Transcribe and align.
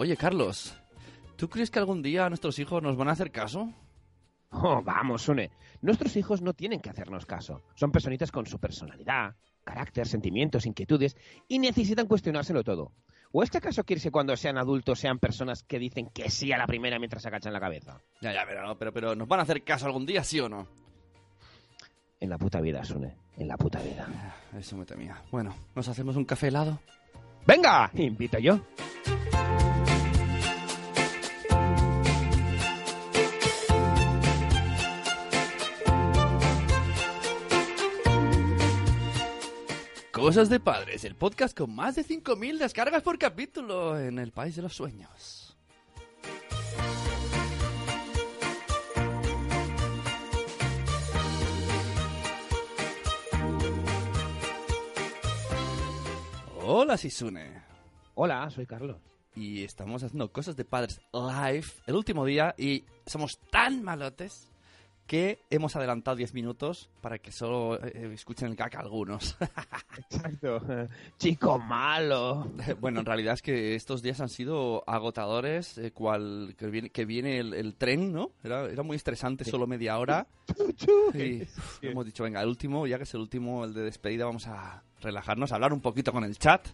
Oye, 0.00 0.16
Carlos, 0.16 0.76
¿tú 1.34 1.48
crees 1.48 1.72
que 1.72 1.80
algún 1.80 2.02
día 2.02 2.28
nuestros 2.28 2.60
hijos 2.60 2.80
nos 2.80 2.96
van 2.96 3.08
a 3.08 3.12
hacer 3.12 3.32
caso? 3.32 3.72
Oh, 4.52 4.80
vamos, 4.80 5.22
Sune. 5.22 5.50
Nuestros 5.82 6.14
hijos 6.14 6.40
no 6.40 6.52
tienen 6.52 6.78
que 6.78 6.88
hacernos 6.88 7.26
caso. 7.26 7.62
Son 7.74 7.90
personitas 7.90 8.30
con 8.30 8.46
su 8.46 8.60
personalidad, 8.60 9.34
carácter, 9.64 10.06
sentimientos, 10.06 10.66
inquietudes 10.66 11.16
y 11.48 11.58
necesitan 11.58 12.06
cuestionárselo 12.06 12.62
todo. 12.62 12.92
¿O 13.32 13.42
este 13.42 13.60
caso 13.60 13.82
quieres 13.82 14.04
que 14.04 14.12
cuando 14.12 14.36
sean 14.36 14.56
adultos 14.56 15.00
sean 15.00 15.18
personas 15.18 15.64
que 15.64 15.80
dicen 15.80 16.10
que 16.14 16.30
sí 16.30 16.52
a 16.52 16.58
la 16.58 16.68
primera 16.68 17.00
mientras 17.00 17.22
se 17.22 17.28
agachan 17.28 17.52
la 17.52 17.58
cabeza? 17.58 18.00
Ya, 18.20 18.32
ya, 18.32 18.44
pero, 18.46 18.64
no, 18.64 18.78
pero, 18.78 18.92
pero 18.92 19.16
¿nos 19.16 19.26
van 19.26 19.40
a 19.40 19.42
hacer 19.42 19.64
caso 19.64 19.86
algún 19.86 20.06
día, 20.06 20.22
sí 20.22 20.38
o 20.38 20.48
no? 20.48 20.68
En 22.20 22.30
la 22.30 22.38
puta 22.38 22.60
vida, 22.60 22.84
Sune. 22.84 23.16
En 23.36 23.48
la 23.48 23.56
puta 23.56 23.80
vida. 23.80 24.06
Eso 24.56 24.76
me 24.76 24.86
temía. 24.86 25.20
Bueno, 25.32 25.56
¿nos 25.74 25.88
hacemos 25.88 26.14
un 26.14 26.24
café 26.24 26.46
helado? 26.46 26.78
¡Venga! 27.44 27.90
Invito 27.94 28.38
yo. 28.38 28.60
Cosas 40.28 40.50
de 40.50 40.60
Padres, 40.60 41.04
el 41.04 41.14
podcast 41.14 41.56
con 41.56 41.74
más 41.74 41.96
de 41.96 42.04
5.000 42.04 42.58
descargas 42.58 43.02
por 43.02 43.18
capítulo 43.18 43.98
en 43.98 44.18
el 44.18 44.30
País 44.30 44.54
de 44.56 44.60
los 44.60 44.74
Sueños. 44.74 45.56
Hola, 56.62 56.98
Sisune. 56.98 57.62
Hola, 58.12 58.50
soy 58.50 58.66
Carlos. 58.66 58.98
Y 59.34 59.64
estamos 59.64 60.02
haciendo 60.02 60.30
Cosas 60.30 60.56
de 60.56 60.66
Padres 60.66 61.00
live 61.14 61.64
el 61.86 61.94
último 61.94 62.26
día 62.26 62.54
y 62.58 62.84
somos 63.06 63.38
tan 63.50 63.82
malotes 63.82 64.50
que 65.08 65.40
hemos 65.48 65.74
adelantado 65.74 66.16
10 66.18 66.34
minutos 66.34 66.90
para 67.00 67.18
que 67.18 67.32
solo 67.32 67.82
eh, 67.82 68.10
escuchen 68.12 68.50
el 68.50 68.56
caca 68.56 68.78
algunos. 68.78 69.36
Exacto. 69.98 70.60
Chico 71.16 71.58
malo. 71.58 72.52
bueno, 72.80 73.00
en 73.00 73.06
realidad 73.06 73.34
es 73.34 73.42
que 73.42 73.74
estos 73.74 74.02
días 74.02 74.20
han 74.20 74.28
sido 74.28 74.84
agotadores, 74.86 75.78
eh, 75.78 75.92
cual 75.92 76.54
que 76.58 76.66
viene, 76.66 76.90
que 76.90 77.06
viene 77.06 77.38
el, 77.38 77.54
el 77.54 77.74
tren, 77.74 78.12
¿no? 78.12 78.32
Era, 78.44 78.66
era 78.66 78.82
muy 78.82 78.96
estresante, 78.96 79.44
solo 79.44 79.66
media 79.66 79.98
hora. 79.98 80.26
Y 81.14 81.42
uf, 81.42 81.82
hemos 81.82 82.04
dicho, 82.04 82.22
venga, 82.24 82.40
el 82.42 82.48
último, 82.48 82.86
ya 82.86 82.98
que 82.98 83.04
es 83.04 83.14
el 83.14 83.20
último, 83.20 83.64
el 83.64 83.72
de 83.74 83.82
despedida, 83.82 84.26
vamos 84.26 84.46
a 84.46 84.82
relajarnos, 85.00 85.50
a 85.52 85.54
hablar 85.56 85.72
un 85.72 85.80
poquito 85.80 86.12
con 86.12 86.22
el 86.24 86.38
chat. 86.38 86.68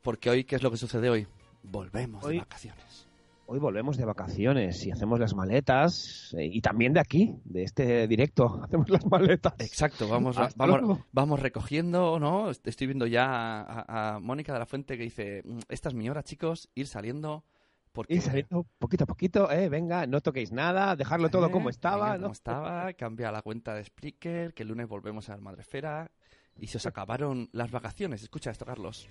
Porque 0.00 0.30
hoy, 0.30 0.44
¿qué 0.44 0.56
es 0.56 0.62
lo 0.62 0.70
que 0.70 0.76
sucede 0.76 1.10
hoy? 1.10 1.26
Volvemos 1.64 2.24
Hoy- 2.24 2.34
de 2.34 2.38
vacaciones. 2.40 3.08
Hoy 3.46 3.58
volvemos 3.58 3.96
de 3.98 4.04
vacaciones 4.06 4.86
y 4.86 4.90
hacemos 4.92 5.18
las 5.20 5.34
maletas. 5.34 6.34
eh, 6.38 6.46
y 6.46 6.60
también 6.62 6.92
de 6.94 7.00
aquí, 7.00 7.34
de 7.44 7.64
este 7.64 8.06
directo, 8.08 8.60
hacemos 8.64 8.88
las 8.88 9.04
maletas. 9.06 9.54
Exacto, 9.58 10.08
vamos, 10.08 10.38
Hasta 10.38 10.66
vamos, 11.12 11.40
recogiendo, 11.40 12.18
¿no? 12.18 12.50
Estoy 12.50 12.86
viendo 12.86 13.06
ya 13.06 13.26
a, 13.26 13.62
a- 13.86 14.14
a 14.14 14.20
Mónica 14.20 14.52
de 14.52 14.58
la 14.58 14.66
Fuente 14.66 14.96
que 14.96 15.02
dice, 15.04 15.42
"Mm, 15.44 15.58
esta 15.68 15.88
es 15.90 15.94
mi 15.94 16.08
hora, 16.08 16.22
chicos, 16.22 16.70
ir 16.74 16.86
saliendo. 16.86 17.44
Porque, 17.92 18.14
Y 18.14 18.20
saliendo 18.22 18.64
poquito 18.78 19.04
a 19.04 19.06
poquito, 19.06 19.50
eh, 19.50 19.68
venga, 19.68 20.06
no 20.06 20.22
toquéis 20.22 20.50
nada, 20.50 20.96
dejarlo 20.96 21.28
todo 21.28 21.48
Eh, 21.48 21.50
como 21.50 21.68
estaba, 21.68 22.04
venga, 22.12 22.16
¿no? 22.16 22.22
como 22.22 22.32
estaba, 22.32 22.92
cambia 22.94 23.30
la 23.30 23.42
cuenta 23.42 23.74
de 23.74 23.84
Spreaker, 23.84 24.54
que 24.54 24.62
el 24.62 24.70
lunes 24.70 24.88
volvemos 24.88 25.28
a 25.28 25.36
Madrefera. 25.36 26.10
Y 26.58 26.68
se 26.68 26.78
os 26.78 26.86
acabaron 26.86 27.50
las 27.52 27.70
vacaciones. 27.70 28.22
Escucha 28.22 28.50
esto, 28.50 28.64
Carlos. 28.64 29.08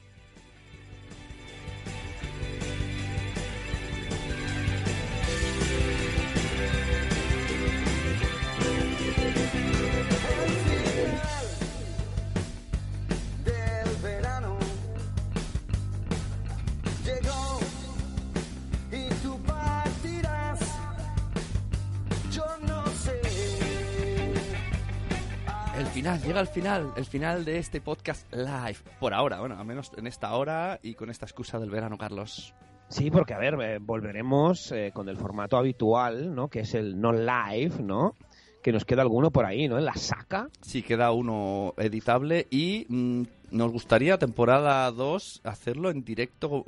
Final, 26.02 26.22
llega 26.24 26.40
el 26.40 26.48
final, 26.48 26.94
el 26.96 27.06
final 27.06 27.46
de 27.46 27.60
este 27.60 27.80
podcast 27.80 28.34
live. 28.34 28.78
Por 29.00 29.14
ahora, 29.14 29.40
bueno, 29.40 29.60
al 29.60 29.66
menos 29.68 29.92
en 29.96 30.08
esta 30.08 30.34
hora 30.34 30.80
y 30.82 30.96
con 30.96 31.12
esta 31.12 31.28
excusa 31.28 31.60
del 31.60 31.70
verano, 31.70 31.96
Carlos. 31.96 32.56
Sí, 32.88 33.12
porque 33.12 33.36
a 33.36 33.38
ver, 33.38 33.54
eh, 33.62 33.78
volveremos 33.80 34.72
eh, 34.72 34.90
con 34.96 35.10
el 35.10 35.18
formato 35.18 35.58
habitual, 35.58 36.34
¿no? 36.34 36.48
Que 36.48 36.62
es 36.62 36.74
el 36.74 37.00
no 37.00 37.12
live, 37.12 37.84
¿no? 37.84 38.16
Que 38.64 38.72
nos 38.72 38.84
queda 38.84 39.04
alguno 39.04 39.30
por 39.30 39.46
ahí, 39.46 39.68
¿no? 39.68 39.78
En 39.78 39.86
la 39.86 39.94
saca. 39.94 40.50
Sí, 40.62 40.82
queda 40.82 41.12
uno 41.12 41.76
editable 41.78 42.48
y 42.50 42.88
mm, 42.90 43.22
nos 43.52 43.72
gustaría 43.72 44.18
temporada 44.18 44.90
2 44.90 45.42
hacerlo 45.44 45.92
en 45.92 46.04
directo. 46.04 46.66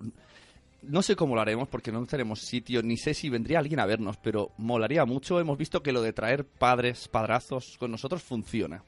No 0.83 1.01
sé 1.01 1.15
cómo 1.15 1.33
lo 1.33 1.41
haremos 1.41 1.67
porque 1.69 1.91
no 1.91 2.05
tenemos 2.05 2.41
sitio, 2.41 2.83
ni 2.83 2.97
sé 2.97 3.15
si 3.15 3.29
vendría 3.29 3.57
alguien 3.57 3.79
a 3.79 3.87
vernos, 3.87 4.17
pero 4.17 4.51
molaría 4.57 5.05
mucho. 5.05 5.39
Hemos 5.39 5.57
visto 5.57 5.81
que 5.81 5.91
lo 5.91 6.03
de 6.03 6.13
traer 6.13 6.45
padres, 6.45 7.07
padrazos 7.07 7.79
con 7.79 7.89
nosotros 7.89 8.21
funciona. 8.21 8.83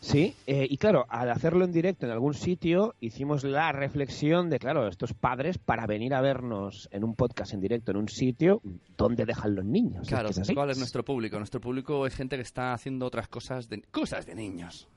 Sí, 0.00 0.34
eh, 0.46 0.66
y 0.68 0.76
claro, 0.76 1.06
al 1.08 1.30
hacerlo 1.30 1.64
en 1.64 1.72
directo 1.72 2.06
en 2.06 2.12
algún 2.12 2.34
sitio, 2.34 2.94
hicimos 3.00 3.44
la 3.44 3.72
reflexión 3.72 4.50
de, 4.50 4.58
claro, 4.58 4.86
estos 4.88 5.14
padres 5.14 5.58
para 5.58 5.86
venir 5.86 6.14
a 6.14 6.20
vernos 6.20 6.88
en 6.92 7.02
un 7.02 7.14
podcast 7.14 7.54
en 7.54 7.60
directo 7.60 7.90
en 7.90 7.96
un 7.96 8.08
sitio, 8.08 8.60
¿dónde 8.96 9.24
dejan 9.24 9.54
los 9.54 9.64
niños? 9.64 10.02
Es 10.02 10.08
Claro, 10.08 10.26
que 10.26 10.32
es 10.32 10.38
así. 10.38 10.54
¿cuál 10.54 10.70
es 10.70 10.78
nuestro 10.78 11.04
público? 11.04 11.38
Nuestro 11.38 11.60
público 11.60 12.06
es 12.06 12.14
gente 12.14 12.36
que 12.36 12.42
está 12.42 12.72
haciendo 12.72 13.06
otras 13.06 13.28
cosas 13.28 13.68
de, 13.68 13.82
cosas 13.90 14.26
de 14.26 14.34
niños. 14.34 14.88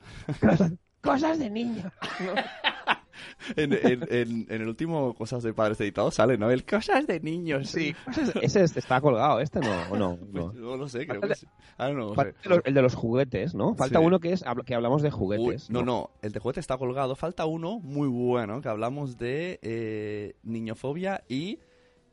Cosas 1.02 1.40
de 1.40 1.50
niños. 1.50 1.92
En, 3.56 3.74
en- 3.74 4.08
en- 4.10 4.48
en 4.50 4.62
el 4.62 4.68
último 4.68 5.14
Cosas 5.14 5.44
de 5.44 5.54
Padres 5.54 5.80
Editados 5.82 6.16
sale, 6.16 6.38
¿no? 6.38 6.50
El 6.52 6.66
Cosas 6.66 7.08
de 7.08 7.20
Niños. 7.20 7.70
Sí, 7.70 7.96
ese 8.42 8.64
es- 8.64 8.78
está 8.78 9.00
colgado, 9.02 9.40
este 9.40 9.60
no, 9.60 9.72
¿o 9.92 9.98
no. 9.98 10.18
Pues 10.32 10.34
no. 10.34 10.54
no 10.54 10.78
lo 10.78 10.88
sé, 10.88 11.06
creo 11.08 11.20
Falta 11.22 11.28
que 11.28 11.30
de- 11.30 11.36
sí. 11.36 11.48
Ah, 11.78 11.90
no, 11.90 12.10
el 12.14 12.16
de 12.16 12.50
los- 12.50 12.62
el 12.66 12.74
de 12.74 12.82
los 12.82 12.96
juguetes, 12.96 13.56
¿no? 13.56 13.76
Falta 13.76 14.00
Sí. 14.00 14.06
uno 14.06 14.20
que 14.20 14.34
es 14.34 14.44
que 14.66 14.76
hablamos 14.76 15.02
de 15.02 15.10
Uy, 15.10 15.14
juguetes. 15.14 15.70
no, 15.70 15.84
no, 15.84 16.10
el 16.22 16.32
de 16.32 16.40
juguete 16.40 16.60
está 16.60 16.78
colgado. 16.78 17.16
Falta 17.16 17.46
uno 17.46 17.80
muy 17.80 18.08
bueno, 18.08 18.62
que 18.62 18.70
hablamos 18.70 19.18
de 19.18 19.60
eh, 19.62 20.36
niñofobia 20.44 21.24
y 21.28 21.60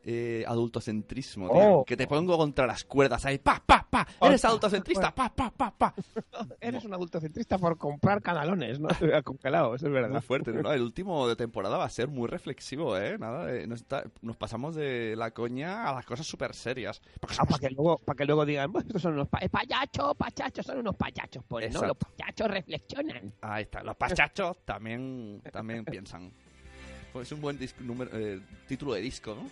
eh, 0.09 0.45
adultocentrismo. 0.47 1.49
tío. 1.51 1.59
Oh. 1.81 1.85
Que 1.85 1.97
te 1.97 2.07
pongo 2.07 2.39
contra 2.39 2.65
las 2.67 2.85
cuerdas 2.85 3.25
ahí, 3.27 3.39
pa, 3.39 3.61
pa, 3.67 3.85
pa. 3.91 4.07
Eres 4.23 4.45
Oh, 4.45 4.49
adultocentrista, 4.49 5.13
pa, 5.15 5.29
pa, 5.35 5.51
pa, 5.51 5.71
pa. 5.77 5.93
Eres 6.61 6.85
un 6.85 6.95
adultocentrista 6.95 7.59
por 7.59 7.77
comprar 7.77 8.23
canalones, 8.23 8.79
¿no? 8.79 8.89
Congelados, 9.25 9.83
es 9.83 9.89
Muy 9.91 9.93
verdad. 10.01 10.21
fuerte, 10.23 10.53
¿no? 10.53 10.73
El 10.73 10.83
último 10.83 11.27
de 11.29 11.35
temporada 11.35 11.77
va 11.77 11.85
a 11.85 11.91
ser 11.91 12.07
muy 12.09 12.29
reflexivo, 12.29 12.97
¿eh? 12.97 13.19
Nada, 13.19 13.47
de- 13.47 13.67
nos, 13.67 13.81
está- 13.81 14.05
nos 14.23 14.37
pasamos 14.37 14.77
de 14.77 15.15
la 15.17 15.33
coña 15.33 15.89
a 15.91 15.95
las 15.95 16.07
cosas 16.07 16.25
súper 16.27 16.55
serias. 16.55 17.03
Ah, 17.39 17.45
para 17.45 17.59
que 17.59 17.71
luego, 17.71 17.99
para 17.99 18.17
que 18.17 18.25
luego 18.27 18.47
digan, 18.47 18.71
"Pues 18.73 18.87
estos 18.87 19.03
son 19.03 19.15
unos 19.15 19.29
pa- 19.29 19.41
eh, 19.43 19.49
payachos, 19.49 20.15
pachachos, 20.17 20.65
son 20.67 20.79
unos 20.79 20.95
payachos, 20.95 21.43
pues, 21.49 21.75
¿no? 21.75 21.83
Los 21.85 21.97
payachos 21.97 22.49
reflexionan. 22.49 23.33
Ahí 23.41 23.65
está, 23.65 23.83
los 23.83 23.97
pachachos 23.97 24.59
también, 24.65 25.43
también 25.53 25.85
piensan. 25.85 26.31
Pues 27.13 27.29
es 27.29 27.33
un 27.33 27.41
buen 27.41 27.59
disco- 27.59 27.83
número- 27.83 28.11
eh, 28.13 28.41
título 28.69 28.93
de 28.93 29.01
disco, 29.01 29.35
¿no? 29.35 29.49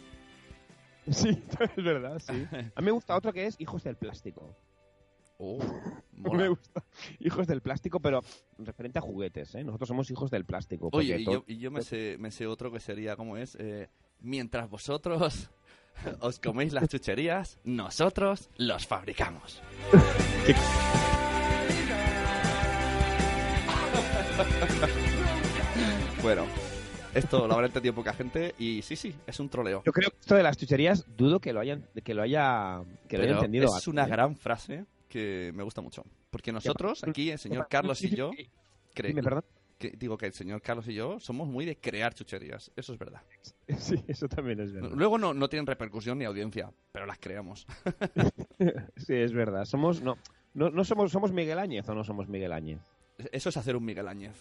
Sí, 1.12 1.42
es 1.76 1.84
verdad, 1.84 2.18
sí. 2.18 2.46
A 2.74 2.80
mí 2.80 2.86
me 2.86 2.90
gusta 2.92 3.16
otro 3.16 3.32
que 3.32 3.46
es 3.46 3.56
Hijos 3.58 3.84
del 3.84 3.96
Plástico. 3.96 4.56
Oh, 5.38 5.58
Me 6.12 6.28
mola. 6.30 6.48
gusta. 6.48 6.82
Hijos 7.20 7.46
del 7.46 7.60
Plástico, 7.60 8.00
pero 8.00 8.20
referente 8.58 8.98
a 8.98 9.02
juguetes, 9.02 9.54
¿eh? 9.56 9.64
Nosotros 9.64 9.88
somos 9.88 10.10
hijos 10.10 10.30
del 10.30 10.44
plástico. 10.44 10.88
Oye, 10.92 11.18
y 11.18 11.24
yo, 11.24 11.44
y 11.46 11.58
yo 11.58 11.70
me, 11.70 11.82
sé, 11.82 12.16
me 12.18 12.30
sé 12.30 12.46
otro 12.46 12.70
que 12.72 12.78
sería, 12.80 13.16
¿cómo 13.16 13.36
es? 13.36 13.56
Eh, 13.58 13.88
mientras 14.20 14.70
vosotros 14.70 15.50
os 16.20 16.38
coméis 16.38 16.72
las 16.72 16.88
chucherías, 16.88 17.58
nosotros 17.64 18.48
los 18.56 18.86
fabricamos. 18.86 19.60
bueno, 26.22 26.46
esto 27.14 27.46
lo 27.46 27.54
habrá 27.54 27.66
entendido 27.66 27.94
poca 27.94 28.12
gente 28.12 28.54
y 28.58 28.82
sí, 28.82 28.96
sí, 28.96 29.14
es 29.26 29.40
un 29.40 29.48
troleo. 29.48 29.82
Yo 29.84 29.92
creo 29.92 30.10
que 30.10 30.16
esto 30.20 30.34
de 30.34 30.42
las 30.42 30.56
chucherías 30.56 31.04
dudo 31.16 31.40
que 31.40 31.52
lo 31.52 31.60
hayan, 31.60 31.86
que 32.02 32.14
lo 32.14 32.22
haya, 32.22 32.82
que 33.08 33.18
lo 33.18 33.24
haya 33.24 33.34
entendido. 33.34 33.76
es 33.76 33.86
una 33.88 34.04
¿eh? 34.04 34.08
gran 34.08 34.36
frase 34.36 34.84
que 35.08 35.52
me 35.54 35.62
gusta 35.62 35.80
mucho. 35.80 36.04
Porque 36.30 36.52
nosotros, 36.52 37.04
aquí, 37.04 37.30
el 37.30 37.38
señor 37.38 37.68
Carlos 37.70 38.02
y 38.02 38.14
yo, 38.14 38.30
Dime, 38.96 39.22
perdón. 39.22 39.44
que- 39.78 39.90
digo 39.90 40.16
que 40.16 40.26
el 40.26 40.32
señor 40.32 40.60
Carlos 40.62 40.86
y 40.88 40.94
yo 40.94 41.18
somos 41.20 41.48
muy 41.48 41.64
de 41.64 41.76
crear 41.76 42.14
chucherías. 42.14 42.70
Eso 42.76 42.92
es 42.92 42.98
verdad. 42.98 43.22
Sí, 43.78 44.02
eso 44.08 44.28
también 44.28 44.60
es 44.60 44.72
verdad. 44.72 44.90
Luego 44.94 45.18
no, 45.18 45.32
no 45.34 45.48
tienen 45.48 45.66
repercusión 45.66 46.18
ni 46.18 46.24
audiencia, 46.24 46.70
pero 46.92 47.06
las 47.06 47.18
creamos. 47.18 47.66
Sí, 48.96 49.14
es 49.14 49.32
verdad. 49.32 49.64
Somos, 49.64 50.00
no, 50.00 50.16
no, 50.54 50.70
no 50.70 50.84
somos, 50.84 51.10
somos 51.10 51.32
Miguel 51.32 51.58
Áñez 51.58 51.88
o 51.88 51.94
no 51.94 52.04
somos 52.04 52.28
Miguel 52.28 52.52
Áñez. 52.52 52.80
Eso 53.32 53.48
es 53.48 53.56
hacer 53.56 53.76
un 53.76 53.84
Miguel 53.84 54.08
Áñez. 54.08 54.34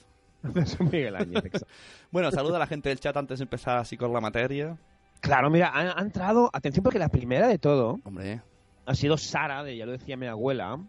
Miguel. 0.80 1.16
Bueno, 2.12 2.32
saluda 2.32 2.58
a 2.58 2.60
la 2.60 2.68
gente 2.68 2.90
del 2.90 3.00
chat 3.00 3.16
antes 3.16 3.40
de 3.40 3.44
empezar 3.44 3.78
así 3.78 3.98
con 3.98 4.12
la 4.14 4.22
materia. 4.22 4.78
Claro, 5.22 5.50
mira, 5.50 5.70
ha, 5.70 5.98
ha 5.98 6.02
entrado, 6.02 6.50
atención 6.54 6.84
porque 6.84 7.00
la 7.00 7.08
primera 7.08 7.48
de 7.48 7.58
todo 7.58 8.00
Hombre, 8.04 8.42
ha 8.86 8.96
sido 8.96 9.18
Sara, 9.18 9.64
de 9.64 9.78
ya 9.78 9.86
lo 9.86 9.94
decía 9.94 10.18
mi 10.18 10.28
abuela, 10.28 10.80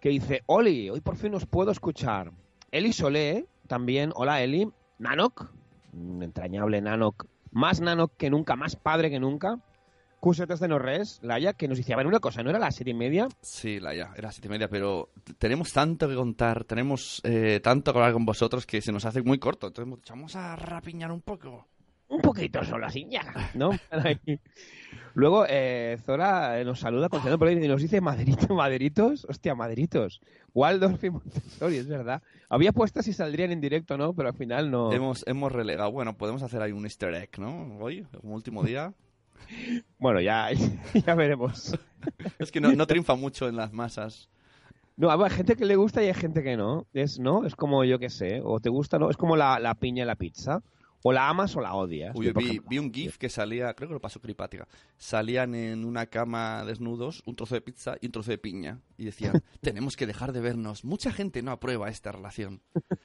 que 0.00 0.10
dice, 0.10 0.42
Oli, 0.46 0.88
hoy 0.88 1.00
por 1.00 1.16
fin 1.16 1.34
os 1.34 1.46
puedo 1.46 1.72
escuchar. 1.72 2.32
Eli 2.70 2.92
Solé, 2.92 3.46
también, 3.66 4.12
hola 4.14 4.40
Eli, 4.42 4.70
Nanok, 4.98 5.50
un 5.92 6.22
entrañable 6.22 6.80
Nanok, 6.80 7.26
más 7.50 7.80
Nanok 7.80 8.12
que 8.16 8.30
nunca, 8.30 8.56
más 8.56 8.76
padre 8.76 9.10
que 9.10 9.20
nunca. 9.20 9.58
Cusetas 10.22 10.60
de 10.60 10.68
Norres, 10.68 11.18
Laia, 11.24 11.54
que 11.54 11.66
nos 11.66 11.84
ver, 11.84 12.06
una 12.06 12.20
cosa, 12.20 12.44
¿no 12.44 12.50
era 12.50 12.60
las 12.60 12.76
siete 12.76 12.92
y 12.92 12.94
media? 12.94 13.26
sí, 13.40 13.80
la 13.80 13.92
ya, 13.92 14.12
era 14.16 14.30
siete 14.30 14.46
y 14.46 14.52
media, 14.52 14.68
pero 14.68 15.08
tenemos 15.36 15.72
tanto 15.72 16.08
que 16.08 16.14
contar, 16.14 16.62
tenemos 16.62 17.20
eh, 17.24 17.58
tanto 17.60 17.92
que 17.92 17.98
hablar 17.98 18.12
con 18.12 18.24
vosotros 18.24 18.64
que 18.64 18.80
se 18.80 18.92
nos 18.92 19.04
hace 19.04 19.20
muy 19.22 19.40
corto. 19.40 19.66
Entonces 19.66 19.98
vamos 20.08 20.36
a 20.36 20.54
rapiñar 20.54 21.10
un 21.10 21.22
poco. 21.22 21.66
Un 22.06 22.20
poquito 22.20 22.62
solo 22.62 22.86
así, 22.86 23.04
ya, 23.10 23.50
¿no? 23.54 23.70
Luego, 25.14 25.44
eh, 25.48 25.98
Zora 26.06 26.60
eh, 26.60 26.64
nos 26.64 26.78
saluda 26.78 27.08
con 27.08 27.20
por 27.36 27.48
ahí 27.48 27.56
y 27.56 27.66
nos 27.66 27.82
dice 27.82 28.00
Maderito, 28.00 28.54
Maderitos, 28.54 29.26
hostia, 29.28 29.56
Maderitos. 29.56 30.20
Waldorf 30.54 31.02
y 31.02 31.10
Montessori, 31.10 31.78
es 31.78 31.88
verdad. 31.88 32.22
Había 32.48 32.70
puestas 32.70 33.08
y 33.08 33.12
saldrían 33.12 33.50
en 33.50 33.60
directo, 33.60 33.98
¿no? 33.98 34.14
Pero 34.14 34.28
al 34.28 34.36
final 34.36 34.70
no. 34.70 34.92
Hemos, 34.92 35.26
hemos 35.26 35.50
relegado. 35.50 35.90
Bueno, 35.90 36.16
podemos 36.16 36.44
hacer 36.44 36.62
ahí 36.62 36.70
un 36.70 36.84
easter 36.84 37.12
egg, 37.12 37.40
¿no? 37.40 37.76
Hoy, 37.80 38.06
como 38.20 38.36
último 38.36 38.62
día. 38.62 38.94
Bueno, 39.98 40.20
ya, 40.20 40.48
ya 41.06 41.14
veremos. 41.14 41.78
Es 42.38 42.50
que 42.50 42.60
no, 42.60 42.72
no 42.72 42.86
triunfa 42.86 43.14
mucho 43.14 43.48
en 43.48 43.56
las 43.56 43.72
masas. 43.72 44.28
No, 44.96 45.10
hay 45.10 45.30
gente 45.30 45.56
que 45.56 45.64
le 45.64 45.76
gusta 45.76 46.02
y 46.02 46.06
hay 46.06 46.14
gente 46.14 46.42
que 46.42 46.56
no. 46.56 46.86
Es, 46.92 47.18
¿no? 47.18 47.46
Es 47.46 47.56
como, 47.56 47.84
yo 47.84 47.98
qué 47.98 48.10
sé, 48.10 48.40
o 48.44 48.60
te 48.60 48.68
gusta, 48.68 48.98
¿no? 48.98 49.10
Es 49.10 49.16
como 49.16 49.36
la, 49.36 49.58
la 49.58 49.74
piña 49.74 50.04
y 50.04 50.06
la 50.06 50.16
pizza. 50.16 50.62
O 51.02 51.12
la 51.12 51.28
amas 51.28 51.56
o 51.56 51.60
la 51.60 51.74
odias. 51.74 52.14
Uy, 52.14 52.32
vi, 52.68 52.78
un 52.78 52.92
GIF 52.92 53.18
que 53.18 53.28
salía, 53.28 53.74
creo 53.74 53.88
que 53.88 53.94
lo 53.94 54.00
pasó 54.00 54.20
Cripática. 54.20 54.68
Salían 54.96 55.54
en 55.54 55.84
una 55.84 56.06
cama 56.06 56.64
desnudos, 56.64 57.22
un 57.26 57.34
trozo 57.34 57.54
de 57.54 57.60
pizza 57.60 57.96
y 58.00 58.06
un 58.06 58.12
trozo 58.12 58.30
de 58.30 58.38
piña. 58.38 58.80
Y 58.96 59.04
decían, 59.04 59.42
tenemos 59.60 59.96
que 59.96 60.06
dejar 60.06 60.32
de 60.32 60.40
vernos. 60.40 60.84
Mucha 60.84 61.12
gente 61.12 61.42
no 61.42 61.50
aprueba 61.50 61.88
esta 61.88 62.12
relación. 62.12 62.62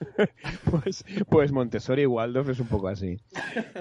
Pues, 0.72 1.06
pues 1.30 1.52
Montessori 1.52 2.02
y 2.02 2.06
Waldorf 2.08 2.50
es 2.50 2.60
un 2.60 2.68
poco 2.68 2.88
así. 2.88 3.20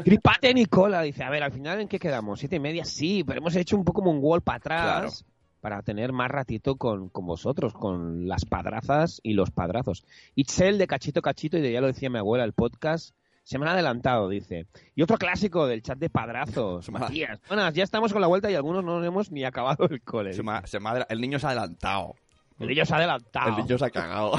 Gripate 0.04 0.52
Nicola 0.52 1.00
dice, 1.00 1.24
a 1.24 1.30
ver, 1.30 1.42
al 1.42 1.50
final 1.50 1.80
¿en 1.80 1.88
qué 1.88 1.98
quedamos? 1.98 2.40
¿Siete 2.40 2.56
y 2.56 2.60
media? 2.60 2.84
Sí, 2.84 3.24
pero 3.24 3.38
hemos 3.38 3.56
hecho 3.56 3.74
un 3.74 3.84
poco 3.84 4.02
como 4.02 4.10
un 4.10 4.18
wall 4.20 4.42
para 4.42 4.58
atrás 4.58 5.24
para 5.66 5.82
tener 5.82 6.12
más 6.12 6.30
ratito 6.30 6.76
con, 6.76 7.08
con 7.08 7.26
vosotros, 7.26 7.72
con 7.72 8.28
las 8.28 8.44
padrazas 8.44 9.20
y 9.22 9.32
los 9.32 9.50
padrazos. 9.50 10.04
Itzel 10.34 10.78
de 10.78 10.86
Cachito 10.86 11.22
Cachito, 11.22 11.58
y 11.58 11.60
de 11.60 11.72
ya 11.72 11.80
lo 11.80 11.88
decía 11.88 12.10
mi 12.10 12.18
abuela, 12.18 12.44
el 12.44 12.52
podcast 12.52 13.16
se 13.48 13.58
me 13.60 13.64
han 13.66 13.72
adelantado, 13.74 14.28
dice. 14.28 14.66
Y 14.96 15.02
otro 15.02 15.16
clásico 15.18 15.68
del 15.68 15.80
chat 15.80 15.96
de 15.98 16.10
padrazos, 16.10 16.90
Matías. 16.90 17.40
Buenas, 17.46 17.72
ya 17.74 17.84
estamos 17.84 18.12
con 18.12 18.20
la 18.20 18.26
vuelta 18.26 18.50
y 18.50 18.56
algunos 18.56 18.82
no 18.84 19.02
hemos 19.04 19.30
ni 19.30 19.44
acabado 19.44 19.86
el 19.88 20.02
cole. 20.02 20.32
Se 20.32 20.42
me 20.42 20.50
ha- 20.50 20.66
se 20.66 20.80
me 20.80 20.88
ha 20.88 20.92
adela- 20.92 21.06
el 21.08 21.20
niño 21.20 21.38
se 21.38 21.46
ha 21.46 21.50
adelantado. 21.50 22.16
El 22.58 22.66
niño 22.66 22.84
se 22.84 22.92
ha 22.92 22.96
adelantado. 22.96 23.50
El 23.50 23.56
niño 23.64 23.78
se 23.78 23.84
ha 23.84 23.90
cagado. 23.90 24.32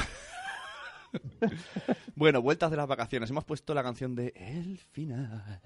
bueno, 2.16 2.42
vueltas 2.42 2.70
de 2.70 2.76
las 2.76 2.86
vacaciones. 2.86 3.30
Hemos 3.30 3.44
puesto 3.44 3.72
la 3.74 3.82
canción 3.82 4.14
de 4.14 4.32
El 4.36 4.78
final. 4.78 5.60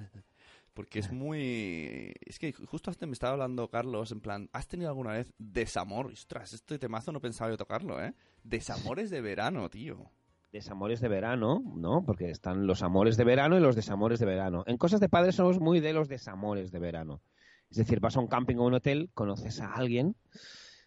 Porque 0.75 1.01
es 1.01 1.11
muy... 1.13 2.15
Es 2.25 2.39
que 2.39 2.53
justo 2.53 2.91
antes 2.91 3.07
me 3.07 3.13
estaba 3.13 3.33
hablando 3.35 3.69
Carlos, 3.69 4.11
en 4.13 4.21
plan, 4.21 4.49
¿has 4.53 4.67
tenido 4.69 4.89
alguna 4.89 5.13
vez 5.13 5.33
desamor? 5.39 6.07
Ostras, 6.13 6.53
este 6.53 6.79
temazo 6.79 7.13
no 7.13 7.21
pensaba 7.21 7.51
yo 7.51 7.57
tocarlo, 7.59 8.03
¿eh? 8.03 8.15
Desamores 8.43 9.11
de 9.11 9.21
verano, 9.21 9.69
tío. 9.69 10.11
Desamores 10.53 11.01
de 11.01 11.09
verano, 11.09 11.63
¿no? 11.77 12.05
Porque 12.05 12.31
están 12.31 12.67
los 12.67 12.83
amores 12.83 13.17
de 13.17 13.25
verano 13.25 13.57
y 13.57 13.61
los 13.61 13.75
desamores 13.75 14.21
de 14.21 14.27
verano. 14.27 14.65
En 14.67 14.77
cosas 14.77 15.01
de 15.01 15.09
padres 15.09 15.37
somos 15.37 15.59
muy 15.61 15.81
de 15.81 15.95
los 15.95 16.09
desamores 16.09 16.71
de 16.71 16.79
verano. 16.79 17.23
Es 17.71 17.79
decir, 17.79 18.01
vas 18.01 18.19
a 18.19 18.21
un 18.21 18.29
camping 18.29 18.57
o 18.57 18.67
un 18.67 18.75
hotel, 18.75 19.11
conoces 19.15 19.63
a 19.63 19.73
alguien, 19.73 20.15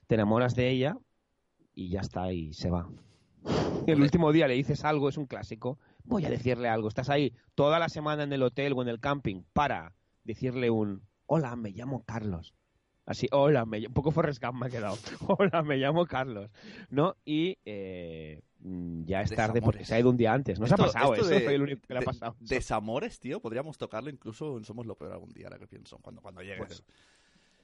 te 0.05 0.15
enamoras 0.15 0.55
de 0.55 0.69
ella 0.69 0.97
y 1.73 1.89
ya 1.89 2.01
está, 2.01 2.31
y 2.31 2.53
se 2.53 2.69
va. 2.69 2.87
El 3.87 4.01
último 4.01 4.31
día 4.31 4.47
le 4.47 4.53
dices 4.53 4.85
algo, 4.85 5.09
es 5.09 5.17
un 5.17 5.25
clásico. 5.25 5.79
Voy 6.03 6.25
a 6.25 6.29
decirle 6.29 6.69
algo. 6.69 6.87
Estás 6.87 7.09
ahí 7.09 7.33
toda 7.55 7.79
la 7.79 7.89
semana 7.89 8.21
en 8.21 8.33
el 8.33 8.43
hotel 8.43 8.73
o 8.73 8.83
en 8.83 8.87
el 8.87 8.99
camping 8.99 9.41
para 9.51 9.95
decirle 10.23 10.69
un 10.69 11.01
hola, 11.25 11.55
me 11.55 11.71
llamo 11.71 12.03
Carlos. 12.05 12.53
Así, 13.05 13.27
hola, 13.31 13.65
me 13.65 13.85
un 13.85 13.93
poco 13.93 14.11
Forrest 14.11 14.43
Gump 14.43 14.61
me 14.61 14.65
ha 14.67 14.69
quedado. 14.69 14.97
Hola, 15.27 15.61
me 15.61 15.77
llamo 15.77 16.07
Carlos. 16.07 16.49
¿No? 16.89 17.15
Y 17.23 17.59
eh, 17.63 18.41
ya 19.05 19.21
es 19.21 19.29
tarde 19.31 19.61
porque 19.61 19.85
se 19.85 19.95
ha 19.95 19.99
ido 19.99 20.09
un 20.09 20.17
día 20.17 20.33
antes. 20.33 20.59
¿No 20.59 20.67
se 20.67 20.73
ha 20.73 20.77
pasado 20.77 21.13
esto 21.13 21.25
eso? 21.27 21.35
de- 21.39 21.45
Soy 21.45 21.53
el 21.55 21.61
único 21.61 21.81
que 21.87 21.93
le 21.93 21.97
ha 21.97 22.01
de- 22.01 22.05
pasado. 22.05 22.35
Desamores, 22.39 23.19
tío, 23.19 23.39
podríamos 23.39 23.77
tocarlo 23.77 24.09
incluso 24.09 24.57
en 24.57 24.63
Somos 24.65 24.85
lo 24.85 24.95
Peor 24.95 25.11
algún 25.13 25.31
día, 25.33 25.45
ahora 25.47 25.59
que 25.59 25.67
pienso, 25.67 25.97
cuando, 25.99 26.21
cuando 26.21 26.41
llegues. 26.41 26.57
Pues, 26.67 26.83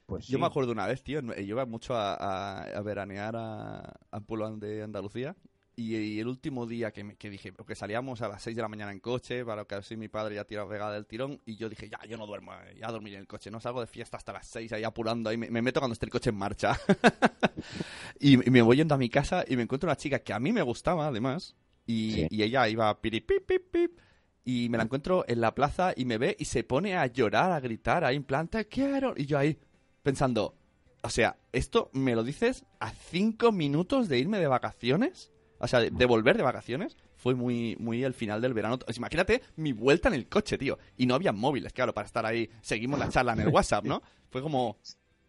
Pues 0.05 0.27
Yo 0.27 0.37
sí. 0.37 0.41
me 0.41 0.47
acuerdo 0.47 0.73
una 0.73 0.87
vez, 0.87 1.01
tío, 1.03 1.21
yo 1.21 1.33
iba 1.41 1.65
mucho 1.65 1.95
a, 1.95 2.13
a- 2.15 2.63
a 2.63 2.81
veranear 2.81 3.35
a, 3.37 3.93
a 4.11 4.19
Pueblo 4.19 4.57
de 4.57 4.83
Andalucía 4.83 5.35
y, 5.81 5.95
y 5.95 6.19
el 6.19 6.27
último 6.27 6.65
día 6.65 6.91
que, 6.91 7.03
me- 7.03 7.15
que 7.15 7.29
dije, 7.29 7.51
porque 7.53 7.75
salíamos 7.75 8.21
a 8.21 8.27
las 8.27 8.41
6 8.43 8.55
de 8.55 8.61
la 8.61 8.67
mañana 8.67 8.91
en 8.91 8.99
coche 8.99 9.43
para 9.45 9.65
que 9.65 9.75
así 9.75 9.95
mi 9.97 10.07
padre 10.07 10.35
ya 10.35 10.43
tiraba 10.45 10.69
vegada 10.69 10.93
del 10.93 11.05
tirón 11.05 11.41
y 11.45 11.55
yo 11.55 11.69
dije, 11.69 11.89
ya, 11.89 11.99
yo 12.07 12.17
no 12.17 12.25
duermo, 12.27 12.53
eh, 12.53 12.77
ya 12.79 12.91
dormiré 12.91 13.15
en 13.15 13.21
el 13.21 13.27
coche, 13.27 13.49
no 13.51 13.59
salgo 13.59 13.81
de 13.81 13.87
fiesta 13.87 14.17
hasta 14.17 14.33
las 14.33 14.47
6 14.47 14.71
ahí 14.73 14.83
apurando, 14.83 15.29
ahí 15.29 15.37
me, 15.37 15.49
me 15.49 15.61
meto 15.61 15.79
cuando 15.79 15.93
esté 15.93 16.05
el 16.05 16.11
coche 16.11 16.29
en 16.29 16.35
marcha. 16.37 16.79
y, 18.19 18.33
y 18.47 18.51
me 18.51 18.61
voy 18.61 18.77
yendo 18.77 18.95
a 18.95 18.97
mi 18.97 19.09
casa 19.09 19.43
y 19.47 19.55
me 19.55 19.63
encuentro 19.63 19.87
una 19.87 19.97
chica 19.97 20.19
que 20.19 20.33
a 20.33 20.39
mí 20.39 20.51
me 20.51 20.61
gustaba 20.61 21.07
además 21.07 21.55
y, 21.85 22.11
Sí. 22.13 22.27
y 22.29 22.43
ella 22.43 22.67
iba 22.69 22.99
piri, 23.01 23.21
pip, 23.21 23.45
pip, 23.45 23.71
pip, 23.71 23.99
y 24.43 24.69
me 24.69 24.77
la 24.77 24.83
encuentro 24.85 25.25
en 25.27 25.41
la 25.41 25.53
plaza 25.53 25.93
y 25.95 26.05
me 26.05 26.17
ve 26.17 26.35
y 26.39 26.45
se 26.45 26.63
pone 26.63 26.95
a 26.97 27.05
llorar, 27.07 27.51
a 27.51 27.59
gritar, 27.59 28.03
ahí 28.03 28.15
en 28.15 28.23
plan, 28.23 28.47
te 28.47 28.67
quiero. 28.67 29.13
Y 29.15 29.25
yo 29.25 29.37
ahí 29.37 29.57
pensando, 30.03 30.55
o 31.03 31.09
sea, 31.09 31.37
¿esto 31.51 31.89
me 31.93 32.15
lo 32.15 32.23
dices 32.23 32.65
a 32.79 32.91
cinco 32.91 33.51
minutos 33.51 34.07
de 34.09 34.19
irme 34.19 34.39
de 34.39 34.47
vacaciones? 34.47 35.31
O 35.61 35.67
sea, 35.67 35.79
de, 35.79 35.91
de 35.91 36.05
volver 36.05 36.35
de 36.37 36.43
vacaciones. 36.43 36.97
Fue 37.15 37.35
muy, 37.35 37.75
muy 37.79 38.03
el 38.03 38.13
final 38.13 38.41
del 38.41 38.53
verano. 38.53 38.79
Pues 38.79 38.97
imagínate 38.97 39.41
mi 39.55 39.71
vuelta 39.73 40.07
en 40.09 40.15
el 40.15 40.27
coche, 40.27 40.57
tío. 40.57 40.77
Y 40.97 41.05
no 41.05 41.15
había 41.15 41.31
móviles, 41.31 41.71
claro, 41.71 41.93
para 41.93 42.05
estar 42.07 42.25
ahí. 42.25 42.49
Seguimos 42.61 42.99
la 42.99 43.09
charla 43.09 43.33
en 43.33 43.41
el 43.41 43.49
WhatsApp, 43.49 43.85
¿no? 43.85 44.01
Fue 44.29 44.41
como, 44.41 44.77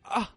ah, 0.05 0.35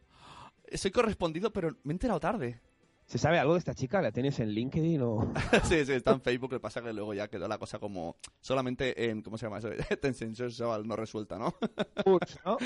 soy 0.74 0.91
correspondido, 0.91 1.51
pero 1.53 1.75
me 1.84 1.93
he 1.93 1.96
enterado 1.96 2.19
tarde. 2.19 2.60
¿Se 3.08 3.19
sabe 3.19 3.38
algo 3.38 3.53
de 3.53 3.60
esta 3.60 3.75
chica? 3.75 4.01
¿La 4.01 4.12
tienes 4.12 4.39
en 4.39 4.50
LinkedIn 4.50 5.00
o...? 5.03 5.31
sí, 5.65 5.86
sí, 5.86 5.91
está 5.91 6.12
en 6.12 6.22
Facebook. 6.22 6.51
Lo 6.53 6.58
que 6.58 6.62
pasa 6.63 6.79
es 6.79 6.88
que 6.88 6.93
luego 6.93 7.13
ya 7.13 7.27
quedó 7.27 7.48
la 7.48 7.60
cosa 7.60 7.77
como 7.77 8.17
solamente 8.41 9.12
en, 9.12 9.22
¿cómo 9.22 9.38
se 9.38 9.46
llama 9.46 9.60
eso? 9.60 9.69
Tensión 10.01 10.36
sexual 10.36 10.88
no 10.88 10.96
resuelta, 10.96 11.38
¿no? 11.38 11.53
Ups, 12.05 12.39
¿no? 12.43 12.58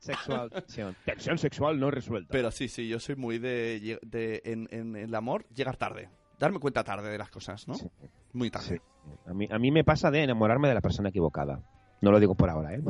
Sexual. 0.00 0.48
Tensión. 0.50 0.96
Tensión 1.04 1.36
sexual 1.36 1.78
no 1.78 1.90
resuelta. 1.90 2.32
Pero 2.32 2.50
sí, 2.50 2.68
sí, 2.68 2.88
yo 2.88 2.98
soy 2.98 3.16
muy 3.16 3.38
de, 3.38 3.78
lle- 3.82 4.00
de 4.00 4.40
en, 4.46 4.68
en 4.70 4.96
el 4.96 5.14
amor, 5.14 5.46
llegar 5.54 5.76
tarde. 5.76 6.08
Darme 6.38 6.58
cuenta 6.58 6.84
tarde 6.84 7.10
de 7.10 7.18
las 7.18 7.30
cosas, 7.30 7.66
¿no? 7.68 7.74
Sí. 7.74 7.86
Muy 8.32 8.50
tarde. 8.50 8.80
A 9.26 9.32
mí, 9.32 9.48
a 9.50 9.58
mí 9.58 9.70
me 9.70 9.84
pasa 9.84 10.10
de 10.10 10.22
enamorarme 10.22 10.68
de 10.68 10.74
la 10.74 10.80
persona 10.80 11.10
equivocada. 11.10 11.60
No 12.00 12.10
lo 12.10 12.20
digo 12.20 12.34
por 12.34 12.50
ahora, 12.50 12.74
¿eh? 12.74 12.82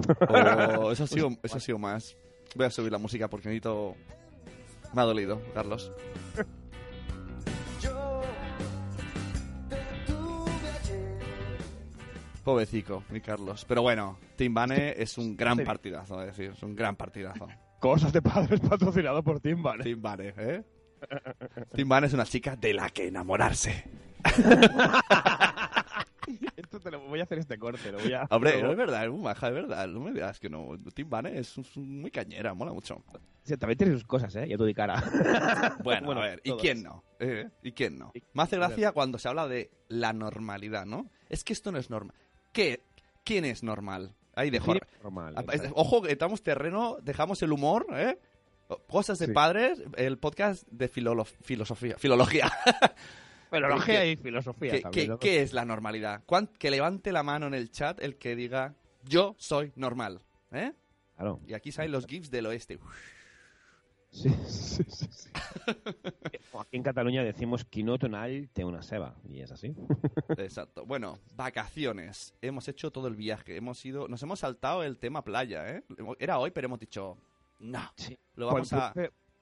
O 0.79 0.91
eso 0.93 1.05
ha 1.05 1.07
sido, 1.07 1.31
eso 1.43 1.57
ha 1.57 1.61
sido 1.61 1.79
más. 1.79 2.17
Voy 2.57 2.67
a 2.67 2.71
subir 2.71 2.91
la 2.91 2.99
música 2.99 3.29
porque 3.29 3.49
necesito. 3.49 3.95
Me 4.93 5.03
ha 5.03 5.05
dolido, 5.05 5.41
Carlos. 5.55 5.93
Pobrecito, 12.45 13.03
mi 13.11 13.21
Carlos. 13.21 13.65
Pero 13.67 13.83
bueno, 13.83 14.19
Tim 14.37 14.53
Bane 14.53 14.95
es 14.99 15.17
un 15.17 15.35
gran 15.37 15.59
partidazo, 15.59 16.21
es 16.21 16.27
decir, 16.27 16.53
es 16.55 16.63
un 16.63 16.77
gran 16.77 16.95
partidazo. 16.95 17.49
Cosas 17.81 18.13
de 18.13 18.21
padres 18.21 18.61
patrocinado 18.69 19.23
por 19.23 19.41
Timbal. 19.41 19.83
Tim 19.83 20.01
Bane, 20.01 20.35
¿eh? 20.37 20.65
Tim 21.75 21.93
es 21.93 22.13
una 22.13 22.25
chica 22.25 22.57
de 22.57 22.75
la 22.75 22.89
que 22.91 23.09
enamorarse. 23.09 23.85
Esto 26.57 26.81
te 26.81 26.91
lo 26.91 27.01
voy 27.01 27.21
a 27.21 27.25
hacer 27.25 27.39
este 27.39 27.59
corte, 27.59 27.93
lo 27.93 27.99
voy 27.99 28.13
a... 28.13 28.27
Hombre, 28.31 28.63
no 28.63 28.71
es 28.71 28.77
verdad, 28.77 29.05
es 29.05 29.11
muy 29.11 29.21
maja, 29.21 29.49
es 29.49 29.55
verdad. 29.55 29.87
No 29.89 30.01
me 30.01 30.13
digas 30.13 30.41
que 30.41 30.49
no. 30.49 30.71
Tim 30.95 31.11
Bane 31.11 31.39
es, 31.39 31.57
muy 31.77 32.11
cañera, 32.11 32.55
mola 32.55 32.73
mucho. 32.73 33.03
Sí, 33.43 33.57
también 33.57 33.77
tiene 33.77 33.93
sus 33.93 34.05
cosas, 34.05 34.35
¿eh? 34.37 34.49
Ya 34.49 34.57
tú 34.57 34.65
di 34.65 34.75
cara. 34.75 35.03
Bueno, 35.85 36.07
Bueno, 36.07 36.23
a 36.23 36.25
ver, 36.25 36.41
¿y 36.45 36.49
todos. 36.49 36.63
quién 36.63 36.83
no? 36.83 37.05
¿Eh? 37.19 37.49
¿Y 37.63 37.73
quién 37.73 37.99
no? 37.99 38.13
Me 38.33 38.43
hace 38.43 38.57
gracia 38.57 38.93
cuando 38.93 39.19
se 39.19 39.29
habla 39.29 39.47
de 39.47 39.71
la 39.89 40.13
normalidad, 40.13 40.87
¿no? 40.87 41.11
Es 41.29 41.45
que 41.45 41.53
esto 41.53 41.71
no 41.71 41.79
es 41.79 41.91
normal. 41.91 42.17
¿Qué? 42.53 42.81
¿Quién 43.23 43.45
es 43.45 43.63
normal? 43.63 44.15
Ahí 44.35 44.51
dejo. 44.51 44.75
Normal. 45.03 45.35
Ah, 45.37 45.45
Ojo, 45.75 46.03
que 46.03 46.13
estamos 46.13 46.43
terreno, 46.43 46.97
dejamos 47.03 47.43
el 47.43 47.53
humor, 47.53 47.87
¿eh? 47.93 48.19
Cosas 48.89 49.19
de 49.19 49.27
Sí. 49.27 49.33
padres, 49.33 49.83
el 49.97 50.19
podcast 50.19 50.67
de 50.69 50.91
filolo- 50.91 51.27
filosofía, 51.43 51.97
filología. 51.99 52.51
Filología 53.51 54.01
¿Qué- 54.03 54.11
y 54.13 54.17
filosofía 54.17 54.73
¿Qué, 54.73 54.81
también, 54.81 55.05
qué- 55.07 55.09
¿no? 55.11 55.19
qué 55.19 55.43
es 55.43 55.53
la 55.53 55.65
normalidad? 55.65 56.23
¿Cuán- 56.27 56.49
que 56.59 56.71
levante 56.71 57.13
la 57.13 57.23
mano 57.23 57.47
en 57.47 57.55
el 57.55 57.71
chat 57.71 58.03
el 58.03 58.17
que 58.17 58.35
diga 58.35 58.75
yo 59.05 59.37
soy 59.39 59.71
normal, 59.77 60.23
¿eh? 60.51 60.73
Claro. 61.15 61.41
Y 61.47 61.53
aquí 61.55 61.71
salen 61.71 61.93
los 61.93 62.07
gifs 62.07 62.31
del 62.33 62.47
oeste. 62.47 62.81
Sí, 64.11 64.29
sí, 64.49 64.83
sí, 64.89 65.07
sí. 65.11 65.29
Aquí 66.59 66.77
en 66.77 66.83
Cataluña 66.83 67.23
decimos 67.23 67.65
qui 67.65 67.83
no 67.83 67.99
tonal 67.99 68.49
té 68.53 68.65
una 68.65 68.83
ceba, 68.83 69.15
y 69.29 69.41
es 69.41 69.51
así. 69.53 69.75
Exacto. 70.39 70.85
Bueno, 70.87 71.19
vacaciones. 71.37 72.33
Hemos 72.43 72.67
hecho 72.69 72.91
todo 72.91 73.09
el 73.09 73.15
viaje. 73.17 73.57
Hemos 73.57 73.85
ido, 73.85 74.09
nos 74.09 74.23
hemos 74.23 74.41
saltado 74.41 74.83
el 74.83 74.99
tema 74.99 75.23
playa, 75.23 75.69
¿eh? 75.69 75.83
Era 76.19 76.39
hoy, 76.39 76.51
pero 76.51 76.67
hemos 76.67 76.79
dicho, 76.81 77.19
no. 77.61 77.81
Sí. 77.97 78.17
Lo 78.37 78.47
vamos 78.47 78.73
a... 78.73 78.93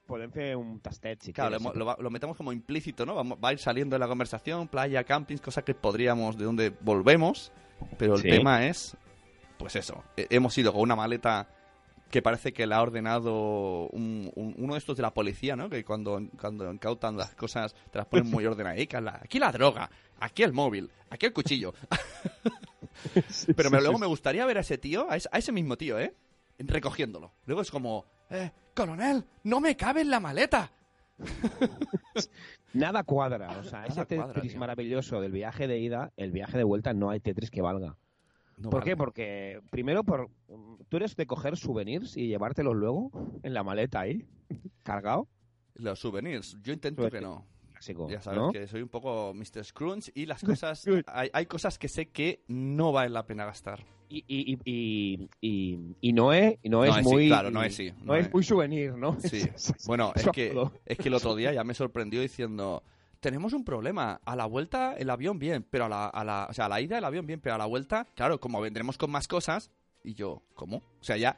Podem 0.05 0.29
fer 0.31 0.57
un 0.57 0.81
tastet, 0.81 1.21
si 1.23 1.31
Claro, 1.31 1.51
lo, 1.51 1.59
quieres. 1.59 1.77
lo 1.77 1.85
va- 1.85 1.97
lo 1.97 2.09
metemos 2.09 2.35
como 2.35 2.51
implícito, 2.51 3.05
¿no? 3.05 3.15
Vamos, 3.15 3.37
va 3.41 3.49
a 3.49 3.53
ir 3.53 3.59
saliendo 3.59 3.95
de 3.95 3.99
la 3.99 4.07
conversación, 4.09 4.67
playa, 4.67 5.05
campings, 5.05 5.39
cosas 5.39 5.63
que 5.63 5.73
podríamos, 5.73 6.37
de 6.37 6.43
donde 6.43 6.69
volvemos, 6.81 7.53
pero 7.97 8.15
el 8.15 8.21
Sí. 8.21 8.27
tema 8.29 8.65
es, 8.67 8.97
pues 9.57 9.77
eso, 9.77 10.03
hemos 10.17 10.57
ido 10.57 10.73
con 10.73 10.81
una 10.81 10.97
maleta 10.97 11.47
que 12.11 12.21
parece 12.21 12.51
que 12.51 12.67
la 12.67 12.77
ha 12.77 12.81
ordenado 12.81 13.87
un- 13.93 14.29
un- 14.35 14.53
uno 14.57 14.73
de 14.73 14.79
estos 14.79 14.97
de 14.97 15.03
la 15.03 15.13
policía, 15.13 15.55
¿no? 15.55 15.69
Que 15.69 15.85
cuando, 15.85 16.21
cuando 16.39 16.69
incautan 16.71 17.15
las 17.15 17.33
cosas 17.33 17.73
te 17.89 17.97
las 17.97 18.05
ponen 18.05 18.29
muy 18.29 18.45
ordenadicas. 18.45 19.01
La- 19.01 19.21
Aquí 19.23 19.39
la 19.39 19.53
droga, 19.53 19.89
aquí 20.19 20.43
el 20.43 20.51
móvil, 20.51 20.91
aquí 21.11 21.27
el 21.27 21.33
cuchillo. 21.33 21.73
Pero 23.55 23.71
me- 23.71 23.79
luego 23.81 23.97
me 23.99 24.05
gustaría 24.07 24.45
ver 24.45 24.57
a 24.57 24.61
ese 24.61 24.77
tío, 24.77 25.09
a 25.09 25.15
ese, 25.15 25.29
a 25.31 25.37
ese 25.37 25.51
mismo 25.53 25.77
tío, 25.77 25.97
¿eh? 25.97 26.13
Recogiéndolo. 26.67 27.33
Luego 27.45 27.61
es 27.61 27.71
como, 27.71 28.05
eh, 28.29 28.51
coronel, 28.75 29.25
no 29.43 29.59
me 29.59 29.75
cabe 29.75 30.01
en 30.01 30.09
la 30.09 30.19
maleta. 30.19 30.71
Nada 32.73 33.03
cuadra. 33.03 33.59
O 33.59 33.63
sea, 33.63 33.81
Nada 33.81 34.03
ese 34.03 34.15
cuadra, 34.15 34.33
Tetris 34.33 34.53
tío. 34.53 34.59
maravilloso 34.59 35.21
del 35.21 35.31
viaje 35.31 35.67
de 35.67 35.79
ida, 35.79 36.11
el 36.17 36.31
viaje 36.31 36.57
de 36.57 36.63
vuelta 36.63 36.93
no 36.93 37.09
hay 37.09 37.19
Tetris 37.19 37.51
que 37.51 37.61
valga. 37.61 37.97
No 38.57 38.69
¿Por 38.69 38.83
qué? 38.83 38.95
Porque, 38.95 39.61
primero, 39.69 40.03
por 40.03 40.29
tú 40.89 40.97
eres 40.97 41.15
de 41.15 41.25
coger 41.25 41.57
souvenirs 41.57 42.17
y 42.17 42.27
llevártelos 42.27 42.75
luego 42.75 43.11
en 43.43 43.53
la 43.53 43.63
maleta 43.63 44.01
ahí, 44.01 44.27
cargado. 44.83 45.27
Los 45.75 45.99
souvenirs, 45.99 46.57
yo 46.61 46.73
intento 46.73 47.09
que 47.09 47.21
no. 47.21 47.47
Clásico, 47.83 48.09
Ya 48.09 48.21
sabes 48.21 48.39
¿no? 48.39 48.51
que 48.51 48.67
soy 48.67 48.81
un 48.81 48.89
poco 48.89 49.33
Mr. 49.33 49.63
Scrunch 49.63 50.11
y 50.15 50.25
las 50.25 50.41
cosas. 50.45 50.85
Hay, 51.07 51.29
hay 51.33 51.45
cosas 51.45 51.77
que 51.77 51.87
sé 51.87 52.07
que 52.07 52.43
no 52.47 52.91
vale 52.91 53.09
la 53.09 53.25
pena 53.25 53.45
gastar. 53.45 53.83
Y, 54.09 54.23
y, 54.27 54.53
y, 54.53 54.59
y, 54.65 55.29
y, 55.41 55.79
y 56.01 56.13
Noé, 56.13 56.59
y 56.61 56.69
Noé 56.69 56.89
Noé 56.89 56.99
es 56.99 57.05
sí, 57.07 57.11
muy. 57.13 57.27
claro, 57.27 57.49
Noé 57.51 57.69
sí, 57.71 57.91
Noé 57.91 58.03
Noé. 58.05 58.19
es 58.19 58.33
muy 58.33 58.43
souvenir, 58.43 58.93
¿no? 58.95 59.19
Sí. 59.19 59.41
Es- 59.55 59.73
Bueno, 59.87 60.11
es 60.15 60.27
que, 60.29 60.53
es 60.85 60.97
que 60.97 61.07
el 61.07 61.13
otro 61.15 61.35
día 61.35 61.51
ya 61.53 61.63
me 61.63 61.73
sorprendió 61.73 62.21
diciendo. 62.21 62.83
Tenemos 63.19 63.53
un 63.53 63.63
problema. 63.63 64.19
A 64.25 64.35
la 64.35 64.45
vuelta 64.45 64.93
el 64.97 65.09
avión 65.09 65.39
bien, 65.39 65.65
pero 65.69 65.85
a 65.85 65.89
la, 65.89 66.07
a 66.07 66.23
la, 66.25 66.47
o 66.49 66.53
sea, 66.53 66.65
a 66.65 66.69
la 66.69 66.81
ida 66.81 66.97
el 66.97 67.05
avión 67.05 67.25
bien, 67.25 67.39
pero 67.39 67.55
a 67.55 67.57
la 67.57 67.65
vuelta, 67.65 68.05
claro, 68.15 68.39
como 68.39 68.59
vendremos 68.61 68.97
con 68.97 69.09
más 69.11 69.27
cosas, 69.27 69.71
y 70.03 70.13
yo, 70.13 70.43
¿cómo? 70.53 70.77
O 70.99 71.03
sea, 71.03 71.15
ya, 71.17 71.37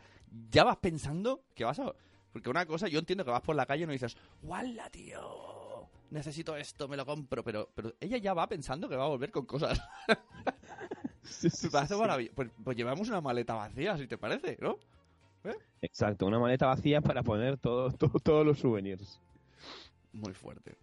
ya 0.52 0.64
vas 0.64 0.78
pensando 0.78 1.44
que 1.54 1.64
vas 1.64 1.78
a... 1.80 1.94
Porque 2.34 2.50
una 2.50 2.66
cosa, 2.66 2.88
yo 2.90 2.98
entiendo 3.00 3.24
que 3.24 3.32
vas 3.32 3.42
por 3.44 3.56
la 3.56 3.68
calle 3.68 3.84
y 3.84 3.86
no 3.86 3.94
dices, 3.94 4.18
¡Wala, 4.42 4.90
tío! 4.90 5.65
Necesito 6.12 6.56
esto, 6.56 6.88
me 6.88 6.96
lo 6.98 7.06
compro, 7.06 7.44
pero, 7.44 7.70
pero 7.76 7.94
ella 8.00 8.18
ya 8.18 8.34
va 8.34 8.48
pensando 8.48 8.88
que 8.88 8.96
va 8.96 9.06
a 9.06 9.10
volver 9.10 9.32
con 9.32 9.46
cosas. 9.46 9.80
Sí, 11.24 11.50
sí, 11.50 11.66
Me 11.66 11.72
parece 11.72 11.96
sí. 11.96 12.00
maravilloso. 12.00 12.36
Pues, 12.36 12.52
pues 12.64 12.78
llevamos 12.78 13.10
una 13.10 13.20
maleta 13.20 13.56
vacía, 13.56 13.98
si 13.98 14.06
te 14.08 14.16
parece, 14.18 14.58
¿no? 14.62 14.78
Exacto, 15.82 16.28
una 16.28 16.38
maleta 16.40 16.68
vacía 16.68 17.02
para 17.02 17.24
poner 17.24 17.58
todo, 17.58 17.90
todo- 17.92 18.20
todos 18.20 18.46
los 18.46 18.60
souvenirs. 18.60 19.20
Muy 20.14 20.34
fuerte. 20.34 20.76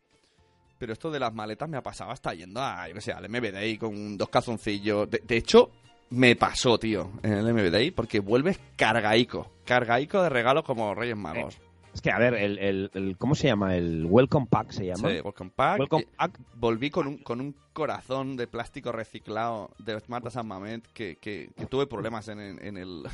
Pero 0.79 0.93
esto 0.93 1.13
de 1.13 1.21
las 1.21 1.33
maletas 1.33 1.69
me 1.69 1.77
ha 1.77 1.83
pasado 1.83 2.11
hasta 2.11 2.35
yendo 2.35 2.61
a, 2.61 2.89
yo 2.89 2.95
qué 2.95 3.01
sé, 3.01 3.13
al 3.13 3.29
MBDI 3.29 3.79
con 3.79 4.19
dos 4.19 4.29
calzoncillos. 4.31 5.09
De, 5.09 5.19
de 5.25 5.37
hecho, 5.37 5.71
me 6.11 6.35
pasó, 6.35 6.77
tío, 6.77 7.13
en 7.23 7.35
el 7.35 7.55
MBDI, 7.55 7.93
porque 7.93 8.19
vuelves 8.19 8.59
cargaico. 8.77 9.49
Cargaico 9.65 10.23
de 10.23 10.29
regalos 10.29 10.65
como 10.65 10.93
Reyes 10.95 11.17
Magos. 11.17 11.57
Es 11.95 12.01
que, 12.01 12.11
a 12.11 12.19
ver, 12.19 12.35
el, 12.35 12.59
el, 12.59 12.91
el- 12.95 13.17
¿cómo 13.19 13.35
se 13.35 13.49
llama? 13.49 13.77
El 13.77 14.07
Welcome 14.07 14.47
Pack 14.49 14.71
se 14.71 14.87
llama. 14.87 15.11
Sí, 15.11 15.21
Welcome 15.21 15.51
Pack. 15.55 15.81
Welcome 15.81 16.03
Y 16.05 16.17
Pack. 16.17 16.39
volví 16.55 16.91
con 16.91 17.07
un, 17.07 17.19
con 17.19 17.41
un 17.41 17.55
corazón 17.73 18.37
de 18.37 18.47
plástico 18.47 18.93
reciclado 18.93 19.71
de 19.79 20.01
Marta 20.09 20.31
San 20.31 20.47
Mamet 20.49 20.87
que, 20.95 21.17
que, 21.17 21.51
que 21.57 21.67
tuve 21.67 21.87
problemas 21.87 22.29
en, 22.29 22.41
en- 22.41 22.65
en 22.65 22.77
el... 22.77 23.03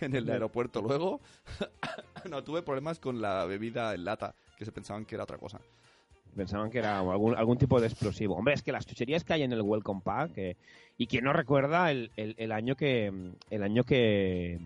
En 0.00 0.14
el 0.16 0.28
aeropuerto 0.28 0.82
luego. 0.82 1.20
no, 2.30 2.42
tuve 2.42 2.62
problemas 2.62 2.98
con 2.98 3.22
la 3.22 3.44
bebida 3.46 3.94
en 3.94 4.04
lata, 4.04 4.34
que 4.58 4.64
se 4.64 4.72
pensaban 4.72 5.04
que 5.04 5.14
era 5.14 5.24
otra 5.24 5.38
cosa. 5.38 5.60
Pensaban 6.36 6.70
que 6.70 6.78
era 6.78 6.98
algún, 6.98 7.36
algún 7.36 7.56
tipo 7.56 7.80
de 7.80 7.86
explosivo. 7.86 8.36
Hombre, 8.36 8.54
es 8.54 8.62
que 8.62 8.72
las 8.72 8.84
chucherías 8.84 9.22
que 9.24 9.32
hay 9.32 9.42
en 9.44 9.52
el 9.52 9.62
Welcome 9.62 10.00
Pack, 10.04 10.32
eh, 10.36 10.56
y 10.98 11.06
quien 11.06 11.24
no 11.24 11.32
recuerda 11.32 11.90
el, 11.90 12.10
el- 12.16 12.34
el 12.36 12.52
año 12.52 12.74
que 12.74 13.12
el 13.50 13.62
año 13.62 13.84
que, 13.84 14.58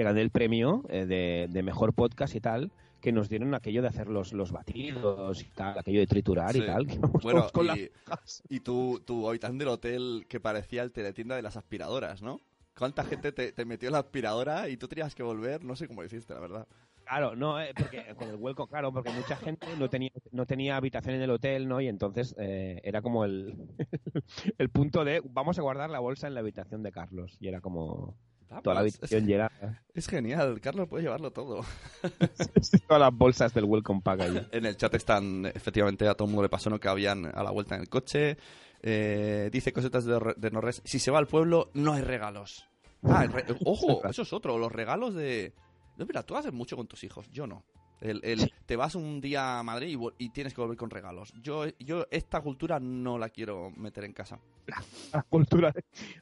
que 0.00 0.04
gané 0.04 0.22
el 0.22 0.30
premio 0.30 0.82
eh, 0.88 1.04
de, 1.04 1.46
de 1.50 1.62
mejor 1.62 1.92
podcast 1.92 2.34
y 2.34 2.40
tal, 2.40 2.72
que 3.02 3.12
nos 3.12 3.28
dieron 3.28 3.54
aquello 3.54 3.82
de 3.82 3.88
hacer 3.88 4.08
los, 4.08 4.32
los 4.32 4.50
batidos 4.50 5.42
y 5.42 5.50
tal, 5.50 5.78
aquello 5.78 6.00
de 6.00 6.06
triturar 6.06 6.56
y 6.56 6.60
Sí. 6.60 6.66
tal. 6.66 6.86
que 6.86 6.98
Bueno, 7.22 7.48
con 7.52 7.66
y, 7.66 7.68
las 7.68 8.42
y 8.48 8.60
tu, 8.60 9.00
tu 9.04 9.28
habitante 9.28 9.58
del 9.64 9.68
hotel 9.74 10.24
que 10.26 10.40
parecía 10.40 10.82
el 10.82 10.92
teletienda 10.92 11.36
de 11.36 11.42
las 11.42 11.56
aspiradoras, 11.58 12.22
¿no? 12.22 12.40
¿Cuánta 12.78 13.04
gente 13.04 13.32
te, 13.32 13.52
te 13.52 13.64
metió 13.66 13.88
en 13.88 13.92
la 13.92 13.98
aspiradora 13.98 14.70
y 14.70 14.78
tú 14.78 14.88
tenías 14.88 15.14
que 15.14 15.22
volver? 15.22 15.64
No 15.64 15.76
sé 15.76 15.86
cómo 15.86 16.02
hiciste, 16.02 16.32
la 16.32 16.40
verdad. 16.40 16.66
Claro, 17.04 17.34
no, 17.36 17.60
eh, 17.60 17.72
porque 17.76 18.14
con 18.16 18.28
el 18.28 18.36
Welcome, 18.36 18.68
claro, 18.70 18.92
porque 18.92 19.10
mucha 19.10 19.36
gente 19.36 19.66
no 19.78 19.90
tenía, 19.90 20.12
no 20.32 20.46
tenía 20.46 20.76
habitación 20.76 21.16
en 21.16 21.22
el 21.22 21.30
hotel, 21.30 21.68
¿no? 21.68 21.80
Y 21.80 21.88
entonces 21.88 22.34
eh, 22.38 22.80
era 22.84 23.02
como 23.02 23.24
el, 23.24 23.54
el 24.58 24.70
punto 24.70 25.04
de 25.04 25.20
vamos 25.24 25.58
a 25.58 25.62
guardar 25.62 25.90
la 25.90 25.98
bolsa 25.98 26.26
en 26.26 26.34
la 26.34 26.40
habitación 26.40 26.82
de 26.82 26.92
Carlos. 26.92 27.36
Y 27.40 27.48
era 27.48 27.60
como 27.60 28.16
Toda 28.62 28.74
la 28.74 28.80
habitación 28.80 29.26
llena. 29.26 29.50
es 29.94 30.06
genial, 30.06 30.60
Carlos 30.60 30.88
puede 30.88 31.04
llevarlo 31.04 31.30
todo. 31.30 31.64
todas 32.88 33.00
las 33.00 33.14
bolsas 33.14 33.54
del 33.54 33.64
Welcome 33.64 34.00
Pack 34.02 34.20
ahí. 34.20 34.46
En 34.52 34.66
el 34.66 34.76
chat 34.76 34.94
están, 34.94 35.46
efectivamente, 35.46 36.06
a 36.08 36.14
todo 36.14 36.26
el 36.26 36.30
mundo 36.32 36.42
le 36.42 36.48
pasó, 36.48 36.68
¿no? 36.70 36.78
Que 36.80 36.88
habían 36.88 37.26
a 37.26 37.42
la 37.42 37.50
vuelta 37.50 37.74
en 37.76 37.82
el 37.82 37.88
coche. 37.88 38.36
Eh, 38.82 39.50
dice 39.52 39.72
cosetas 39.72 40.04
de, 40.04 40.34
de 40.36 40.50
Norres. 40.50 40.82
Si 40.84 40.98
se 40.98 41.10
va 41.10 41.18
al 41.18 41.26
pueblo, 41.26 41.70
no 41.74 41.92
hay 41.92 42.02
regalos. 42.02 42.66
Ah, 43.02 43.26
re- 43.26 43.44
ojo, 43.64 44.04
eso 44.08 44.22
es 44.22 44.32
otro. 44.32 44.58
Los 44.58 44.72
regalos 44.72 45.14
de... 45.14 45.54
No, 45.96 46.06
mira, 46.06 46.22
tú 46.22 46.36
haces 46.36 46.52
mucho 46.52 46.76
con 46.76 46.86
tus 46.86 47.04
hijos, 47.04 47.28
yo 47.30 47.46
no. 47.46 47.64
El, 48.00 48.20
el- 48.24 48.52
Te 48.66 48.76
vas 48.76 48.94
un 48.94 49.20
día 49.20 49.58
a 49.58 49.62
Madrid 49.62 49.98
y, 50.18 50.30
tienes 50.30 50.54
que 50.54 50.60
volver 50.60 50.76
con 50.76 50.90
regalos. 50.90 51.32
Yo, 51.42 51.66
yo 51.78 52.06
esta 52.10 52.40
cultura 52.40 52.80
no 52.80 53.18
la 53.18 53.28
quiero 53.28 53.70
meter 53.76 54.04
en 54.04 54.12
casa. 54.12 54.38
La 55.12 55.22
cultura. 55.22 55.72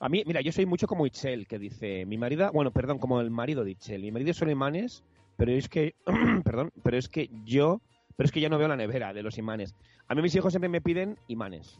A 0.00 0.08
mí, 0.08 0.22
mira, 0.26 0.40
yo 0.40 0.50
soy 0.52 0.64
mucho 0.66 0.86
como 0.86 1.06
Itzel, 1.06 1.46
que 1.46 1.58
dice, 1.58 2.06
mi 2.06 2.16
marido, 2.16 2.50
bueno, 2.52 2.70
perdón, 2.70 2.98
como 2.98 3.20
el 3.20 3.30
marido 3.30 3.64
de 3.64 3.72
Itzel. 3.72 4.00
Mi 4.02 4.10
marido 4.10 4.32
son 4.32 4.50
imanes, 4.50 5.04
pero 5.36 5.52
es 5.52 5.68
que, 5.68 5.94
perdón, 6.44 6.72
pero 6.82 6.96
es 6.96 7.08
que 7.08 7.30
yo, 7.44 7.80
pero 8.16 8.26
es 8.26 8.32
que 8.32 8.40
yo 8.40 8.48
no 8.48 8.58
veo 8.58 8.68
la 8.68 8.76
nevera 8.76 9.12
de 9.12 9.22
los 9.22 9.36
imanes. 9.38 9.74
A 10.08 10.14
mí 10.14 10.22
mis 10.22 10.34
hijos 10.34 10.52
siempre 10.52 10.70
me 10.70 10.80
piden 10.80 11.18
imanes. 11.28 11.78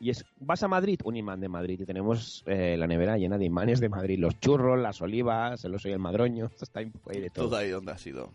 Y 0.00 0.10
es, 0.10 0.24
vas 0.40 0.60
a 0.64 0.68
Madrid, 0.68 0.98
un 1.04 1.16
imán 1.16 1.38
de 1.40 1.48
Madrid. 1.48 1.78
Y 1.80 1.86
tenemos 1.86 2.42
eh, 2.46 2.74
la 2.76 2.88
nevera 2.88 3.16
llena 3.16 3.38
de 3.38 3.44
imanes 3.44 3.78
de 3.78 3.88
Madrid. 3.88 4.18
Los 4.18 4.40
churros, 4.40 4.76
las 4.80 5.00
olivas, 5.00 5.64
el 5.64 5.76
oso 5.76 5.88
y 5.88 5.92
el 5.92 6.00
madroño. 6.00 6.50
Está 6.60 6.80
ahí, 6.80 6.90
de 7.20 7.30
todo. 7.30 7.46
Todo 7.46 7.56
ahí 7.58 7.70
donde 7.70 7.92
has 7.92 8.04
ido. 8.04 8.32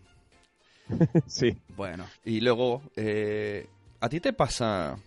Sí. 1.27 1.57
Bueno, 1.75 2.05
y 2.25 2.39
luego, 2.41 2.81
eh, 2.95 3.67
¿a 3.99 4.09
ti 4.09 4.19
te 4.19 4.33
pasa 4.33 4.97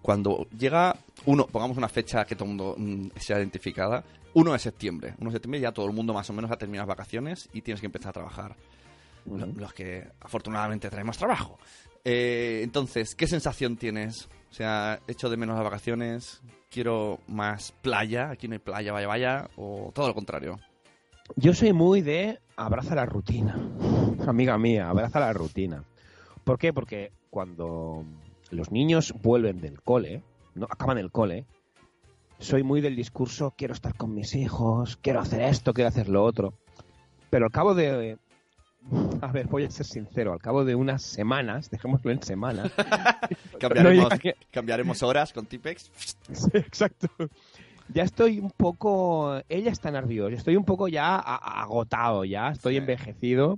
cuando 0.00 0.46
llega 0.58 0.96
uno, 1.26 1.46
pongamos 1.46 1.76
una 1.76 1.88
fecha 1.88 2.24
que 2.24 2.34
todo 2.34 2.44
el 2.44 2.56
mundo 2.56 2.74
mm, 2.76 3.06
sea 3.16 3.38
identificada, 3.38 4.04
1 4.34 4.52
de 4.52 4.58
septiembre? 4.58 5.14
1 5.18 5.30
de 5.30 5.34
septiembre 5.34 5.60
ya 5.60 5.72
todo 5.72 5.86
el 5.86 5.92
mundo 5.92 6.12
más 6.12 6.28
o 6.30 6.32
menos 6.32 6.50
ha 6.50 6.56
terminado 6.56 6.86
las 6.88 6.96
vacaciones 6.96 7.48
y 7.52 7.62
tienes 7.62 7.80
que 7.80 7.86
empezar 7.86 8.10
a 8.10 8.12
trabajar. 8.14 8.56
Lo- 9.26 9.46
Los 9.46 9.72
que 9.72 10.04
afortunadamente 10.20 10.90
traemos 10.90 11.16
trabajo. 11.16 11.58
Eh, 12.04 12.60
entonces, 12.64 13.14
¿qué 13.14 13.28
sensación 13.28 13.76
tienes? 13.76 14.28
O 14.50 14.54
sea, 14.54 14.98
echo 15.06 15.30
de 15.30 15.36
menos 15.36 15.54
las 15.54 15.64
vacaciones, 15.64 16.42
quiero 16.68 17.20
más 17.28 17.70
playa, 17.80 18.30
aquí 18.30 18.48
no 18.48 18.54
hay 18.54 18.58
playa, 18.58 18.92
vaya, 18.92 19.06
vaya, 19.06 19.50
o 19.56 19.92
todo 19.94 20.08
lo 20.08 20.14
contrario. 20.14 20.58
Yo 21.36 21.54
soy 21.54 21.72
muy 21.72 22.02
de 22.02 22.38
abraza 22.56 22.94
la 22.94 23.06
rutina. 23.06 23.58
Amiga 24.26 24.58
mía, 24.58 24.88
abraza 24.88 25.20
la 25.20 25.32
rutina. 25.32 25.84
¿Por 26.44 26.58
qué? 26.58 26.72
Porque 26.72 27.12
cuando 27.30 28.04
los 28.50 28.70
niños 28.70 29.14
vuelven 29.22 29.60
del 29.60 29.80
cole, 29.80 30.22
no 30.54 30.66
acaban 30.68 30.98
el 30.98 31.10
cole, 31.10 31.46
soy 32.38 32.62
muy 32.62 32.80
del 32.80 32.96
discurso 32.96 33.54
quiero 33.56 33.72
estar 33.72 33.94
con 33.94 34.14
mis 34.14 34.34
hijos, 34.34 34.96
quiero 34.96 35.20
hacer 35.20 35.42
esto, 35.42 35.72
quiero 35.72 35.88
hacer 35.88 36.08
lo 36.08 36.24
otro. 36.24 36.54
Pero 37.30 37.46
al 37.46 37.52
cabo 37.52 37.74
de 37.74 38.18
a 39.20 39.32
ver, 39.32 39.46
voy 39.46 39.64
a 39.64 39.70
ser 39.70 39.86
sincero, 39.86 40.32
al 40.32 40.40
cabo 40.40 40.64
de 40.64 40.74
unas 40.74 41.02
semanas, 41.02 41.70
dejémoslo 41.70 42.10
en 42.10 42.22
semanas, 42.22 42.72
Cambiaremos, 43.58 44.08
No, 44.12 44.30
cambiaremos 44.50 45.02
horas 45.02 45.32
con 45.32 45.46
Tipex. 45.46 45.90
Sí, 46.32 46.50
exacto. 46.54 47.08
Ya 47.94 48.02
estoy 48.04 48.38
un 48.40 48.50
poco. 48.50 49.40
Ella 49.48 49.70
está 49.70 49.90
nerviosa. 49.90 50.34
Estoy 50.36 50.56
un 50.56 50.64
poco 50.64 50.88
ya 50.88 51.16
agotado, 51.18 52.24
ya. 52.24 52.48
Estoy 52.50 52.74
Sí. 52.74 52.78
envejecido. 52.78 53.54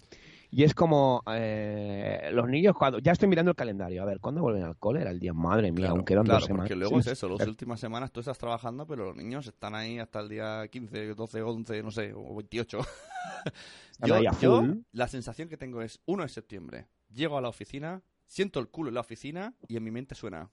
Y 0.51 0.63
es 0.63 0.73
como 0.73 1.21
eh, 1.27 2.31
los 2.33 2.49
niños 2.49 2.77
cuando... 2.79 3.01
Ya 3.01 3.11
estoy 3.11 3.29
mirando 3.29 3.51
el 3.51 3.57
calendario. 3.57 4.03
A 4.03 4.05
ver, 4.05 4.21
¿cuándo 4.21 4.41
vuelven 4.41 4.63
al 4.63 4.77
cole? 4.77 5.01
Era 5.01 5.11
el 5.11 5.19
día, 5.19 5.33
madre 5.33 5.73
mía, 5.73 5.87
Claro, 5.87 5.95
aunque 5.97 6.13
eran 6.13 6.25
claro, 6.27 6.39
dos 6.39 6.47
semanas. 6.47 6.69
porque 6.69 6.77
luego 6.77 7.01
es 7.01 7.09
eso, 7.09 7.29
las 7.29 7.49
últimas 7.49 7.81
semanas 7.81 8.13
tú 8.13 8.21
estás 8.21 8.39
trabajando, 8.39 8.87
pero 8.87 9.07
los 9.07 9.17
niños 9.17 9.49
están 9.49 9.75
ahí 9.75 9.99
hasta 9.99 10.21
el 10.21 10.29
día 10.29 10.69
15, 10.69 11.15
12, 11.15 11.43
11, 11.43 11.83
no 11.83 11.91
sé, 11.91 12.13
o 12.15 12.37
28. 12.37 12.79
Están 14.01 14.09
yo, 14.23 14.31
yo, 14.41 14.63
la 14.93 15.09
sensación 15.09 15.49
que 15.49 15.57
tengo 15.57 15.83
es 15.83 16.01
1 16.07 16.23
de 16.23 16.29
septiembre, 16.29 16.87
llego 17.13 17.37
a 17.37 17.41
la 17.41 17.49
oficina, 17.49 18.03
siento 18.29 18.61
el 18.61 18.69
culo 18.69 18.91
en 18.91 18.95
la 18.95 19.01
oficina 19.01 19.55
y 19.67 19.77
en 19.77 19.83
mi 19.83 19.91
mente 19.91 20.15
suena... 20.15 20.51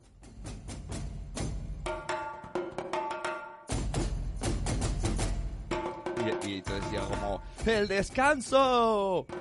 Y, 6.21 6.47
y 6.47 6.57
entonces 6.57 6.91
llega 6.91 7.05
como... 7.05 7.41
¡El 7.65 7.87
descanso! 7.87 9.25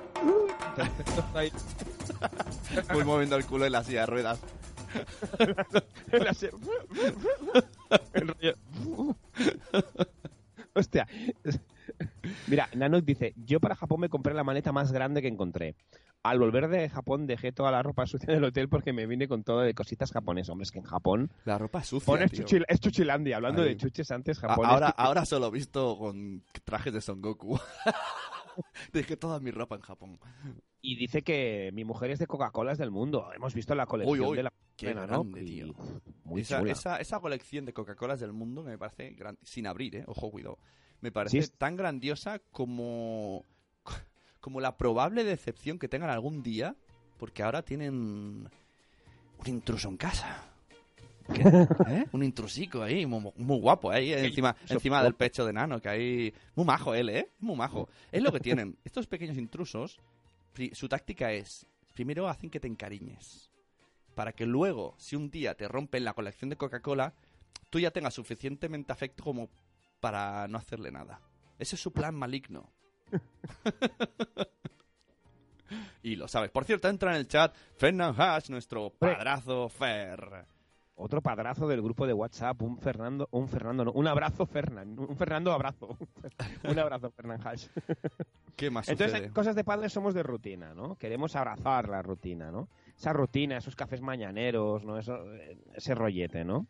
Voy 2.93 3.03
moviendo 3.05 3.35
el 3.35 3.45
culo 3.45 3.65
en 3.65 3.71
la 3.71 3.83
silla 3.83 4.01
de 4.01 4.05
ruedas. 4.07 4.39
Hostia. 10.73 11.07
Mira, 12.47 12.69
Nanuk 12.75 13.05
dice, 13.05 13.33
yo 13.45 13.59
para 13.59 13.75
Japón 13.75 14.01
me 14.01 14.09
compré 14.09 14.33
la 14.33 14.43
maleta 14.43 14.71
más 14.71 14.91
grande 14.91 15.21
que 15.21 15.27
encontré. 15.27 15.75
Al 16.23 16.37
volver 16.39 16.67
de 16.67 16.87
Japón 16.89 17.25
dejé 17.25 17.51
toda 17.51 17.71
la 17.71 17.81
ropa 17.81 18.05
sucia 18.05 18.31
del 18.31 18.43
hotel 18.43 18.69
porque 18.69 18.93
me 18.93 19.07
vine 19.07 19.27
con 19.27 19.43
todo 19.43 19.61
de 19.61 19.73
cositas 19.73 20.11
japonesas. 20.11 20.49
Hombre, 20.51 20.63
es 20.65 20.71
que 20.71 20.77
en 20.79 20.85
Japón... 20.85 21.31
La 21.45 21.57
ropa 21.57 21.83
sucia, 21.83 22.05
Japón 22.05 22.21
es, 22.23 22.31
chuchil- 22.31 22.65
es 22.67 22.79
chuchilandia. 22.79 23.37
Hablando 23.37 23.63
de 23.63 23.75
chuches 23.75 24.11
antes, 24.11 24.37
Japón 24.39 24.65
ahora, 24.67 24.89
es... 24.89 24.93
ahora 24.97 25.25
solo 25.25 25.47
he 25.47 25.51
visto 25.51 25.97
con 25.97 26.43
trajes 26.63 26.93
de 26.93 27.01
Son 27.01 27.21
Goku. 27.21 27.59
Dejé 28.93 29.17
toda 29.17 29.39
mi 29.39 29.51
ropa 29.51 29.75
en 29.75 29.81
Japón. 29.81 30.19
Y 30.81 30.95
dice 30.95 31.21
que 31.21 31.71
mi 31.73 31.85
mujer 31.85 32.11
es 32.11 32.19
de 32.19 32.27
Coca-Colas 32.27 32.77
del 32.77 32.91
mundo. 32.91 33.29
Hemos 33.35 33.53
visto 33.53 33.73
la 33.75 33.85
colección 33.85 34.19
Uy, 34.19 34.25
uy, 34.27 34.37
de 34.37 34.43
la... 34.43 34.53
qué 34.75 34.93
grande, 34.93 35.43
tío. 35.43 35.73
Muy 36.23 36.41
esa, 36.41 36.59
chula. 36.59 36.71
esa, 36.71 36.97
esa 36.97 37.19
colección 37.19 37.65
de 37.65 37.73
Coca-Colas 37.73 38.19
del 38.19 38.33
mundo 38.33 38.63
me 38.63 38.77
parece 38.77 39.11
gran- 39.11 39.37
sin 39.41 39.67
abrir, 39.67 39.95
¿eh? 39.95 40.03
Ojo, 40.07 40.29
cuidado. 40.31 40.57
Me 41.01 41.11
parece 41.11 41.41
Sí, 41.41 41.51
tan 41.57 41.75
grandiosa 41.75 42.39
como, 42.51 43.45
como 44.41 44.59
la 44.59 44.75
probable 44.77 45.23
decepción 45.23 45.79
que 45.79 45.87
tengan 45.87 46.09
algún 46.09 46.43
día, 46.43 46.75
porque 47.17 47.43
ahora 47.43 47.61
tienen 47.61 47.93
un 47.93 49.47
intruso 49.47 49.87
en 49.87 49.97
casa. 49.97 50.43
¿Qué? 51.33 51.43
¿Eh? 51.87 52.05
Un 52.11 52.23
intrusico 52.23 52.81
ahí, 52.81 53.05
muy, 53.05 53.31
muy 53.37 53.59
guapo, 53.59 53.91
ahí 53.91 54.11
encima, 54.11 54.55
encima 54.67 55.03
del 55.03 55.13
pecho 55.13 55.45
de 55.45 55.53
Nano, 55.53 55.79
que 55.79 55.89
ahí... 55.89 56.33
Muy 56.55 56.65
majo 56.65 56.93
él, 56.93 57.09
¿eh? 57.09 57.29
Muy 57.39 57.55
majo. 57.55 57.87
Es 58.11 58.21
lo 58.21 58.31
que 58.31 58.39
tienen. 58.39 58.77
Estos 58.83 59.07
pequeños 59.07 59.37
intrusos, 59.37 59.99
su 60.73 60.89
táctica 60.89 61.31
es, 61.31 61.67
primero 61.93 62.27
hacen 62.27 62.49
que 62.49 62.59
te 62.59 62.67
encariñes, 62.67 63.51
para 64.15 64.33
que 64.33 64.45
luego, 64.45 64.95
si 64.97 65.15
un 65.15 65.29
día 65.29 65.55
te 65.55 65.67
rompen 65.67 66.03
la 66.03 66.13
colección 66.13 66.49
de 66.49 66.57
Coca-Cola, 66.57 67.13
tú 67.69 67.79
ya 67.79 67.91
tengas 67.91 68.15
suficientemente 68.15 68.91
afecto 68.91 69.23
como 69.23 69.49
para 69.99 70.47
no 70.47 70.57
hacerle 70.57 70.91
nada. 70.91 71.21
Ese 71.59 71.75
es 71.75 71.81
su 71.81 71.93
plan 71.93 72.15
maligno. 72.15 72.71
y 76.03 76.15
lo 76.15 76.27
sabes. 76.27 76.51
Por 76.51 76.65
cierto, 76.65 76.89
entra 76.89 77.11
en 77.11 77.17
el 77.17 77.27
chat 77.27 77.53
Fernand 77.75 78.19
Hash, 78.19 78.49
nuestro 78.49 78.89
padrazo 78.91 79.69
Fer. 79.69 80.45
Otro 80.95 81.21
padrazo 81.21 81.67
del 81.67 81.81
grupo 81.81 82.05
de 82.05 82.13
WhatsApp, 82.13 82.61
un 82.61 82.77
Fernando, 82.77 83.27
un 83.31 83.47
Fernando, 83.47 83.85
no, 83.85 83.91
un 83.91 84.07
abrazo 84.07 84.45
Fernand, 84.45 84.99
un 84.99 85.17
Fernando 85.17 85.51
abrazo, 85.51 85.97
un 86.63 86.77
abrazo 86.77 87.09
Fernand 87.09 87.47
Hash. 87.47 87.65
¿Qué 88.55 88.69
más 88.69 88.87
Entonces, 88.87 89.17
sucede? 89.17 89.33
cosas 89.33 89.55
de 89.55 89.63
padres 89.63 89.91
somos 89.91 90.13
de 90.13 90.21
rutina, 90.21 90.75
¿no? 90.75 90.95
Queremos 90.97 91.35
abrazar 91.35 91.89
la 91.89 92.03
rutina, 92.03 92.51
¿no? 92.51 92.69
Esa 92.95 93.13
rutina, 93.13 93.57
esos 93.57 93.75
cafés 93.75 93.99
mañaneros, 93.99 94.85
¿no? 94.85 94.99
Eso, 94.99 95.33
eh, 95.33 95.57
ese 95.73 95.95
rollete, 95.95 96.45
¿no? 96.45 96.67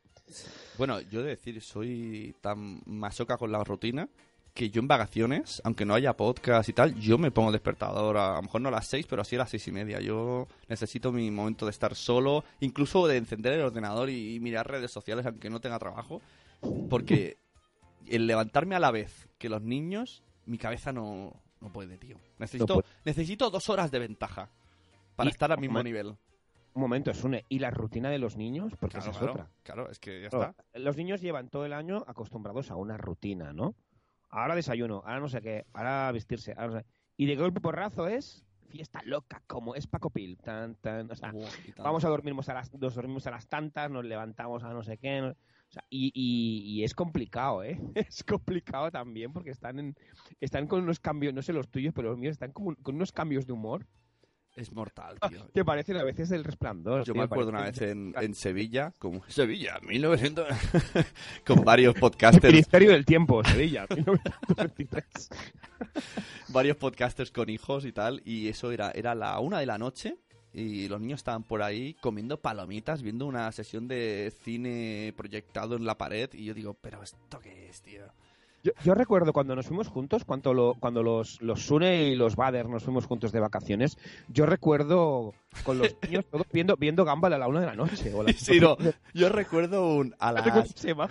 Bueno, 0.78 1.02
yo 1.02 1.24
de 1.24 1.30
decir, 1.30 1.62
soy 1.62 2.34
tan 2.40 2.82
masoca 2.86 3.38
con 3.38 3.52
la 3.52 3.62
rutina 3.66 4.08
que 4.54 4.70
yo 4.70 4.82
en 4.82 4.88
vacaciones, 4.88 5.62
aunque 5.64 5.86
no 5.86 5.94
haya 5.94 6.18
podcast 6.18 6.68
y 6.70 6.74
tal, 6.74 6.96
yo 6.96 7.18
me 7.18 7.32
pongo 7.32 7.52
despertador, 7.52 8.18
a, 8.18 8.34
a 8.34 8.36
lo 8.38 8.42
mejor 8.44 8.62
no 8.62 8.68
a 8.70 8.72
las 8.72 8.88
seis, 8.88 9.06
pero 9.08 9.22
así 9.22 9.36
a 9.36 9.40
las 9.40 9.50
seis 9.50 9.68
y 9.68 9.72
media. 9.72 10.00
Yo 10.02 10.48
necesito 10.68 11.12
mi 11.12 11.32
momento 11.32 11.66
de 11.66 11.72
estar 11.72 11.96
solo, 11.96 12.44
incluso 12.60 13.08
de 13.08 13.18
encender 13.18 13.54
el 13.54 13.62
ordenador 13.62 14.10
y, 14.10 14.36
y 14.36 14.40
mirar 14.40 14.68
redes 14.70 14.92
sociales 14.92 15.26
aunque 15.26 15.50
no 15.50 15.62
tenga 15.62 15.80
trabajo, 15.80 16.22
porque 16.90 17.38
el 18.08 18.28
levantarme 18.28 18.76
a 18.76 18.80
la 18.80 18.92
vez 18.92 19.30
que 19.38 19.48
los 19.50 19.62
niños, 19.62 20.24
mi 20.46 20.58
cabeza 20.58 20.92
no, 20.92 21.34
no 21.62 21.72
puede, 21.72 21.98
tío. 21.98 22.18
Necesito, 22.38 22.74
puede. 22.76 22.88
necesito 23.06 23.50
dos 23.50 23.70
horas 23.70 23.90
de 23.92 24.00
ventaja 24.00 24.50
para 25.16 25.30
Y- 25.30 25.32
estar 25.32 25.52
al 25.52 25.60
mismo 25.60 25.82
nivel. 25.82 26.16
Un 26.74 26.82
momento, 26.84 27.14
Sune, 27.14 27.44
¿y 27.50 27.60
la 27.60 27.70
rutina 27.70 28.10
de 28.10 28.18
los 28.18 28.38
niños? 28.38 28.72
Porque 28.80 28.98
Claro, 28.98 29.02
esa 29.02 29.12
es 29.12 29.18
claro, 29.18 29.34
otra. 29.34 29.50
claro, 29.64 29.90
es 29.92 30.00
que 30.00 30.22
ya 30.22 30.28
está. 30.28 30.56
Los 30.74 30.96
niños 30.96 31.20
llevan 31.20 31.50
todo 31.50 31.66
el 31.66 31.74
año 31.74 32.06
acostumbrados 32.08 32.72
a 32.72 32.78
una 32.78 32.96
rutina, 32.96 33.52
¿no? 33.52 33.76
Ahora 34.32 34.56
desayuno, 34.56 35.04
ahora 35.06 35.20
no 35.20 35.30
sé 35.30 35.42
qué, 35.42 35.66
ahora 35.74 36.12
vestirse, 36.12 36.54
ahora 36.54 36.68
no 36.68 36.80
sé. 36.80 36.86
Y 37.18 37.26
de 37.26 37.36
golpe 37.36 37.60
porrazo 37.62 38.08
es 38.08 38.46
fiesta 38.70 39.02
loca, 39.04 39.44
como 39.48 39.76
es 39.76 39.86
Paco 39.86 40.10
Pil. 40.10 40.38
Tan, 40.38 40.76
tan, 40.76 41.12
o 41.12 41.16
sea, 41.16 41.34
vamos 41.84 42.06
a 42.06 42.10
dormirnos 42.10 42.48
a 42.48 42.54
las, 42.54 42.74
nos 42.74 42.96
dormimos 42.96 43.28
a 43.28 43.32
las 43.32 43.48
tantas, 43.48 43.92
nos 43.92 44.06
levantamos 44.06 44.64
a 44.64 44.72
no 44.74 44.82
sé 44.84 44.98
qué. 44.98 45.20
no- 45.22 45.30
o 45.32 45.74
sea, 45.74 45.84
y, 45.90 46.12
y- 46.14 46.80
y 46.80 46.84
es 46.84 46.94
complicado, 46.94 47.64
¿eh? 47.64 47.80
Es 47.96 48.24
complicado 48.24 48.92
también 48.92 49.32
porque 49.32 49.52
están 49.52 49.80
en, 49.80 49.96
están 50.40 50.68
con 50.68 50.84
unos 50.84 51.00
cambios, 51.00 51.34
no 51.34 51.42
sé 51.42 51.54
los 51.54 51.70
tuyos, 51.70 51.94
pero 51.94 52.10
los 52.10 52.18
míos 52.18 52.34
están 52.34 52.52
como 52.52 52.76
con 52.76 52.96
unos 52.96 53.12
cambios 53.12 53.46
de 53.46 53.54
humor 53.54 53.86
Es 54.56 54.72
mortal, 54.72 55.18
tío. 55.30 55.50
que 55.54 55.64
parecen 55.64 55.98
a 55.98 56.04
veces 56.04 56.30
del 56.30 56.44
resplandor. 56.44 57.06
Yo 57.06 57.14
tío, 57.14 57.22
me 57.22 57.26
acuerdo 57.26 57.52
una 57.52 57.64
vez 57.64 57.82
en, 57.82 58.14
en 58.20 58.36
Sevilla, 58.36 58.94
como 59.00 59.24
Sevilla, 59.28 59.80
1900, 59.82 60.48
con 61.46 61.64
varios 61.64 61.96
El 61.96 62.02
podcasters, 62.02 62.54
Ministerio 62.54 62.92
del 62.92 63.06
Tiempo, 63.06 63.44
Sevilla, 63.44 63.86
1923. 63.96 65.30
varios 66.50 66.78
podcasters 66.78 67.32
con 67.32 67.50
hijos 67.50 67.86
y 67.86 67.94
tal, 67.94 68.22
y 68.26 68.50
eso 68.50 68.72
era, 68.72 68.92
era 68.92 69.16
la 69.16 69.40
una 69.40 69.60
de 69.60 69.66
la 69.66 69.78
noche 69.78 70.18
y 70.54 70.88
los 70.90 71.00
niños 71.00 71.22
estaban 71.22 71.44
por 71.44 71.64
ahí 71.64 71.94
comiendo 72.02 72.42
palomitas, 72.42 73.02
viendo 73.02 73.26
una 73.26 73.52
sesión 73.52 73.88
de 73.88 74.34
cine 74.44 75.14
proyectado 75.16 75.76
en 75.76 75.86
la 75.86 75.98
pared, 75.98 76.30
y 76.34 76.46
yo 76.46 76.54
digo, 76.54 76.74
pero 76.74 77.02
esto 77.02 77.40
qué 77.40 77.70
es, 77.70 77.82
tío. 77.82 78.04
Yo, 78.64 78.72
yo 78.84 78.94
recuerdo 78.94 79.34
cuando 79.34 79.56
nos 79.56 79.66
fuimos 79.68 79.88
juntos, 79.88 80.24
cuando, 80.26 80.54
lo- 80.54 80.76
cuando 80.80 81.02
los, 81.04 81.42
los 81.42 81.62
Sune 81.66 82.04
y 82.10 82.16
los 82.16 82.36
Bader 82.36 82.70
nos 82.70 82.84
fuimos 82.84 83.06
juntos 83.06 83.32
de 83.32 83.40
vacaciones, 83.40 83.98
yo 84.28 84.46
recuerdo 84.46 85.34
con 85.64 85.80
los 85.80 85.96
niños 86.08 86.26
todos 86.30 86.46
viendo, 86.54 86.76
viendo 86.78 87.04
Gumball 87.06 87.34
a 87.34 87.38
la 87.38 87.48
una 87.48 87.62
de 87.62 87.66
la 87.66 87.76
noche. 87.76 88.14
O 88.14 88.22
a 88.22 88.24
las 88.26 88.36
Sí, 88.38 88.60
no, 88.60 88.78
yo 89.14 89.30
recuerdo 89.30 89.88
un, 89.96 90.16
a 90.20 90.32
las 90.32 90.46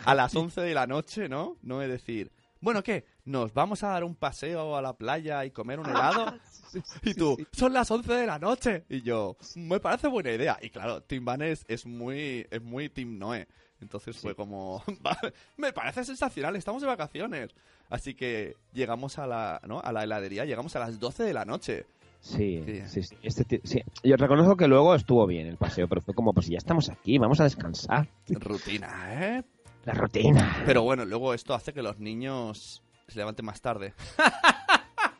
a 0.05 0.15
las 0.15 0.35
11 0.37 0.61
de 0.61 0.75
la 0.75 0.87
noche, 0.87 1.29
¿no? 1.29 1.57
No 1.63 1.83
es 1.83 1.89
decir, 1.89 2.31
bueno, 2.61 2.83
¿qué? 2.83 3.05
¿Nos 3.25 3.53
vamos 3.55 3.83
a 3.85 3.89
dar 3.89 4.05
un 4.05 4.15
paseo 4.15 4.77
a 4.77 4.83
la 4.83 4.93
playa 4.97 5.45
y 5.45 5.51
comer 5.51 5.79
un 5.81 5.87
helado? 5.87 6.35
Sí, 6.71 6.81
Y 7.03 7.15
tú, 7.15 7.35
sí. 7.39 7.47
son 7.53 7.73
las 7.73 7.91
11 7.91 8.13
de 8.13 8.27
la 8.27 8.39
noche. 8.39 8.85
Y 8.89 9.03
yo, 9.03 9.37
me 9.57 9.81
parece 9.81 10.09
buena 10.09 10.31
idea. 10.31 10.59
Y 10.63 10.71
claro, 10.71 11.03
Tim 11.03 11.25
Van 11.25 11.43
es, 11.43 11.65
es 11.69 11.85
muy 11.87 12.47
es 12.51 12.63
muy 12.63 12.89
Tim 12.89 13.19
Noé. 13.19 13.49
Entonces 13.81 14.17
fue 14.19 14.35
como, 14.35 14.83
"Va, 15.07 15.17
me 15.57 15.73
parece 15.73 16.05
sensacional, 16.05 16.57
estamos 16.57 16.83
de 16.83 16.89
vacaciones. 16.89 17.51
Así 17.89 18.15
que 18.15 18.57
llegamos 18.73 19.19
a 19.19 19.27
la, 19.27 19.61
¿no? 19.67 19.81
a 19.81 19.93
la 19.93 20.05
heladería, 20.05 20.45
llegamos 20.45 20.77
a 20.77 20.81
las 20.81 20.99
12 21.01 21.25
de 21.25 21.33
la 21.35 21.45
noche. 21.45 21.87
Sí, 22.21 22.63
Sí. 22.67 22.83
sí, 22.87 23.03
sí, 23.03 23.17
este 23.23 23.61
sí. 23.65 23.83
Yo 24.05 24.17
reconozco 24.17 24.55
que 24.57 24.69
luego 24.69 24.95
estuvo 24.95 25.27
bien 25.27 25.47
el 25.47 25.57
paseo, 25.57 25.89
pero 25.89 26.03
fue 26.03 26.13
como, 26.15 26.35
pues 26.35 26.47
ya 26.49 26.59
estamos 26.59 26.91
aquí, 26.91 27.17
vamos 27.19 27.41
a 27.41 27.45
descansar. 27.45 28.07
Rutina, 28.29 29.09
¿eh? 29.39 29.43
La 29.87 29.95
rutina. 29.95 30.63
Pero 30.67 30.83
bueno, 30.83 31.07
luego 31.07 31.33
esto 31.33 31.55
hace 31.55 31.73
que 31.73 31.81
los 31.83 31.99
niños 31.99 32.83
se 33.09 33.19
levanten 33.19 33.47
más 33.47 33.61
tarde. 33.61 33.95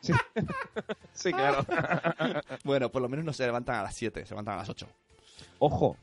Sí, 1.13 1.31
claro. 1.31 1.63
Bueno, 2.63 2.89
por 2.89 3.01
lo 3.01 3.09
menos 3.09 3.23
no 3.25 3.33
se 3.33 3.45
levantan 3.45 3.75
a 3.75 3.83
las 3.83 3.95
7, 3.95 4.25
se 4.25 4.31
levantan 4.31 4.55
a 4.55 4.57
las 4.57 4.69
8. 4.69 4.87
Ojo, 5.59 5.95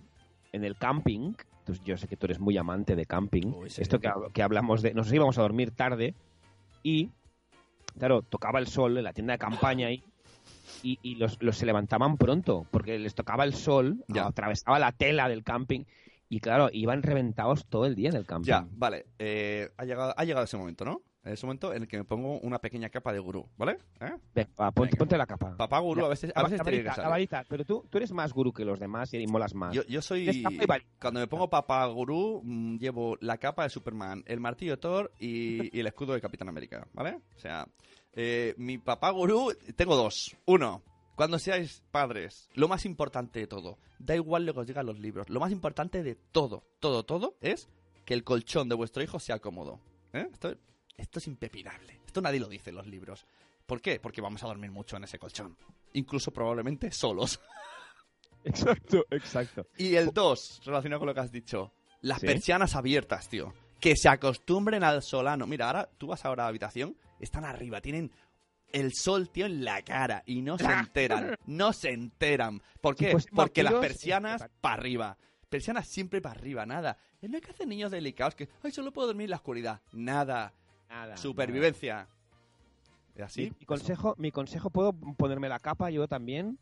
en 0.52 0.64
el 0.64 0.76
camping, 0.76 1.34
tú- 1.64 1.74
yo 1.84 1.96
sé 1.96 2.08
que 2.08 2.16
tú 2.16 2.26
eres 2.26 2.40
muy 2.40 2.56
amante 2.56 2.96
de 2.96 3.06
camping, 3.06 3.52
Uy, 3.54 3.70
sí. 3.70 3.82
esto 3.82 4.00
que, 4.00 4.10
que 4.32 4.42
hablamos 4.42 4.82
de, 4.82 4.94
nos 4.94 5.12
íbamos 5.12 5.38
a 5.38 5.42
dormir 5.42 5.70
tarde 5.72 6.14
y, 6.82 7.10
claro, 7.98 8.22
tocaba 8.22 8.58
el 8.58 8.66
sol 8.66 8.96
en 8.98 9.04
la 9.04 9.12
tienda 9.12 9.32
de 9.34 9.38
campaña 9.38 9.88
ahí 9.88 10.02
y, 10.82 10.98
y 11.02 11.16
los, 11.16 11.42
los 11.42 11.56
se 11.58 11.66
levantaban 11.66 12.16
pronto 12.16 12.66
porque 12.70 12.98
les 12.98 13.14
tocaba 13.14 13.44
el 13.44 13.54
sol, 13.54 14.04
Ya. 14.08 14.26
atravesaba 14.26 14.78
la 14.78 14.92
tela 14.92 15.28
del 15.28 15.42
camping 15.44 15.84
y, 16.30 16.40
claro, 16.40 16.68
iban 16.72 17.02
reventados 17.02 17.66
todo 17.66 17.86
el 17.86 17.94
día 17.94 18.10
en 18.10 18.16
el 18.16 18.26
camping. 18.26 18.48
Ya, 18.48 18.66
vale. 18.70 19.06
eh, 19.18 19.70
ha, 19.78 19.84
llegado, 19.84 20.14
ha 20.16 20.24
llegado 20.24 20.44
ese 20.44 20.56
momento, 20.58 20.84
¿no? 20.84 21.00
Ese 21.24 21.44
momento 21.44 21.74
en 21.74 21.82
el 21.82 21.88
que 21.88 21.98
me 21.98 22.04
pongo 22.04 22.38
una 22.40 22.58
pequeña 22.58 22.88
capa 22.88 23.12
de 23.12 23.18
gurú, 23.18 23.46
¿vale? 23.58 23.78
¿Eh? 24.00 24.10
Venga, 24.34 24.50
va, 24.58 24.70
ponte, 24.70 24.90
Venga. 24.92 24.98
ponte 24.98 25.18
la 25.18 25.26
capa. 25.26 25.56
Papá 25.56 25.78
gurú 25.80 26.00
Ya. 26.00 26.06
a 26.06 26.08
veces, 26.10 26.32
a 26.34 26.42
veces 26.44 26.62
tiene 26.62 26.82
que 26.84 26.90
salir. 26.92 27.28
pero 27.48 27.64
tú, 27.64 27.84
tú 27.90 27.98
eres 27.98 28.12
más 28.12 28.32
gurú 28.32 28.52
que 28.52 28.64
los 28.64 28.78
demás 28.78 29.12
y 29.12 29.26
molas 29.26 29.54
más. 29.54 29.74
Yo, 29.74 29.82
yo 29.86 30.00
soy... 30.00 30.44
Cuando 31.00 31.20
me 31.20 31.26
pongo 31.26 31.50
papá 31.50 31.84
gurú, 31.86 32.40
mm, 32.44 32.78
llevo 32.78 33.16
la 33.20 33.36
capa 33.38 33.64
de 33.64 33.70
Superman, 33.70 34.22
el 34.26 34.40
martillo 34.40 34.72
de 34.72 34.76
Thor 34.78 35.12
y, 35.18 35.76
y 35.76 35.80
el 35.80 35.86
escudo 35.86 36.14
de 36.14 36.20
Capitán 36.20 36.48
América, 36.48 36.86
¿vale? 36.94 37.20
O 37.36 37.38
sea, 37.38 37.66
eh, 38.14 38.54
mi 38.56 38.78
papá 38.78 39.10
gurú, 39.10 39.52
tengo 39.76 39.96
dos. 39.96 40.34
Uno, 40.46 40.82
Cuando 41.14 41.38
seáis 41.40 41.82
padres, 41.90 42.48
lo 42.54 42.68
más 42.68 42.86
importante 42.86 43.40
de 43.40 43.46
todo, 43.48 43.78
da 43.98 44.14
igual 44.14 44.46
lo 44.46 44.54
que 44.54 44.60
os 44.60 44.66
digan 44.68 44.86
los 44.86 44.98
libros, 45.00 45.28
lo 45.28 45.40
más 45.40 45.50
importante 45.52 46.02
de 46.04 46.14
todo, 46.14 46.62
todo, 46.78 47.02
todo, 47.04 47.34
es 47.40 47.68
que 48.04 48.14
el 48.14 48.22
colchón 48.22 48.68
de 48.68 48.76
vuestro 48.76 49.02
hijo 49.02 49.18
sea 49.18 49.40
cómodo. 49.40 49.80
¿eh? 50.12 50.28
Esto, 50.32 50.54
esto 50.98 51.20
es 51.20 51.26
impepinable. 51.28 52.00
Esto 52.04 52.20
nadie 52.20 52.40
lo 52.40 52.48
dice 52.48 52.70
en 52.70 52.76
los 52.76 52.86
libros. 52.86 53.24
¿Por 53.64 53.80
qué? 53.80 54.00
Porque 54.00 54.20
vamos 54.20 54.42
a 54.42 54.48
dormir 54.48 54.70
mucho 54.70 54.96
en 54.96 55.04
ese 55.04 55.18
colchón. 55.18 55.56
Incluso 55.94 56.30
probablemente 56.32 56.90
solos. 56.90 57.40
Exacto, 58.44 59.04
exacto. 59.10 59.66
Y 59.76 59.96
el 59.96 60.12
2, 60.12 60.62
relacionado 60.64 61.00
con 61.00 61.08
lo 61.08 61.14
que 61.14 61.20
has 61.20 61.32
dicho, 61.32 61.72
las 62.00 62.20
¿Sí? 62.20 62.26
persianas 62.26 62.76
abiertas, 62.76 63.28
tío. 63.28 63.52
Que 63.80 63.94
se 63.96 64.08
acostumbren 64.08 64.84
al 64.84 65.02
solano. 65.02 65.46
Mira, 65.46 65.66
ahora 65.66 65.90
tú 65.98 66.06
vas 66.06 66.24
ahora 66.24 66.44
a 66.44 66.46
la 66.46 66.50
habitación, 66.50 66.96
están 67.20 67.44
arriba, 67.44 67.80
tienen 67.80 68.12
el 68.72 68.92
sol, 68.94 69.28
tío, 69.30 69.46
en 69.46 69.64
la 69.64 69.82
cara 69.82 70.22
y 70.24 70.40
no 70.40 70.56
se 70.56 70.70
enteran. 70.72 71.36
No 71.46 71.72
se 71.72 71.90
enteran. 71.90 72.62
¿Por 72.80 72.94
qué? 72.94 73.16
Porque 73.34 73.62
las 73.62 73.74
persianas 73.74 74.42
eh, 74.42 74.48
para 74.60 74.74
arriba. 74.76 75.18
Persianas 75.48 75.88
siempre 75.88 76.20
para 76.20 76.38
arriba, 76.38 76.64
nada. 76.64 76.96
No 77.20 77.36
hay 77.36 77.40
que 77.40 77.50
hacer 77.50 77.66
niños 77.66 77.90
delicados 77.90 78.34
que, 78.34 78.48
ay, 78.62 78.70
solo 78.70 78.92
puedo 78.92 79.08
dormir 79.08 79.24
en 79.24 79.30
la 79.30 79.36
oscuridad. 79.36 79.80
Nada. 79.92 80.54
Nada, 80.88 81.16
Supervivencia. 81.16 82.08
¿Es 83.14 83.22
así? 83.22 83.52
Mi, 83.58 83.66
consejo, 83.66 84.14
mi 84.18 84.30
consejo, 84.30 84.70
¿puedo 84.70 84.92
ponerme 84.92 85.48
la 85.48 85.58
capa 85.58 85.90
yo 85.90 86.06
también? 86.08 86.58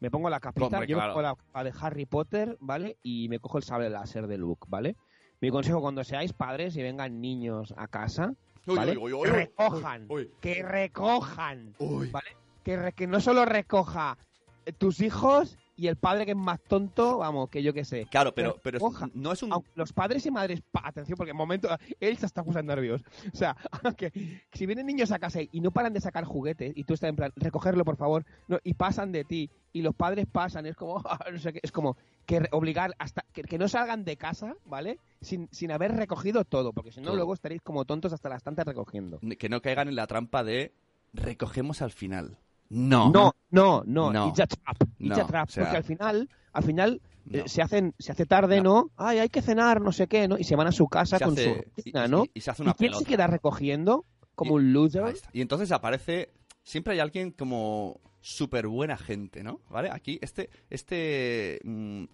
Me 0.00 0.10
pongo 0.10 0.30
la 0.30 0.40
capita, 0.40 0.66
Hombre, 0.66 0.86
yo 0.86 0.96
claro. 0.96 1.10
me 1.10 1.14
pongo 1.14 1.22
la 1.28 1.34
capa 1.36 1.64
de 1.64 1.72
Harry 1.80 2.06
Potter, 2.06 2.56
¿vale? 2.60 2.96
Y 3.02 3.28
me 3.28 3.38
cojo 3.38 3.58
el 3.58 3.64
sable 3.64 3.90
láser 3.90 4.26
de 4.26 4.38
Luke, 4.38 4.66
¿vale? 4.68 4.96
Mi 5.40 5.50
consejo, 5.50 5.80
cuando 5.80 6.02
seáis 6.04 6.32
padres 6.32 6.76
y 6.76 6.82
vengan 6.82 7.20
niños 7.20 7.72
a 7.76 7.86
casa, 7.86 8.34
Uy, 8.66 8.76
¿vale? 8.76 8.96
uy, 8.98 9.12
uy, 9.12 9.14
uy, 9.14 9.22
que 9.22 9.32
recojan, 9.32 10.08
que 10.40 10.62
recojan. 10.62 11.74
¿vale? 12.10 12.36
Que, 12.62 12.76
re- 12.76 12.92
que 12.92 13.06
no 13.06 13.20
solo 13.20 13.44
recoja 13.46 14.18
eh, 14.66 14.72
tus 14.72 15.00
hijos 15.00 15.56
y 15.80 15.88
el 15.88 15.96
padre 15.96 16.26
que 16.26 16.32
es 16.32 16.36
más 16.36 16.60
tonto, 16.60 17.18
vamos, 17.18 17.48
que 17.48 17.62
yo 17.62 17.72
qué 17.72 17.84
sé. 17.84 18.06
Claro, 18.10 18.34
pero, 18.34 18.56
pero 18.62 18.76
es- 18.76 18.82
recoja. 18.82 19.08
no 19.14 19.32
es 19.32 19.42
un... 19.42 19.50
Los 19.74 19.92
padres 19.92 20.26
y 20.26 20.30
madres, 20.30 20.60
atención, 20.74 21.16
porque 21.16 21.30
en 21.30 21.36
momento 21.36 21.68
él 21.98 22.16
se 22.18 22.26
está 22.26 22.44
pusiendo 22.44 22.74
nervios. 22.74 23.02
O 23.32 23.36
sea, 23.36 23.56
que 23.96 24.12
si 24.52 24.66
vienen 24.66 24.86
niños 24.86 25.10
a 25.12 25.18
casa 25.18 25.40
y 25.42 25.60
no 25.60 25.70
paran 25.70 25.92
de 25.92 26.00
sacar 26.00 26.24
juguetes 26.24 26.72
y 26.76 26.84
tú 26.84 26.94
estás 26.94 27.08
en 27.10 27.16
plan, 27.16 27.32
recogerlo 27.36 27.84
por 27.84 27.96
favor, 27.96 28.24
no, 28.48 28.58
y 28.62 28.74
pasan 28.74 29.10
de 29.12 29.24
ti 29.24 29.48
y 29.72 29.82
los 29.82 29.94
padres 29.94 30.26
pasan, 30.30 30.66
es 30.66 30.76
como, 30.76 31.02
no 31.32 31.38
sé 31.38 31.52
qué, 31.54 31.60
es 31.62 31.72
como 31.72 31.96
que 32.26 32.46
obligar 32.52 32.94
hasta 32.98 33.24
que, 33.32 33.42
que 33.42 33.58
no 33.58 33.66
salgan 33.68 34.04
de 34.04 34.16
casa, 34.16 34.54
¿vale? 34.66 34.98
Sin, 35.20 35.48
sin 35.50 35.70
haber 35.72 35.92
recogido 35.96 36.44
todo, 36.44 36.72
porque 36.72 36.92
si 36.92 37.00
no 37.00 37.06
Todo. 37.06 37.16
luego 37.16 37.34
estaréis 37.34 37.62
como 37.62 37.84
tontos 37.84 38.12
hasta 38.12 38.28
las 38.28 38.42
tantas 38.42 38.66
recogiendo. 38.66 39.18
que 39.38 39.48
no 39.48 39.62
caigan 39.62 39.88
en 39.88 39.96
la 39.96 40.06
trampa 40.06 40.44
de 40.44 40.72
recogemos 41.12 41.82
al 41.82 41.90
final. 41.92 42.38
No. 42.70 43.10
No, 43.10 43.34
no, 43.50 43.82
no, 43.84 44.12
No. 44.12 44.28
it's 44.28 44.40
a 44.40 44.46
trap, 44.46 44.76
it's 44.98 45.16
No, 45.16 45.22
a 45.22 45.26
trap, 45.26 45.48
o 45.48 45.52
sea- 45.52 45.64
porque 45.64 45.76
al 45.76 45.84
final, 45.84 46.28
al 46.52 46.62
final 46.62 47.02
No. 47.26 47.38
eh, 47.38 47.48
se 47.48 47.62
hacen, 47.62 47.94
se 47.98 48.12
hace 48.12 48.26
tarde, 48.26 48.60
¿no? 48.62 48.90
Ay, 48.96 49.18
hay 49.18 49.28
que 49.28 49.42
cenar, 49.42 49.80
no 49.80 49.92
sé 49.92 50.06
qué, 50.06 50.26
¿no? 50.28 50.38
Y 50.38 50.44
se 50.44 50.56
van 50.56 50.66
a 50.68 50.72
su 50.72 50.88
casa 50.88 51.18
Se 51.18 51.24
con 51.24 51.34
hace- 51.34 51.44
su 51.44 51.50
y- 51.50 51.62
rutina, 51.76 52.06
y- 52.06 52.08
¿no? 52.08 52.24
y 52.32 52.40
se 52.40 52.50
hace 52.50 52.62
¿Y 52.62 52.66
una 52.66 52.74
quién 52.74 52.90
pelota. 52.92 53.04
se 53.04 53.10
queda 53.10 53.26
recogiendo? 53.26 54.06
Como 54.34 54.52
Y- 54.52 54.62
un 54.64 54.72
loser. 54.72 55.14
Y 55.32 55.40
entonces 55.42 55.70
aparece. 55.72 56.30
Siempre 56.62 56.94
hay 56.94 57.00
alguien 57.00 57.32
como 57.32 58.00
súper 58.20 58.68
buena 58.68 58.96
gente, 58.96 59.42
¿no? 59.42 59.60
¿Vale? 59.68 59.90
Aquí, 59.90 60.18
este. 60.22 60.48
Este. 60.70 61.58
mm, 61.64 62.04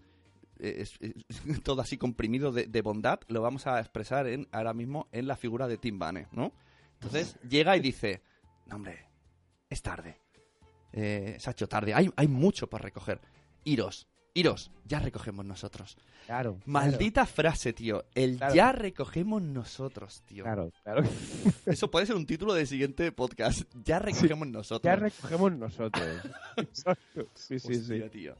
es- 0.58 0.96
es- 1.00 1.14
todo 1.64 1.82
así 1.82 1.98
comprimido 1.98 2.50
de, 2.52 2.66
de 2.66 2.80
bondad, 2.82 3.20
lo 3.28 3.42
vamos 3.42 3.66
a 3.66 3.78
expresar 3.78 4.26
en, 4.26 4.48
ahora 4.52 4.72
mismo 4.72 5.06
en 5.12 5.26
la 5.26 5.36
figura 5.36 5.68
de 5.68 5.76
Tim 5.76 5.98
Bane, 5.98 6.28
¿no? 6.32 6.52
Entonces 6.94 7.36
llega 7.48 7.76
y 7.76 7.80
dice: 7.80 8.22
No, 8.66 8.76
hombre, 8.76 9.06
es 9.68 9.82
tarde. 9.82 10.18
Eh, 10.92 11.36
se 11.38 11.50
ha 11.50 11.52
hecho 11.52 11.68
tarde. 11.68 11.94
Hay, 11.94 12.10
hay 12.16 12.28
mucho 12.28 12.68
por 12.68 12.82
recoger. 12.82 13.20
Iros, 13.64 14.06
iros, 14.34 14.70
ya 14.84 14.98
recogemos 15.00 15.44
nosotros. 15.44 15.96
Claro. 16.26 16.58
Maldita 16.66 17.24
frase, 17.26 17.72
tío. 17.72 18.04
El 18.14 18.36
Claro. 18.36 18.54
ya 18.54 18.72
recogemos 18.72 19.42
nosotros, 19.42 20.22
tío. 20.26 20.44
Claro, 20.44 20.72
claro. 20.82 21.02
Eso 21.66 21.90
puede 21.90 22.06
ser 22.06 22.16
un 22.16 22.26
título 22.26 22.54
del 22.54 22.66
siguiente 22.66 23.12
podcast. 23.12 23.62
Ya 23.84 23.98
recogemos 23.98 24.48
nosotros. 24.48 24.82
Ya 24.84 24.96
recogemos 24.96 25.52
nosotros. 25.52 26.06
Sí, 27.34 27.58
sí, 27.58 27.74
sí. 27.76 28.00
Tío. 28.10 28.34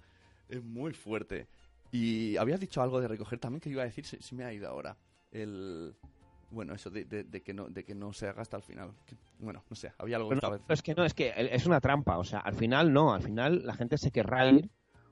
Es 0.49 0.63
muy 0.63 0.93
fuerte. 0.93 1.47
Y 1.93 2.37
habías 2.37 2.61
dicho 2.61 2.83
algo 2.83 3.01
de 3.01 3.09
recoger 3.09 3.39
también 3.39 3.61
que 3.61 3.71
iba 3.71 3.83
a 3.83 3.87
decir, 3.87 4.05
se, 4.07 4.21
se 4.23 4.35
me 4.35 4.45
ha 4.45 4.53
ido 4.53 4.69
ahora. 4.69 4.97
El 5.31 5.95
bueno, 6.51 6.75
eso 6.75 6.91
de, 6.91 7.05
de- 7.05 7.25
de 7.25 7.43
que 7.43 7.53
no 7.55 7.69
de 7.69 7.85
que 7.85 7.95
no 7.95 8.13
se 8.13 8.29
haga 8.29 8.43
hasta 8.43 8.57
el 8.57 8.63
final. 8.63 8.91
Que- 9.07 9.17
bueno, 9.39 9.63
no 9.69 9.77
sé, 9.77 9.93
había 9.99 10.17
algo 10.17 10.29
que 10.31 10.37
Pero 10.37 10.49
no, 10.51 10.55
estaba 10.57 10.75
es 10.75 10.83
que 10.83 10.95
no, 10.95 11.05
es 11.05 11.15
que 11.15 11.33
es 11.53 11.67
una 11.67 11.81
trampa. 11.81 12.19
O 12.19 12.25
sea, 12.25 12.41
al 12.41 12.55
final 12.55 12.93
no. 12.93 13.13
Al 13.13 13.23
final 13.23 13.67
la 13.67 13.75
gente 13.75 13.99
se 13.99 14.11
querrá 14.11 14.49
ir 14.51 14.71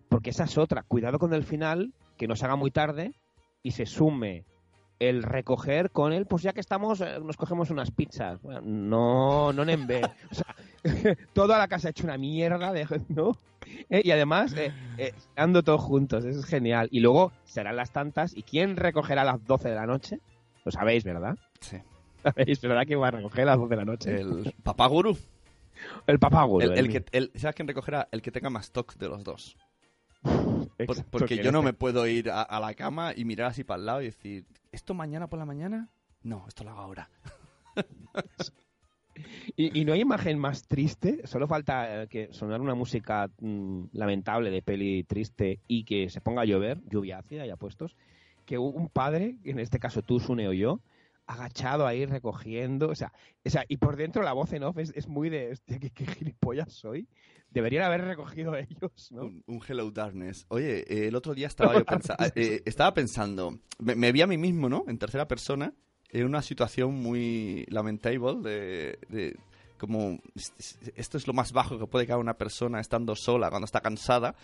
porque 0.09 0.31
esa 0.31 0.45
es 0.45 0.57
otra. 0.59 0.83
Cuidado 0.83 1.19
con 1.19 1.35
el 1.35 1.45
final, 1.45 1.93
que 2.17 2.29
nos 2.29 2.43
haga 2.43 2.57
muy 2.57 2.71
tarde 2.71 3.13
y 3.63 3.73
se 3.73 3.87
sume 3.87 4.45
el 5.01 5.23
recoger 5.25 5.91
con 5.91 6.13
él, 6.13 6.25
pues 6.25 6.43
ya 6.43 6.53
que 6.53 6.61
estamos, 6.61 7.01
eh, 7.01 7.19
nos 7.23 7.37
cogemos 7.37 7.69
unas 7.71 7.91
pizzas. 7.91 8.41
Bueno, 8.41 8.61
no, 8.63 9.53
no 9.53 9.65
nembe. 9.65 10.03
O 10.31 10.35
sea, 10.35 10.55
toda 11.35 11.59
la 11.59 11.67
casa 11.69 11.89
hecho 11.91 12.05
una 12.05 12.17
mierda, 12.17 12.73
de, 12.73 12.87
¿no? 13.09 13.33
Eh, 13.91 14.03
y 14.05 14.11
además, 14.13 14.55
eh, 14.57 14.73
eh, 14.99 15.13
ando 15.37 15.63
todos 15.63 15.81
juntos, 15.81 16.25
eso 16.25 16.39
es 16.39 16.47
genial. 16.47 16.89
Y 16.93 17.01
luego 17.01 17.33
serán 17.45 17.77
las 17.77 17.91
tantas. 17.91 18.37
¿Y 18.37 18.45
quién 18.45 18.77
recogerá 18.77 19.23
a 19.23 19.25
las 19.25 19.45
12 19.45 19.71
de 19.71 19.75
la 19.75 19.87
noche? 19.87 20.21
Lo 20.65 20.73
sabéis, 20.73 21.05
¿verdad? 21.05 21.37
Sí. 21.61 21.77
¿Sabéis, 22.23 22.61
verdad? 22.61 22.87
que 22.87 22.97
va 22.97 23.09
a 23.09 23.11
recoger 23.13 23.43
a 23.43 23.47
las 23.53 23.59
12 23.59 23.71
de 23.71 23.77
la 23.77 23.85
noche? 23.85 24.21
El 24.21 24.55
papá 24.63 24.87
gurú. 24.87 25.17
El 26.07 26.19
papá 26.21 26.45
Guru, 26.45 26.71
El, 26.73 26.89
que, 26.89 27.05
el, 27.11 27.33
¿Sabes 27.35 27.57
quién 27.57 27.67
recogerá? 27.67 28.09
El 28.13 28.23
que 28.23 28.31
tenga 28.31 28.49
más 28.49 28.67
stock 28.67 28.95
de 28.97 29.09
los 29.09 29.25
dos. 29.25 29.57
Por- 30.23 31.05
porque 31.11 31.37
que 31.37 31.43
yo 31.43 31.51
no 31.51 31.63
me 31.63 31.73
puedo 31.73 32.07
ir 32.07 32.31
a, 32.31 32.43
a 32.43 32.61
la 32.61 32.75
cama 32.75 33.13
y 33.15 33.25
mirar 33.25 33.49
así 33.49 33.65
para 33.65 33.81
el 33.81 33.87
lado 33.87 34.01
y 34.01 34.07
decir, 34.07 34.47
¿esto 34.71 34.95
mañana 34.95 35.27
por 35.27 35.39
la 35.41 35.45
mañana? 35.45 35.91
No, 36.23 36.45
esto 36.47 36.63
lo 36.65 36.71
hago 36.71 36.81
ahora. 36.81 37.11
Y, 39.57 39.81
y 39.81 39.85
no 39.85 39.93
hay 39.93 40.01
imagen 40.01 40.39
más 40.41 40.67
triste, 40.67 41.25
solo 41.27 41.47
falta 41.47 42.03
eh, 42.03 42.09
que 42.09 42.33
sonar 42.33 42.61
una 42.61 42.75
música 42.75 43.31
mm, 43.41 43.85
lamentable 43.93 44.51
de 44.51 44.61
peli 44.63 45.05
triste 45.05 45.61
y 45.69 45.85
que 45.85 46.11
se 46.11 46.21
ponga 46.21 46.43
a 46.43 46.45
llover, 46.47 46.81
lluvia 46.89 47.19
ácida 47.19 47.47
ya 47.47 47.57
puestos, 47.57 47.95
que 48.45 48.59
un 48.59 48.89
padre, 48.89 49.37
en 49.45 49.59
este 49.59 49.79
caso 49.79 50.03
tú, 50.03 50.21
Sune 50.21 50.49
o 50.49 50.53
yo, 50.53 50.81
agachado 51.27 51.87
ahí 51.87 52.05
recogiendo, 52.05 52.89
o 52.91 52.95
sea, 52.95 53.13
o 53.45 53.51
sea 53.51 53.65
y 53.69 53.79
por 53.79 53.97
dentro 53.97 54.23
la 54.23 54.35
voz 54.35 54.53
en 54.53 54.63
off 54.63 54.77
es, 54.79 54.93
es 54.95 55.09
muy 55.09 55.31
de, 55.31 55.53
hostia, 55.53 55.79
¿qué, 55.79 55.91
qué 55.91 56.07
gilipollas 56.07 56.73
soy. 56.73 57.09
Deberían 57.51 57.85
haber 57.85 58.03
recogido 58.05 58.55
ellos, 58.57 59.11
¿no? 59.11 59.23
Un, 59.23 59.43
un 59.47 59.61
Hello 59.67 59.91
Darkness. 59.91 60.45
Oye, 60.49 60.81
eh, 60.81 61.09
el 61.09 61.15
otro 61.15 61.35
día 61.35 61.47
estaba 61.47 61.75
yo 61.75 61.85
pensa- 61.85 62.17
eh, 62.35 62.63
estaba 62.67 62.93
pensando, 62.93 63.59
me, 63.79 63.95
me 63.95 64.13
vi 64.13 64.21
a 64.23 64.27
mí 64.27 64.37
mismo, 64.37 64.69
¿no? 64.69 64.85
En 64.89 64.99
tercera 64.99 65.27
persona, 65.27 65.73
en 66.11 66.27
una 66.27 66.43
situación 66.43 66.95
muy 66.95 67.65
lamentable 67.69 68.35
de, 68.43 68.99
de 69.09 69.37
como 69.79 70.19
esto 70.95 71.19
es 71.19 71.27
lo 71.27 71.33
más 71.33 71.53
bajo 71.53 71.79
que 71.79 71.87
puede 71.87 72.07
caer 72.07 72.19
una 72.21 72.35
persona 72.39 72.81
estando 72.81 73.17
sola 73.17 73.51
cuando 73.51 73.65
está 73.67 73.81
cansada 73.81 74.35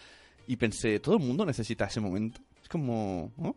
y 0.46 0.56
pensé, 0.56 0.98
todo 0.98 1.16
el 1.16 1.22
mundo 1.22 1.44
necesita 1.46 1.84
ese 1.86 2.00
momento. 2.00 2.40
Es 2.62 2.68
como, 2.68 3.32
¿no? 3.36 3.54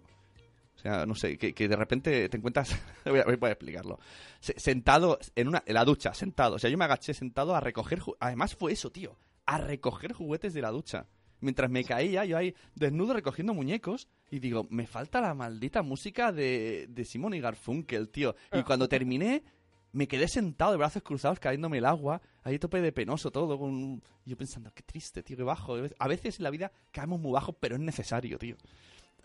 Sea, 0.83 1.05
no 1.05 1.15
sé, 1.15 1.37
que, 1.37 1.53
que 1.53 1.67
de 1.69 1.75
repente 1.77 2.27
te 2.29 2.37
encuentras, 2.37 2.77
voy 3.05 3.19
a, 3.19 3.23
voy 3.23 3.37
a 3.49 3.53
explicarlo, 3.53 3.99
Se- 4.41 4.59
sentado 4.59 5.17
en, 5.35 5.47
una, 5.47 5.63
en 5.65 5.73
la 5.75 5.85
ducha, 5.85 6.13
sentado. 6.13 6.55
O 6.55 6.59
sea, 6.59 6.69
yo 6.69 6.77
me 6.77 6.83
agaché 6.85 7.13
sentado 7.13 7.55
a 7.55 7.61
recoger, 7.61 8.01
además 8.19 8.53
fue 8.55 8.73
eso, 8.73 8.91
tío, 8.91 9.17
a 9.45 9.57
recoger 9.57 10.11
juguetes 10.13 10.53
de 10.53 10.61
la 10.61 10.71
ducha. 10.71 11.07
Mientras 11.39 11.69
me 11.71 11.83
caía, 11.83 12.23
yo 12.25 12.37
ahí 12.37 12.53
desnudo 12.75 13.13
recogiendo 13.13 13.53
muñecos 13.53 14.07
y 14.29 14.39
digo, 14.39 14.67
me 14.69 14.85
falta 14.87 15.19
la 15.21 15.33
maldita 15.33 15.81
música 15.83 16.31
de, 16.31 16.87
de 16.89 17.03
Simon 17.05 17.33
y 17.33 17.39
Garfunkel, 17.41 18.09
tío. 18.09 18.35
Y 18.53 18.63
cuando 18.63 18.87
terminé, 18.87 19.43
me 19.91 20.07
quedé 20.07 20.27
sentado 20.29 20.71
de 20.71 20.77
brazos 20.77 21.03
cruzados 21.03 21.39
cayéndome 21.39 21.79
el 21.79 21.85
agua, 21.85 22.21
ahí 22.43 22.59
tope 22.59 22.81
de 22.81 22.91
penoso 22.93 23.29
todo, 23.31 23.57
con... 23.59 24.01
yo 24.25 24.37
pensando, 24.37 24.71
qué 24.73 24.83
triste, 24.83 25.21
tío, 25.21 25.35
qué 25.37 25.43
bajo. 25.43 25.75
A 25.99 26.07
veces 26.07 26.39
en 26.39 26.43
la 26.43 26.49
vida 26.49 26.71
caemos 26.91 27.19
muy 27.19 27.31
bajo, 27.33 27.53
pero 27.53 27.75
es 27.75 27.81
necesario, 27.81 28.37
tío. 28.37 28.55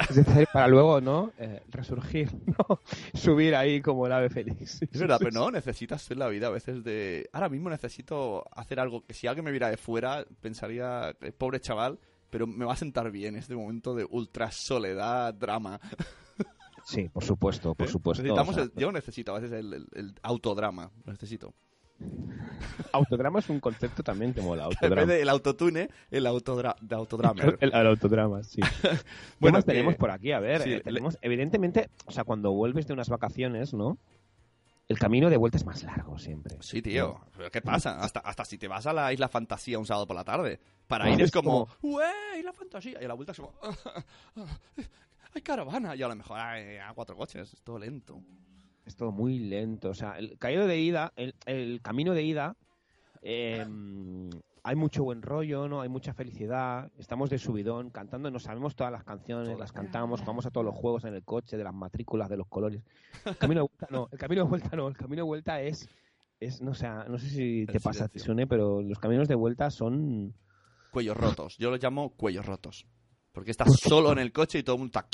Es 0.08 0.14
decir, 0.16 0.46
para 0.52 0.68
luego, 0.68 1.00
¿no? 1.00 1.32
Eh, 1.38 1.62
resurgir, 1.68 2.30
¿no? 2.46 2.80
Subir 3.14 3.54
ahí 3.56 3.80
como 3.80 4.06
el 4.06 4.12
ave 4.12 4.30
félix. 4.30 4.80
Es 4.82 5.00
verdad, 5.00 5.18
pero 5.18 5.30
no, 5.32 5.50
necesitas 5.50 6.10
en 6.10 6.18
la 6.20 6.28
vida 6.28 6.46
a 6.46 6.50
veces 6.50 6.84
de... 6.84 7.28
Ahora 7.32 7.48
mismo 7.48 7.68
necesito 7.70 8.44
hacer 8.56 8.78
algo 8.80 9.04
que 9.04 9.14
si 9.14 9.26
alguien 9.26 9.44
me 9.44 9.50
viera 9.50 9.68
de 9.70 9.76
fuera 9.76 10.24
pensaría, 10.40 11.14
eh, 11.20 11.32
pobre 11.32 11.60
chaval, 11.60 11.98
pero 12.30 12.46
me 12.46 12.64
va 12.64 12.74
a 12.74 12.76
sentar 12.76 13.10
bien 13.10 13.36
este 13.36 13.56
momento 13.56 13.94
de 13.94 14.06
ultra 14.08 14.50
soledad, 14.52 15.34
drama. 15.34 15.80
Sí, 16.84 17.08
por 17.08 17.24
supuesto, 17.24 17.74
por 17.74 17.86
¿eh? 17.88 17.90
supuesto. 17.90 18.22
Necesitamos 18.22 18.54
o 18.54 18.58
sea, 18.58 18.62
el- 18.64 18.72
yo 18.80 18.92
necesito 18.92 19.32
a 19.34 19.40
veces 19.40 19.52
el, 19.58 19.74
el- 19.74 19.86
el 19.94 20.14
autodrama, 20.22 20.90
lo 21.04 21.12
necesito. 21.12 21.52
Autodrama 22.92 23.40
es 23.40 23.48
un 23.50 23.60
concepto 23.60 24.02
también 24.02 24.32
que 24.32 24.40
mola. 24.40 24.64
En 24.66 24.68
vez 24.70 24.82
Autodrama. 24.82 25.12
del 25.12 25.28
autotune, 25.28 25.88
el 26.10 26.26
autodra 26.26 26.76
de 26.80 26.94
autodrama. 26.94 27.42
El, 27.60 27.72
el 27.74 27.86
autodrama, 27.86 28.42
sí. 28.44 28.60
Bueno, 29.40 29.58
que- 29.58 29.64
tenemos 29.64 29.96
por 29.96 30.10
aquí, 30.10 30.32
a 30.32 30.40
ver, 30.40 30.62
sí, 30.62 30.70
eh, 30.70 30.76
le- 30.76 30.80
tenemos, 30.82 31.18
evidentemente, 31.22 31.90
o 32.06 32.12
sea, 32.12 32.24
cuando 32.24 32.52
vuelves 32.52 32.86
de 32.86 32.94
unas 32.94 33.08
vacaciones, 33.08 33.74
¿no? 33.74 33.98
el 34.88 34.98
camino 34.98 35.28
de 35.28 35.36
vuelta 35.36 35.58
es 35.58 35.66
más 35.66 35.82
largo 35.82 36.18
siempre. 36.18 36.56
Sí, 36.60 36.80
tío. 36.80 37.20
¿Pero 37.36 37.50
¿Qué 37.50 37.60
pasa? 37.60 38.00
Hasta, 38.00 38.20
hasta 38.20 38.46
si 38.46 38.56
te 38.56 38.68
vas 38.68 38.86
a 38.86 38.94
la 38.94 39.12
Isla 39.12 39.28
Fantasía 39.28 39.78
un 39.78 39.84
sábado 39.84 40.06
por 40.06 40.16
la 40.16 40.24
tarde. 40.24 40.60
Para 40.86 41.10
ir 41.10 41.20
es 41.20 41.30
como, 41.30 41.68
¡Ué! 41.82 42.06
Isla 42.38 42.54
Fantasía. 42.54 42.96
Y 42.98 43.04
a 43.04 43.08
la 43.08 43.12
vuelta 43.12 43.32
es 43.32 43.38
como, 43.38 43.52
¡Hay 45.34 45.42
caravana! 45.42 45.94
Y 45.94 46.02
a 46.02 46.08
lo 46.08 46.16
mejor 46.16 46.38
hay 46.38 46.78
a 46.78 46.94
cuatro 46.94 47.14
coches. 47.16 47.52
Es 47.52 47.62
todo 47.62 47.78
lento. 47.78 48.18
Es 48.88 48.96
todo 48.96 49.12
muy 49.12 49.38
lento. 49.38 49.90
O 49.90 49.94
sea, 49.94 50.18
el 50.18 50.38
caído 50.38 50.66
de 50.66 50.80
ida, 50.80 51.12
el, 51.16 51.34
el 51.44 51.82
camino 51.82 52.14
de 52.14 52.22
ida, 52.22 52.56
eh, 53.20 53.66
hay 54.62 54.76
mucho 54.76 55.04
buen 55.04 55.20
rollo, 55.20 55.68
¿no? 55.68 55.82
Hay 55.82 55.90
mucha 55.90 56.14
felicidad. 56.14 56.90
Estamos 56.98 57.28
de 57.28 57.38
subidón, 57.38 57.90
cantando, 57.90 58.30
nos 58.30 58.44
sabemos 58.44 58.74
todas 58.74 58.90
las 58.90 59.04
canciones, 59.04 59.58
las 59.58 59.72
cantamos, 59.72 60.20
jugamos 60.20 60.46
a 60.46 60.50
todos 60.50 60.64
los 60.64 60.74
juegos 60.74 61.04
en 61.04 61.14
el 61.14 61.22
coche, 61.22 61.58
de 61.58 61.64
las 61.64 61.74
matrículas, 61.74 62.30
de 62.30 62.38
los 62.38 62.46
colores. 62.48 62.82
El 63.26 63.36
camino 63.36 63.60
de 63.60 63.68
vuelta 63.68 63.86
no, 63.90 64.08
el 64.10 64.18
camino 64.18 64.44
de 64.44 64.48
vuelta 64.48 64.74
no, 64.74 64.88
el 64.88 64.96
camino 64.96 65.16
de 65.16 65.26
vuelta 65.26 65.60
es, 65.60 65.86
es 66.40 66.62
no, 66.62 66.72
sé, 66.72 66.88
no 66.88 67.18
sé 67.18 67.28
si 67.28 67.66
te 67.66 67.76
El 67.76 67.80
pasa. 67.82 68.08
Sune, 68.14 68.46
pero 68.46 68.80
los 68.80 68.98
caminos 68.98 69.28
de 69.28 69.34
vuelta 69.34 69.70
son... 69.70 70.34
Cuellos 70.90 71.16
rotos. 71.18 71.58
Yo 71.58 71.70
los 71.70 71.82
llamo 71.82 72.14
cuellos 72.16 72.46
rotos. 72.46 72.86
Porque 73.32 73.50
estás 73.50 73.68
solo 73.78 74.12
en 74.12 74.18
el 74.18 74.32
coche 74.32 74.60
y 74.60 74.62
todo 74.62 74.76
el 74.76 74.80
mundo 74.80 74.98
está 74.98 75.08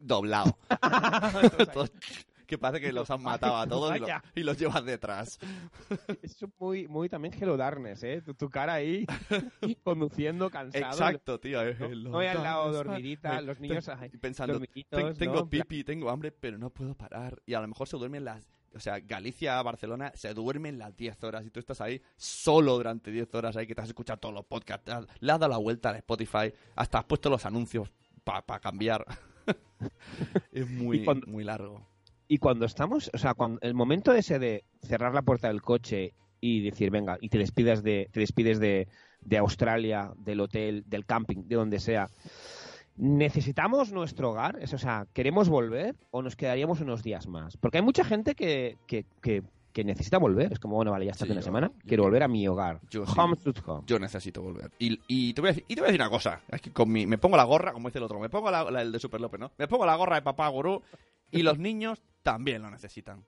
doblado. 0.00 0.58
Que 2.52 2.58
parece 2.58 2.84
que 2.84 2.92
los 2.92 3.10
han 3.10 3.22
matado 3.22 3.56
a 3.56 3.66
todos 3.66 3.96
y, 3.96 3.98
lo- 4.00 4.06
y 4.34 4.42
los 4.42 4.58
llevas 4.58 4.84
detrás. 4.84 5.38
Es 6.22 6.36
muy, 6.58 6.86
muy 6.86 7.08
también 7.08 7.32
Hello 7.32 7.56
Darkness, 7.56 8.02
¿eh? 8.02 8.20
Tu, 8.20 8.34
tu 8.34 8.50
cara 8.50 8.74
ahí 8.74 9.06
conduciendo, 9.84 10.50
cansado. 10.50 10.84
Exacto, 10.92 11.40
tío. 11.40 11.62
eh, 11.62 11.74
No, 11.80 12.10
no 12.10 12.18
hay 12.18 12.26
al 12.28 12.42
lado 12.42 12.64
dos, 12.66 12.74
dormidita, 12.84 13.40
los 13.40 13.58
niños 13.58 13.88
ahí, 13.88 14.10
y 14.12 14.18
pensando, 14.18 14.52
dormiditos, 14.52 15.00
"Ten- 15.02 15.16
tengo 15.16 15.36
¿no? 15.36 15.48
pipi, 15.48 15.82
tengo 15.82 16.10
hambre, 16.10 16.30
pero 16.30 16.58
no 16.58 16.68
puedo 16.68 16.94
parar. 16.94 17.40
Y 17.46 17.54
a 17.54 17.60
lo 17.62 17.68
mejor 17.68 17.88
se 17.88 17.96
duermen 17.96 18.22
las... 18.26 18.46
O 18.74 18.80
sea, 18.80 19.00
Galicia, 19.00 19.62
Barcelona, 19.62 20.12
se 20.14 20.34
duermen 20.34 20.78
las 20.78 20.94
10 20.94 21.24
horas 21.24 21.46
y 21.46 21.50
tú 21.50 21.58
estás 21.58 21.80
ahí 21.80 22.02
solo 22.16 22.74
durante 22.74 23.10
10 23.10 23.34
horas 23.34 23.56
ahí 23.56 23.66
que 23.66 23.74
te 23.74 23.80
has 23.80 23.88
escuchado 23.88 24.18
todos 24.18 24.34
los 24.34 24.44
podcasts, 24.44 24.90
le 25.20 25.32
has 25.32 25.40
dado 25.40 25.48
la 25.50 25.56
vuelta 25.58 25.88
a 25.88 25.96
Spotify, 25.96 26.52
hasta 26.76 26.98
has 26.98 27.04
puesto 27.06 27.30
los 27.30 27.46
anuncios 27.46 27.90
para 28.24 28.60
cambiar. 28.60 29.06
es 30.52 30.68
muy, 30.70 31.02
cuando- 31.04 31.26
muy 31.26 31.44
largo. 31.44 31.86
Y 32.28 32.38
cuando 32.38 32.64
estamos, 32.64 33.10
o 33.12 33.18
sea, 33.18 33.34
cuando 33.34 33.58
el 33.62 33.74
momento 33.74 34.12
ese 34.12 34.38
de 34.38 34.64
cerrar 34.82 35.12
la 35.14 35.22
puerta 35.22 35.48
del 35.48 35.60
coche 35.62 36.14
y 36.40 36.60
decir, 36.62 36.90
venga, 36.90 37.18
y 37.20 37.28
te 37.28 37.38
despides 37.38 37.82
de, 37.82 38.08
te 38.12 38.20
despides 38.20 38.58
de, 38.58 38.88
de 39.20 39.38
Australia, 39.38 40.12
del 40.16 40.40
hotel, 40.40 40.82
del 40.86 41.04
camping, 41.04 41.44
de 41.46 41.56
donde 41.56 41.78
sea, 41.78 42.08
¿necesitamos 42.96 43.92
nuestro 43.92 44.30
hogar? 44.30 44.58
Es, 44.60 44.72
o 44.74 44.78
sea, 44.78 45.06
¿queremos 45.12 45.48
volver 45.48 45.96
o 46.10 46.22
nos 46.22 46.36
quedaríamos 46.36 46.80
unos 46.80 47.02
días 47.02 47.26
más? 47.26 47.56
Porque 47.56 47.78
hay 47.78 47.84
mucha 47.84 48.04
gente 48.04 48.34
que, 48.34 48.76
que, 48.86 49.04
que, 49.20 49.42
que 49.72 49.84
necesita 49.84 50.18
volver. 50.18 50.52
Es 50.52 50.58
como, 50.58 50.76
bueno, 50.76 50.90
vale, 50.90 51.06
ya 51.06 51.12
está 51.12 51.24
Sí, 51.24 51.30
una 51.32 51.40
yo- 51.40 51.44
semana, 51.44 51.68
yo 51.74 51.88
quiero 51.88 52.02
volver 52.04 52.22
a 52.22 52.28
mi 52.28 52.46
hogar. 52.46 52.80
Yo 52.90 53.06
sí. 53.06 53.12
home 53.16 53.36
sweet 53.36 53.58
home. 53.66 53.82
Yo 53.86 53.98
necesito 53.98 54.42
volver. 54.42 54.70
Y, 54.78 55.00
y 55.06 55.32
te 55.34 55.40
voy 55.40 55.48
a 55.48 55.52
decir, 55.52 55.64
y 55.68 55.74
te 55.74 55.80
voy 55.80 55.88
a 55.88 55.92
decir 55.92 56.00
una 56.00 56.10
cosa. 56.10 56.40
Es 56.48 56.60
que 56.60 56.72
con 56.72 56.90
mi, 56.90 57.06
me 57.06 57.18
pongo 57.18 57.36
la 57.36 57.44
gorra, 57.44 57.72
como 57.72 57.88
dice 57.88 57.98
el 57.98 58.04
otro, 58.04 58.18
me 58.20 58.28
pongo 58.28 58.50
la, 58.50 58.70
la- 58.70 58.82
el 58.82 58.92
de 58.92 58.98
Super 58.98 59.20
López, 59.20 59.40
¿no? 59.40 59.52
Me 59.58 59.68
pongo 59.68 59.86
la 59.86 59.96
gorra 59.96 60.16
de 60.16 60.22
papá 60.22 60.48
gurú 60.48 60.82
y 61.32 61.42
los 61.42 61.58
niños 61.58 62.02
también 62.22 62.62
lo 62.62 62.70
necesitan. 62.70 63.26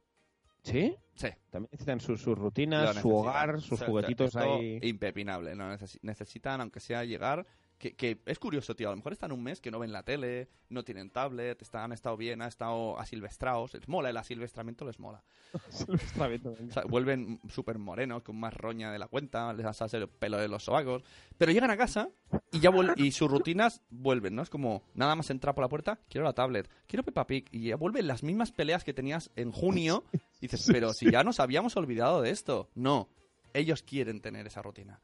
¿Sí? 0.62 0.96
Sí. 1.14 1.28
También 1.50 1.68
necesitan 1.72 2.00
sus, 2.00 2.24
rutinas, 2.24 2.96
su 2.96 3.14
hogar, 3.14 3.60
sus 3.60 3.82
juguetitos 3.82 4.34
ahí. 4.36 4.78
Impepinable. 4.82 5.54
necesitan, 6.02 6.60
aunque 6.60 6.80
sea 6.80 7.04
llegar. 7.04 7.46
Que, 7.84 7.92
que 7.92 8.18
es 8.24 8.38
curioso, 8.38 8.74
tío. 8.74 8.88
A 8.88 8.92
lo 8.92 8.96
mejor 8.96 9.12
están 9.12 9.30
un 9.30 9.42
mes 9.42 9.60
que 9.60 9.70
no 9.70 9.78
ven 9.78 9.92
la 9.92 10.02
tele, 10.02 10.48
no 10.70 10.84
tienen 10.84 11.10
tablet, 11.10 11.60
están, 11.60 11.82
han 11.82 11.92
estado 11.92 12.16
bien, 12.16 12.40
han 12.40 12.48
estado 12.48 12.98
asilvestrados. 12.98 13.74
Les 13.74 13.86
mola 13.88 14.08
el 14.08 14.16
asilvestramiento, 14.16 14.86
les 14.86 14.98
mola. 14.98 15.22
O 15.52 16.72
sea, 16.72 16.84
vuelven 16.88 17.40
súper 17.50 17.76
morenos, 17.76 18.22
con 18.22 18.40
más 18.40 18.54
roña 18.54 18.90
de 18.90 18.98
la 18.98 19.06
cuenta, 19.06 19.52
les 19.52 19.66
hace 19.66 19.98
el 19.98 20.08
pelo 20.08 20.38
de 20.38 20.48
los 20.48 20.64
sobacos. 20.64 21.02
Pero 21.36 21.52
llegan 21.52 21.70
a 21.70 21.76
casa 21.76 22.08
y 22.50 22.60
ya 22.60 22.70
y 22.96 23.10
sus 23.12 23.30
rutinas 23.30 23.82
vuelven, 23.90 24.34
¿no? 24.34 24.40
Es 24.40 24.48
como, 24.48 24.82
nada 24.94 25.14
más 25.14 25.28
entrar 25.28 25.54
por 25.54 25.64
la 25.64 25.68
puerta, 25.68 26.00
quiero 26.08 26.24
la 26.24 26.32
tablet, 26.32 26.70
quiero 26.86 27.02
Peppa 27.02 27.26
Pig. 27.26 27.48
Y 27.52 27.68
ya 27.68 27.76
vuelven 27.76 28.06
las 28.06 28.22
mismas 28.22 28.50
peleas 28.50 28.82
que 28.82 28.94
tenías 28.94 29.30
en 29.36 29.52
junio. 29.52 30.04
Y 30.40 30.48
dices, 30.48 30.66
pero 30.72 30.94
si 30.94 31.10
ya 31.10 31.22
nos 31.22 31.38
habíamos 31.38 31.76
olvidado 31.76 32.22
de 32.22 32.30
esto. 32.30 32.70
No, 32.74 33.10
ellos 33.52 33.82
quieren 33.82 34.22
tener 34.22 34.46
esa 34.46 34.62
rutina. 34.62 35.02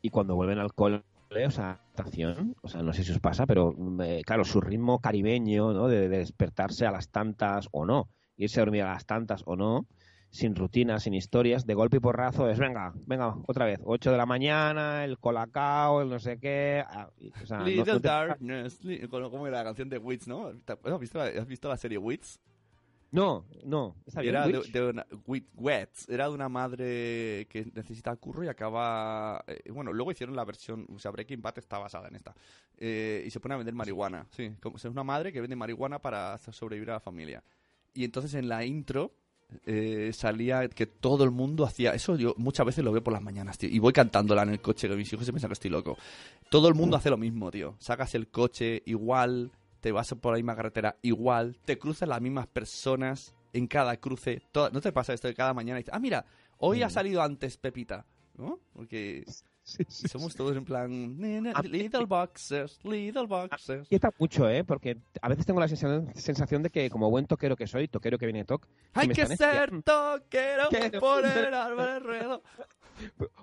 y 0.00 0.08
cuando 0.08 0.34
vuelven 0.36 0.58
al 0.58 0.72
cole, 0.72 1.02
o 1.46 1.50
sea, 1.50 1.80
o 2.62 2.68
sea, 2.68 2.82
no 2.82 2.92
sé 2.92 3.04
si 3.04 3.12
os 3.12 3.20
pasa, 3.20 3.46
pero 3.46 3.74
eh, 4.02 4.22
claro, 4.24 4.44
su 4.44 4.60
ritmo 4.60 5.00
caribeño, 5.00 5.72
¿no? 5.72 5.88
De, 5.88 6.08
de 6.08 6.18
despertarse 6.18 6.86
a 6.86 6.90
las 6.90 7.08
tantas 7.10 7.68
o 7.72 7.84
no, 7.86 8.08
irse 8.36 8.60
a 8.60 8.64
dormir 8.64 8.82
a 8.82 8.92
las 8.92 9.06
tantas 9.06 9.42
o 9.46 9.56
no, 9.56 9.86
sin 10.30 10.54
rutina, 10.54 10.98
sin 11.00 11.14
historias, 11.14 11.66
de 11.66 11.74
golpe 11.74 11.96
y 11.96 12.00
porrazo 12.00 12.48
es, 12.48 12.58
venga, 12.58 12.92
venga, 13.06 13.34
otra 13.46 13.64
vez, 13.64 13.80
8 13.84 14.10
de 14.10 14.16
la 14.18 14.26
mañana, 14.26 15.04
el 15.04 15.18
colacao, 15.18 16.02
el 16.02 16.08
no 16.10 16.18
sé 16.18 16.38
qué, 16.38 16.84
ah, 16.86 17.08
o 17.42 17.46
sea, 17.46 17.58
no- 17.58 17.64
Little 17.66 17.94
no 17.94 18.00
te- 18.00 18.08
Darkness. 18.08 18.80
como 19.10 19.48
la 19.48 19.64
canción 19.64 19.88
de 19.88 19.98
Wits, 19.98 20.28
¿no? 20.28 20.50
¿Te- 20.64 20.78
¿Has 20.84 21.00
visto, 21.00 21.20
has 21.20 21.46
visto 21.46 21.68
la 21.68 21.76
serie 21.76 21.98
Wits? 21.98 22.38
No, 23.16 23.46
no, 23.64 23.96
Era 24.16 24.46
de, 24.46 24.88
una, 24.90 25.06
Wets, 25.26 26.06
era 26.10 26.28
de 26.28 26.34
una 26.34 26.50
madre 26.50 27.46
que 27.48 27.66
necesita 27.74 28.14
curro 28.16 28.44
y 28.44 28.48
acaba... 28.48 29.42
eh, 29.46 29.72
bueno, 29.72 29.90
luego 29.90 30.12
hicieron 30.12 30.36
la 30.36 30.44
versión, 30.44 30.86
o 30.94 30.98
sea, 30.98 31.12
Breaking 31.12 31.40
Bad 31.40 31.58
está 31.58 31.78
basada 31.78 32.08
en 32.08 32.16
esta. 32.16 32.34
Eh, 32.76 33.24
y 33.26 33.30
se 33.30 33.40
pone 33.40 33.54
a 33.54 33.56
vender 33.56 33.74
marihuana, 33.74 34.26
sí. 34.32 34.52
Como, 34.60 34.76
es 34.76 34.84
una 34.84 35.02
madre 35.02 35.32
que 35.32 35.40
vende 35.40 35.56
marihuana 35.56 35.98
para 35.98 36.34
hacer 36.34 36.52
sobrevivir 36.52 36.90
a 36.90 36.94
la 36.94 37.00
familia. 37.00 37.42
Y 37.94 38.04
entonces 38.04 38.34
en 38.34 38.50
la 38.50 38.66
intro 38.66 39.14
eh, 39.64 40.10
salía 40.12 40.68
que 40.68 40.84
todo 40.84 41.24
el 41.24 41.30
mundo 41.30 41.64
hacía... 41.64 41.94
Eso 41.94 42.16
yo 42.16 42.34
muchas 42.36 42.66
veces 42.66 42.84
lo 42.84 42.92
veo 42.92 43.02
por 43.02 43.14
las 43.14 43.22
mañanas, 43.22 43.56
tío. 43.56 43.70
Y 43.70 43.78
voy 43.78 43.94
cantándola 43.94 44.42
en 44.42 44.50
el 44.50 44.60
coche, 44.60 44.90
que 44.90 44.94
mis 44.94 45.10
hijos 45.10 45.24
se 45.24 45.32
piensan 45.32 45.48
que 45.48 45.54
estoy 45.54 45.70
loco. 45.70 45.96
Todo 46.50 46.68
el 46.68 46.74
mundo 46.74 46.98
hace 46.98 47.08
lo 47.08 47.16
mismo, 47.16 47.50
tío. 47.50 47.76
Sacas 47.78 48.14
el 48.14 48.28
coche 48.28 48.82
igual, 48.84 49.52
te 49.80 49.92
vas 49.92 50.14
por 50.20 50.32
la 50.32 50.36
misma 50.38 50.56
carretera 50.56 50.96
igual, 51.02 51.58
te 51.64 51.78
cruzas 51.78 52.08
las 52.08 52.20
mismas 52.20 52.46
personas 52.46 53.34
en 53.52 53.66
cada 53.66 53.96
cruce. 53.96 54.42
Toda- 54.52 54.70
¿No 54.70 54.80
te 54.80 54.92
pasa 54.92 55.12
esto 55.14 55.28
de 55.28 55.34
cada 55.34 55.54
mañana? 55.54 55.78
Y 55.78 55.82
dices, 55.82 55.94
ah, 55.94 55.98
mira, 55.98 56.24
hoy 56.58 56.82
ha 56.82 56.88
Mm. 56.88 56.90
salido 56.90 57.22
antes 57.22 57.56
Pepita. 57.58 58.06
¿No? 58.38 58.60
Porque 58.74 59.24
Sí, 59.66 59.82
sí, 59.88 60.06
somos 60.06 60.32
todos 60.36 60.56
en 60.56 60.64
plan... 60.64 61.18
"Nena, 61.18 61.50
A- 61.50 61.60
Little 61.62 62.04
boxers, 62.04 62.78
little 62.84 63.26
boxers. 63.26 63.80
Inquieta 63.82 64.12
mucho, 64.16 64.48
¿eh? 64.48 64.62
Porque 64.62 64.96
a 65.20 65.28
veces 65.28 65.44
tengo 65.44 65.58
la 65.58 65.66
sensación, 65.66 66.62
de 66.62 66.70
que 66.70 66.88
como 66.88 67.10
buen 67.10 67.26
toquero 67.26 67.56
que 67.56 67.66
soy, 67.66 67.88
toquero 67.88 68.16
que 68.16 68.26
viene 68.26 68.44
toc, 68.44 68.64
Hay 68.94 69.08
que 69.08 69.26
ser 69.26 69.82
toquero 69.82 70.68
por 71.00 71.24
el 71.24 71.52
árbol 71.52 71.88
enredo. 71.96 72.42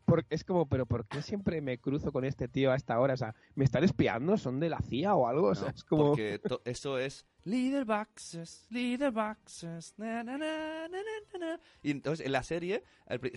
Por- 0.06 0.26
es 0.30 0.46
como, 0.46 0.66
pero 0.66 0.86
¿por 0.86 1.06
qué 1.08 1.22
siempre 1.22 1.60
me 1.62 1.78
cruzo 1.78 2.14
con 2.14 2.24
este 2.24 2.48
tío 2.48 2.72
a 2.72 2.76
esta 2.78 2.98
hora? 3.02 3.16
O 3.16 3.18
sea, 3.18 3.36
¿me 3.56 3.66
están 3.66 3.84
espiando? 3.84 4.38
¿Son 4.38 4.62
de 4.62 4.70
la 4.70 4.80
CIA 4.80 5.16
o 5.16 5.28
algo? 5.28 5.50
O 5.50 5.56
sea, 5.56 5.72
es 5.72 5.84
como... 5.84 6.12
Porque 6.12 6.40
eso 6.64 6.98
es 7.00 7.26
Little 7.46 7.84
Boxes, 7.84 8.66
Little 8.70 9.10
Boxes. 9.12 9.94
na, 9.98 10.24
na, 10.24 10.38
na, 10.38 10.88
na, 10.88 10.98
na, 11.34 11.40
na. 11.40 11.60
Y 11.82 11.92
entonces 11.92 12.26
en 12.26 12.32
la 12.32 12.42
serie, 12.44 12.84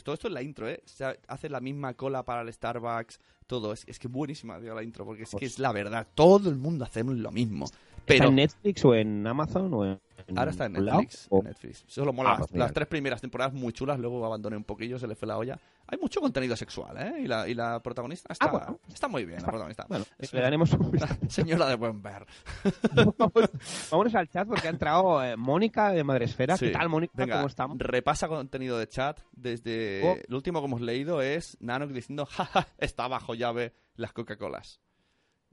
todo 0.04 0.14
esto 0.14 0.28
es 0.28 0.34
la 0.34 0.42
intro, 0.42 0.68
¿eh? 0.68 0.82
Hace 1.26 1.48
la 1.48 1.60
misma 1.60 1.94
cola 1.94 2.22
para 2.22 2.42
el 2.42 2.52
Starbucks, 2.52 3.18
todo. 3.46 3.72
Es, 3.72 3.84
es 3.88 3.98
que 3.98 4.06
buenísima 4.08 4.60
tío, 4.60 4.74
la 4.74 4.82
intro, 4.82 5.04
porque 5.04 5.24
es 5.24 5.30
que 5.30 5.38
Pues- 5.38 5.52
es 5.54 5.58
la 5.58 5.72
verdad. 5.72 6.06
Todo 6.14 6.48
el 6.50 6.56
mundo 6.56 6.84
hacemos 6.84 7.16
lo 7.16 7.32
mismo. 7.32 7.64
¿Está 7.64 7.78
Pero 8.06 8.28
en 8.28 8.36
Netflix 8.36 8.84
o 8.84 8.94
en 8.94 9.26
Amazon 9.26 9.74
o 9.74 9.84
en... 9.84 10.00
ahora 10.34 10.50
está 10.50 10.66
en? 10.66 10.72
Netflix. 10.72 11.28
En 11.30 11.44
Netflix. 11.44 11.84
Solo 11.86 12.12
mola 12.12 12.32
Ah, 12.34 12.38
las, 12.40 12.52
las 12.52 12.72
tres 12.72 12.88
primeras 12.88 13.20
temporadas 13.20 13.52
muy 13.54 13.72
chulas, 13.72 13.98
luego 13.98 14.24
abandoné 14.24 14.56
un 14.56 14.64
poquillo, 14.64 14.98
se 14.98 15.06
le 15.06 15.14
fue 15.14 15.28
la 15.28 15.38
olla. 15.38 15.58
Hay 15.88 15.98
mucho 15.98 16.20
contenido 16.20 16.56
sexual, 16.56 16.96
¿eh? 16.98 17.20
Y 17.22 17.26
la, 17.28 17.46
y 17.48 17.54
la 17.54 17.80
protagonista 17.80 18.32
está, 18.32 18.46
Ah, 18.46 18.50
bueno. 18.50 18.80
está 18.92 19.06
muy 19.08 19.24
bien, 19.24 19.40
la 19.40 19.46
protagonista. 19.46 19.86
Bueno, 19.88 20.04
Es 20.18 20.32
le 20.32 20.40
daremos 20.40 20.72
un 20.72 20.90
Señora 21.28 21.66
de 21.68 21.76
buen 21.76 22.02
ver. 22.02 22.26
Vamos- 23.18 23.50
Vámonos 23.90 24.14
al 24.14 24.28
chat 24.28 24.48
porque 24.48 24.66
ha 24.66 24.70
entrado 24.70 25.22
eh, 25.22 25.36
Mónica 25.36 25.92
de 25.92 26.02
Madresfera. 26.02 26.56
Sí. 26.56 26.66
¿Qué 26.66 26.72
tal, 26.72 26.88
Mónica? 26.88 27.12
Venga, 27.16 27.36
¿Cómo 27.36 27.46
estamos? 27.46 27.78
repasa 27.78 28.26
contenido 28.28 28.78
de 28.78 28.88
chat. 28.88 29.20
Desde 29.32 30.02
Oh. 30.04 30.16
lo 30.28 30.36
último 30.36 30.60
que 30.60 30.66
hemos 30.66 30.80
leído 30.80 31.22
es 31.22 31.56
Nano 31.60 31.86
diciendo, 31.86 32.26
jaja, 32.26 32.66
está 32.78 33.06
bajo 33.08 33.34
llave 33.34 33.72
las 33.94 34.12
Coca-Colas. 34.12 34.80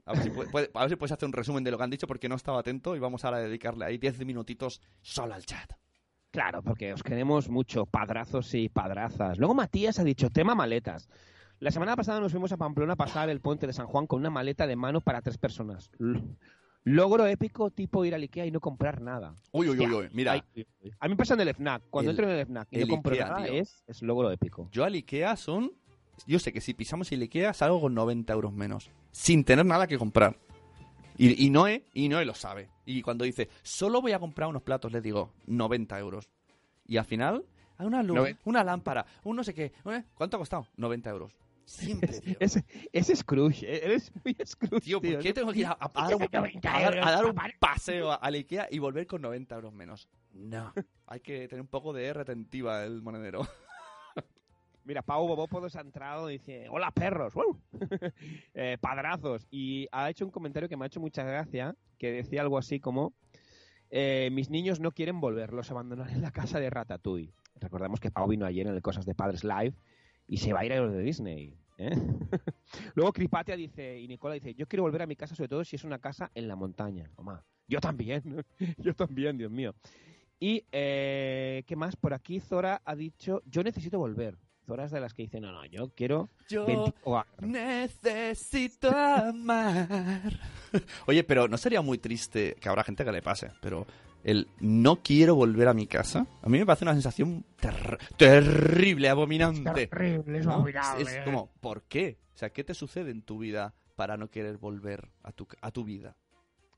A 0.06 0.12
ver, 0.12 0.22
si 0.22 0.30
puede- 0.30 0.70
a 0.74 0.80
ver 0.80 0.90
si 0.90 0.96
puedes 0.96 1.12
hacer 1.12 1.26
un 1.26 1.32
resumen 1.32 1.64
de 1.64 1.70
lo 1.70 1.78
que 1.78 1.84
han 1.84 1.90
dicho 1.90 2.06
porque 2.06 2.28
no 2.28 2.34
estaba 2.34 2.60
atento 2.60 2.94
y 2.94 2.98
vamos 2.98 3.24
ahora 3.24 3.38
a 3.38 3.40
dedicarle 3.40 3.84
ahí 3.86 3.98
10 3.98 4.24
minutitos 4.24 4.80
solo 5.00 5.34
al 5.34 5.44
chat. 5.46 5.72
Claro, 6.30 6.62
porque 6.62 6.92
os 6.92 7.02
queremos 7.02 7.48
mucho, 7.48 7.86
padrazos 7.86 8.52
y 8.54 8.68
padrazas. 8.68 9.38
Luego 9.38 9.54
Matías 9.54 9.98
ha 10.00 10.04
dicho, 10.04 10.30
tema 10.30 10.54
maletas. 10.54 11.08
La 11.60 11.70
semana 11.70 11.94
pasada 11.96 12.18
nos 12.20 12.32
fuimos 12.32 12.50
a 12.52 12.56
Pamplona 12.56 12.94
a 12.94 12.96
pasar 12.96 13.30
el 13.30 13.40
puente 13.40 13.66
de 13.66 13.72
San 13.72 13.86
Juan 13.86 14.06
con 14.06 14.18
una 14.20 14.30
maleta 14.30 14.66
de 14.66 14.74
mano 14.76 15.00
para 15.00 15.22
tres 15.22 15.38
personas. 15.38 15.90
Logro 16.86 17.26
épico 17.26 17.70
tipo 17.70 18.04
ir 18.04 18.14
al 18.14 18.22
Ikea 18.22 18.44
y 18.46 18.50
no 18.50 18.60
comprar 18.60 19.00
nada. 19.00 19.36
Uy, 19.52 19.70
uy, 19.70 19.78
uy, 19.78 19.90
uy, 19.94 20.08
mira, 20.12 20.32
ay, 20.32 20.42
uy, 20.54 20.66
uy. 20.82 20.92
A 21.00 21.06
mí 21.06 21.14
me 21.14 21.16
pasa 21.16 21.32
en 21.34 21.40
el 21.40 21.48
FNAC. 21.48 21.84
Cuando 21.88 22.10
El- 22.10 22.16
entro 22.18 22.30
en 22.30 22.36
el 22.38 22.42
FNAC 22.46 22.68
y 22.72 22.76
el 22.80 22.88
no 22.88 22.94
compro 22.94 23.12
Ikea, 23.14 23.28
nada, 23.28 23.46
es, 23.46 23.82
es 23.86 24.02
logro 24.02 24.30
épico. 24.30 24.68
yo 24.70 24.84
al 24.84 24.92
Ikea 24.94 25.36
son... 25.36 25.70
Yo 26.26 26.38
sé 26.38 26.52
que 26.52 26.60
si 26.60 26.74
pisamos 26.74 27.10
el 27.12 27.22
Ikea 27.22 27.52
salgo 27.54 27.80
con 27.80 27.94
90 27.94 28.32
euros 28.32 28.52
menos, 28.52 28.90
sin 29.12 29.44
tener 29.44 29.66
nada 29.66 29.86
que 29.86 29.98
comprar. 29.98 30.38
Y, 31.16 31.44
y 31.46 31.50
Noé, 31.50 31.84
y 31.92 32.08
Noé 32.08 32.24
lo 32.24 32.34
sabe. 32.34 32.70
Y 32.86 33.02
cuando 33.02 33.24
dice, 33.24 33.48
solo 33.62 34.00
voy 34.02 34.12
a 34.12 34.18
comprar 34.18 34.48
unos 34.48 34.62
platos, 34.62 34.90
le 34.92 35.00
digo, 35.00 35.32
90 35.46 35.98
euros. 35.98 36.28
Y 36.86 36.96
al 36.96 37.04
final, 37.04 37.44
hay 37.78 37.86
una 37.86 38.02
luz, 38.02 38.16
Noven- 38.16 38.38
una 38.44 38.64
lámpara, 38.64 39.06
un 39.22 39.36
no 39.36 39.44
sé 39.44 39.54
qué. 39.54 39.72
¿eh? 39.86 40.04
¿Cuánto 40.14 40.36
ha 40.36 40.40
costado? 40.40 40.66
90 40.76 41.10
euros. 41.10 41.32
Siempre, 41.66 42.08
tío. 42.20 42.36
Es, 42.40 42.62
es 42.92 43.18
Scrooge, 43.18 43.64
eh, 43.64 43.80
eres 43.84 44.12
muy 44.22 44.36
Scrooge. 44.44 44.80
Tío, 44.84 45.00
¿por 45.00 45.22
qué 45.22 45.32
tengo 45.32 45.50
que 45.52 45.60
ir 45.60 45.66
a, 45.66 45.70
a- 45.72 45.90
a 45.94 46.08
dar, 46.80 46.92
un, 46.92 46.98
a 47.08 47.10
dar- 47.10 47.24
un 47.26 47.34
paseo 47.58 48.10
a, 48.12 48.16
a 48.16 48.30
la 48.30 48.36
Ikea 48.36 48.68
y 48.70 48.78
volver 48.80 49.06
con 49.06 49.22
90 49.22 49.54
euros 49.54 49.72
menos? 49.72 50.08
No. 50.34 50.74
Hay 51.06 51.20
que 51.20 51.48
tener 51.48 51.62
un 51.62 51.68
poco 51.68 51.92
de 51.94 52.12
retentiva 52.12 52.84
el 52.84 53.00
monedero. 53.02 53.46
Mira, 54.84 55.02
Pau 55.02 55.26
Bobópodos 55.26 55.76
ha 55.76 55.80
entrado 55.80 56.30
y 56.30 56.34
dice, 56.34 56.66
hola 56.68 56.90
perros, 56.90 57.34
¡Wow! 57.34 57.58
Eh, 58.54 58.76
padrazos. 58.80 59.46
Y 59.50 59.88
ha 59.92 60.10
hecho 60.10 60.24
un 60.24 60.30
comentario 60.30 60.68
que 60.68 60.76
me 60.76 60.84
ha 60.84 60.86
hecho 60.86 61.00
mucha 61.00 61.24
gracia, 61.24 61.74
que 61.98 62.12
decía 62.12 62.42
algo 62.42 62.58
así 62.58 62.80
como, 62.80 63.14
eh, 63.90 64.28
mis 64.32 64.50
niños 64.50 64.80
no 64.80 64.92
quieren 64.92 65.20
volver, 65.20 65.52
los 65.52 65.70
abandonaré 65.70 66.12
en 66.12 66.22
la 66.22 66.30
casa 66.30 66.60
de 66.60 66.68
Ratatouille. 66.68 67.32
Recordamos 67.56 68.00
que 68.00 68.10
Pau 68.10 68.28
vino 68.28 68.44
ayer 68.44 68.66
en 68.66 68.74
el 68.74 68.82
Cosas 68.82 69.06
de 69.06 69.14
Padres 69.14 69.42
Live 69.44 69.74
y 70.26 70.38
se 70.38 70.52
va 70.52 70.60
a 70.60 70.66
ir 70.66 70.72
a 70.72 70.80
los 70.80 70.92
de 70.92 71.02
Disney. 71.02 71.56
¿eh? 71.78 71.90
Luego 72.94 73.12
Cripatia 73.12 73.56
dice, 73.56 73.98
y 73.98 74.08
Nicola 74.08 74.34
dice, 74.34 74.54
yo 74.54 74.66
quiero 74.66 74.82
volver 74.82 75.02
a 75.02 75.06
mi 75.06 75.16
casa 75.16 75.34
sobre 75.34 75.48
todo 75.48 75.64
si 75.64 75.76
es 75.76 75.84
una 75.84 75.98
casa 75.98 76.30
en 76.34 76.48
la 76.48 76.56
montaña. 76.56 77.10
Oma, 77.16 77.44
yo 77.68 77.80
también, 77.80 78.44
yo 78.78 78.94
también, 78.94 79.38
Dios 79.38 79.50
mío. 79.50 79.74
Y, 80.40 80.64
eh, 80.72 81.62
¿qué 81.66 81.76
más? 81.76 81.96
Por 81.96 82.12
aquí 82.12 82.40
Zora 82.40 82.82
ha 82.84 82.94
dicho, 82.94 83.42
yo 83.46 83.62
necesito 83.62 83.98
volver. 83.98 84.36
Es 84.66 84.90
de 84.90 85.00
las 85.00 85.12
que 85.14 85.22
dice, 85.22 85.40
no, 85.40 85.52
no, 85.52 85.64
yo 85.66 85.90
quiero 85.94 86.30
Yo 86.48 86.64
20 86.66 86.94
hogar". 87.04 87.26
necesito 87.42 88.88
amar. 88.90 89.88
Oye, 91.06 91.22
pero 91.24 91.48
no 91.48 91.56
sería 91.58 91.82
muy 91.82 91.98
triste 91.98 92.56
que 92.60 92.68
habrá 92.68 92.82
gente 92.84 93.04
que 93.04 93.12
le 93.12 93.22
pase, 93.22 93.50
pero 93.60 93.86
el 94.24 94.48
no 94.60 95.02
quiero 95.02 95.34
volver 95.34 95.68
a 95.68 95.74
mi 95.74 95.86
casa, 95.86 96.26
a 96.42 96.48
mí 96.48 96.58
me 96.58 96.64
parece 96.66 96.84
una 96.86 96.94
sensación 96.94 97.44
ter- 97.60 97.98
terrible, 98.16 99.08
abominante. 99.08 99.86
Terrible, 99.86 100.38
es 100.38 100.46
¿no? 100.46 100.54
abominable. 100.54 101.02
Es, 101.02 101.12
es 101.12 101.24
como, 101.24 101.50
¿por 101.60 101.82
qué? 101.82 102.18
O 102.34 102.38
sea, 102.38 102.50
¿qué 102.50 102.64
te 102.64 102.74
sucede 102.74 103.10
en 103.10 103.22
tu 103.22 103.38
vida 103.38 103.74
para 103.96 104.16
no 104.16 104.28
querer 104.30 104.56
volver 104.56 105.10
a 105.22 105.32
tu, 105.32 105.46
a 105.60 105.70
tu 105.70 105.84
vida? 105.84 106.16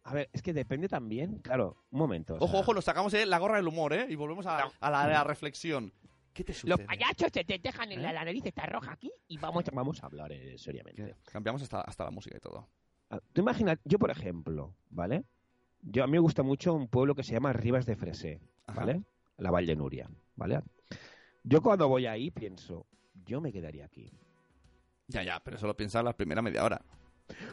A 0.02 0.12
ver, 0.14 0.28
es 0.32 0.42
que 0.42 0.52
depende 0.52 0.88
también, 0.88 1.38
claro, 1.38 1.76
un 1.90 1.98
momento. 1.98 2.34
o 2.34 2.36
Ojo, 2.38 2.48
sea, 2.52 2.60
ojo, 2.60 2.74
nos 2.74 2.84
sacamos 2.84 3.12
eh, 3.14 3.26
la 3.26 3.38
gorra 3.38 3.56
del 3.56 3.66
humor, 3.68 3.92
¿eh? 3.92 4.06
Y 4.08 4.14
volvemos 4.16 4.46
a, 4.46 4.68
a 4.80 4.90
la, 4.90 5.02
a 5.02 5.08
la 5.08 5.24
reflexión. 5.24 5.92
¿Qué 6.36 6.44
te 6.44 6.52
sucede? 6.52 6.70
Los 6.76 6.80
payasos 6.82 7.32
te, 7.32 7.44
te 7.44 7.58
dejan 7.58 7.90
en 7.92 8.02
la, 8.02 8.12
la 8.12 8.22
nariz 8.22 8.44
está 8.44 8.66
roja 8.66 8.92
aquí 8.92 9.10
y 9.26 9.38
vamos, 9.38 9.64
vamos 9.72 10.02
a 10.02 10.06
hablar 10.06 10.30
eh, 10.32 10.58
seriamente. 10.58 11.02
¿Qué? 11.02 11.14
Cambiamos 11.32 11.62
hasta, 11.62 11.80
hasta 11.80 12.04
la 12.04 12.10
música 12.10 12.36
y 12.36 12.40
todo. 12.40 12.68
Ah, 13.08 13.18
Tú 13.32 13.40
imaginas, 13.40 13.78
yo 13.84 13.98
por 13.98 14.10
ejemplo, 14.10 14.74
¿vale? 14.90 15.24
Yo 15.80 16.04
a 16.04 16.06
mí 16.06 16.12
me 16.12 16.18
gusta 16.18 16.42
mucho 16.42 16.74
un 16.74 16.88
pueblo 16.88 17.14
que 17.14 17.22
se 17.22 17.32
llama 17.32 17.54
Rivas 17.54 17.86
de 17.86 17.96
Fresé, 17.96 18.38
Ajá. 18.66 18.80
¿vale? 18.80 19.02
La 19.38 19.50
Valle 19.50 19.74
Nuria, 19.74 20.10
¿vale? 20.34 20.60
Yo 21.42 21.62
cuando 21.62 21.88
voy 21.88 22.04
ahí 22.04 22.30
pienso, 22.30 22.86
yo 23.24 23.40
me 23.40 23.50
quedaría 23.50 23.86
aquí. 23.86 24.12
Ya, 25.08 25.22
ya, 25.22 25.40
pero 25.40 25.56
eso 25.56 25.66
lo 25.66 25.74
piensas 25.74 26.04
la 26.04 26.12
primera 26.14 26.42
media 26.42 26.64
hora. 26.64 26.82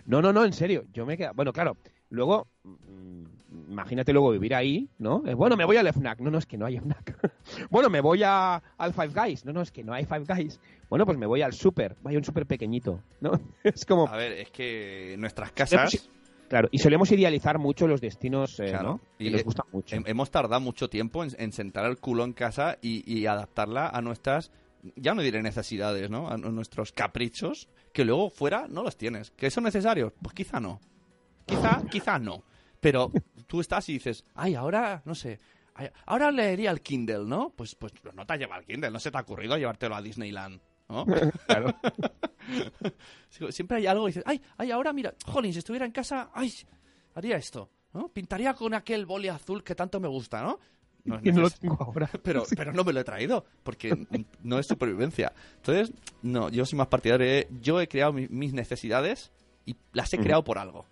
No, 0.05 0.21
no, 0.21 0.33
no, 0.33 0.43
en 0.43 0.51
serio, 0.51 0.83
yo 0.91 1.05
me 1.05 1.15
quedo... 1.15 1.33
Bueno, 1.33 1.53
claro, 1.53 1.77
luego, 2.13 2.47
mm, 2.63 3.23
imagínate 3.71 4.13
luego 4.13 4.31
vivir 4.31 4.55
ahí, 4.55 4.87
¿no? 4.99 5.19
Bueno, 5.35 5.55
me 5.57 5.65
voy 5.65 5.77
al 5.77 5.87
FNAC. 5.91 6.19
No, 6.19 6.31
no, 6.31 6.37
es 6.37 6.45
que 6.45 6.57
no 6.57 6.65
hay 6.65 6.77
FNAC. 6.77 7.31
bueno, 7.69 7.89
me 7.89 8.01
voy 8.01 8.21
a, 8.23 8.61
al 8.77 8.93
Five 8.93 9.09
Guys. 9.13 9.45
No, 9.45 9.53
no, 9.53 9.61
es 9.61 9.71
que 9.71 9.83
no 9.83 9.93
hay 9.93 10.05
Five 10.05 10.25
Guys. 10.27 10.59
Bueno, 10.89 11.05
pues 11.05 11.17
me 11.17 11.25
voy 11.25 11.41
al 11.41 11.53
Super. 11.53 11.95
Vaya, 12.01 12.17
un 12.17 12.23
Super 12.23 12.45
pequeñito, 12.45 13.01
¿no? 13.19 13.31
es 13.63 13.85
como... 13.85 14.07
A 14.07 14.15
ver, 14.17 14.31
es 14.33 14.51
que 14.51 15.15
nuestras 15.19 15.49
Solemos- 15.53 15.55
casas 15.91 16.09
Claro, 16.49 16.67
y 16.71 16.77
solemos 16.77 17.11
idealizar 17.11 17.57
mucho 17.57 17.87
los 17.87 17.99
destinos, 17.99 18.59
eh, 18.59 18.65
Claro. 18.67 18.83
¿no? 18.89 18.99
Y 19.17 19.29
Y 19.29 19.31
nos 19.31 19.43
gustan 19.43 19.65
mucho. 19.71 19.95
hem- 19.95 20.03
hemos 20.05 20.29
tardado 20.29 20.61
mucho 20.61 20.87
tiempo 20.87 21.23
en, 21.23 21.31
en 21.39 21.51
sentar 21.51 21.85
el 21.85 21.97
culo 21.97 22.23
en 22.25 22.33
casa 22.33 22.77
y, 22.79 23.01
y 23.11 23.25
adaptarla 23.25 23.87
a 23.89 24.01
nuestras, 24.03 24.51
ya 24.95 25.15
no 25.15 25.23
diré 25.23 25.41
necesidades, 25.41 26.11
¿no? 26.11 26.29
A 26.29 26.37
nuestros 26.37 26.91
caprichos, 26.91 27.69
que 27.91 28.05
luego 28.05 28.29
fuera 28.29 28.67
no 28.69 28.83
los 28.83 28.97
tienes. 28.97 29.31
¿Que 29.31 29.49
son 29.49 29.63
necesarios? 29.63 30.13
Pues 30.21 30.35
quizá 30.35 30.59
no. 30.59 30.79
Quizá, 31.45 31.83
quizá 31.89 32.19
no. 32.19 32.43
Pero 32.79 33.11
tú 33.47 33.61
estás 33.61 33.87
y 33.89 33.93
dices, 33.93 34.23
ay, 34.35 34.55
ahora, 34.55 35.01
no 35.05 35.15
sé, 35.15 35.39
ay, 35.75 35.89
ahora 36.05 36.31
leería 36.31 36.71
el 36.71 36.81
Kindle, 36.81 37.25
¿no? 37.25 37.49
Pues, 37.55 37.75
pues 37.75 37.93
no 38.13 38.25
te 38.25 38.33
has 38.33 38.39
llevado 38.39 38.61
el 38.61 38.67
Kindle, 38.67 38.91
no 38.91 38.99
se 38.99 39.09
te 39.11 39.17
ha 39.17 39.21
ocurrido 39.21 39.57
llevártelo 39.57 39.95
a 39.95 40.01
Disneyland, 40.01 40.59
¿no? 40.89 41.05
Claro. 41.47 41.73
Siempre 43.49 43.77
hay 43.77 43.87
algo 43.87 44.07
y 44.07 44.11
dices, 44.11 44.23
ay, 44.25 44.41
ay, 44.57 44.71
ahora 44.71 44.93
mira, 44.93 45.13
jolín, 45.25 45.53
si 45.53 45.59
estuviera 45.59 45.85
en 45.85 45.91
casa, 45.91 46.29
ay, 46.33 46.51
haría 47.15 47.37
esto, 47.37 47.69
¿no? 47.93 48.09
Pintaría 48.09 48.53
con 48.53 48.73
aquel 48.73 49.05
boli 49.05 49.27
azul 49.29 49.63
que 49.63 49.75
tanto 49.75 49.99
me 49.99 50.07
gusta, 50.07 50.41
¿no? 50.41 50.59
No 51.05 51.21
que 51.21 51.31
no 51.33 51.41
lo 51.41 51.49
tengo 51.49 51.77
ahora. 51.81 52.09
pero, 52.23 52.43
pero 52.55 52.71
no 52.73 52.83
me 52.83 52.93
lo 52.93 52.99
he 53.01 53.03
traído, 53.03 53.45
porque 53.63 54.07
no 54.41 54.59
es 54.59 54.67
supervivencia. 54.67 55.33
Entonces, 55.57 55.91
no, 56.21 56.49
yo 56.49 56.65
soy 56.65 56.77
más 56.77 56.87
partidario 56.87 57.45
yo 57.61 57.81
he 57.81 57.87
creado 57.87 58.13
mi- 58.13 58.27
mis 58.29 58.53
necesidades 58.53 59.31
y 59.65 59.75
las 59.91 60.13
he 60.13 60.17
creado 60.19 60.43
por 60.43 60.57
algo. 60.59 60.85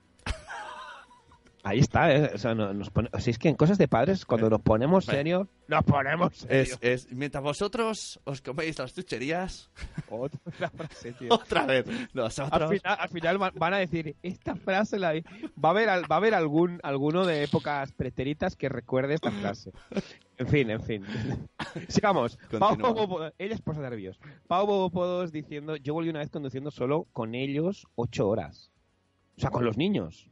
Ahí 1.63 1.80
está, 1.80 2.12
¿eh? 2.15 2.32
O 2.34 2.38
sea, 2.39 2.56
no- 2.56 2.74
nos 2.74 2.89
pone- 2.89 3.10
o 3.13 3.19
sea, 3.19 3.30
es 3.32 3.38
que 3.38 3.47
en 3.50 3.56
cosas 3.56 3.78
de 3.78 3.88
padres, 3.88 4.26
cuando 4.26 4.50
nos 4.50 4.62
ponemos 4.62 5.06
serios, 5.06 5.47
nos 5.67 5.84
ponemos 5.84 6.36
serios. 6.38 6.80
Es, 6.82 7.06
es, 7.06 7.13
mientras 7.13 7.43
vosotros 7.43 8.19
os 8.24 8.41
coméis 8.41 8.80
las 8.80 8.95
chucherías, 8.95 9.69
Otra 10.10 10.69
frase, 10.71 11.13
tío. 11.13 11.34
otra 11.34 11.65
vez, 11.67 11.88
Al 11.88 12.10
nosotros... 12.13 12.71
final, 12.71 12.97
al 13.00 13.10
final 13.10 13.38
van- 13.38 13.74
a 13.74 13.78
decir, 13.78 14.15
esta 14.24 14.56
frase 14.56 14.97
la 14.97 15.13
va 15.13 15.69
a 15.69 15.71
haber, 15.71 15.89
al- 15.89 16.12
va 16.12 16.15
a 16.15 16.17
haber 16.17 16.34
algún, 16.34 16.80
alguno 16.84 17.26
de 17.26 17.43
épocas 17.43 17.91
pretéritas 17.91 18.56
que 18.56 18.67
recuerde 18.67 19.13
esta 19.13 19.30
frase. 19.32 19.71
En 20.39 20.47
fin, 20.47 20.71
en 20.71 20.82
fin. 20.82 21.06
Sigamos. 21.89 22.39
Pau. 22.58 22.76
Bobo- 22.76 23.32
ella 23.38 23.54
es 23.54 23.62
posa 23.62 23.82
nervios. 23.82 24.19
Pau 24.47 24.65
Bobopodos 24.65 25.32
diciendo, 25.32 25.76
yo 25.76 25.93
volví 25.93 26.10
una 26.10 26.19
vez 26.19 26.32
conduciendo 26.32 26.71
solo 26.71 27.08
con 27.13 27.36
ellos 27.36 27.86
ocho 27.95 28.28
horas. 28.28 28.71
O 29.38 29.41
sea, 29.41 29.52
con 29.52 29.63
los 29.63 29.78
niños. 29.78 30.28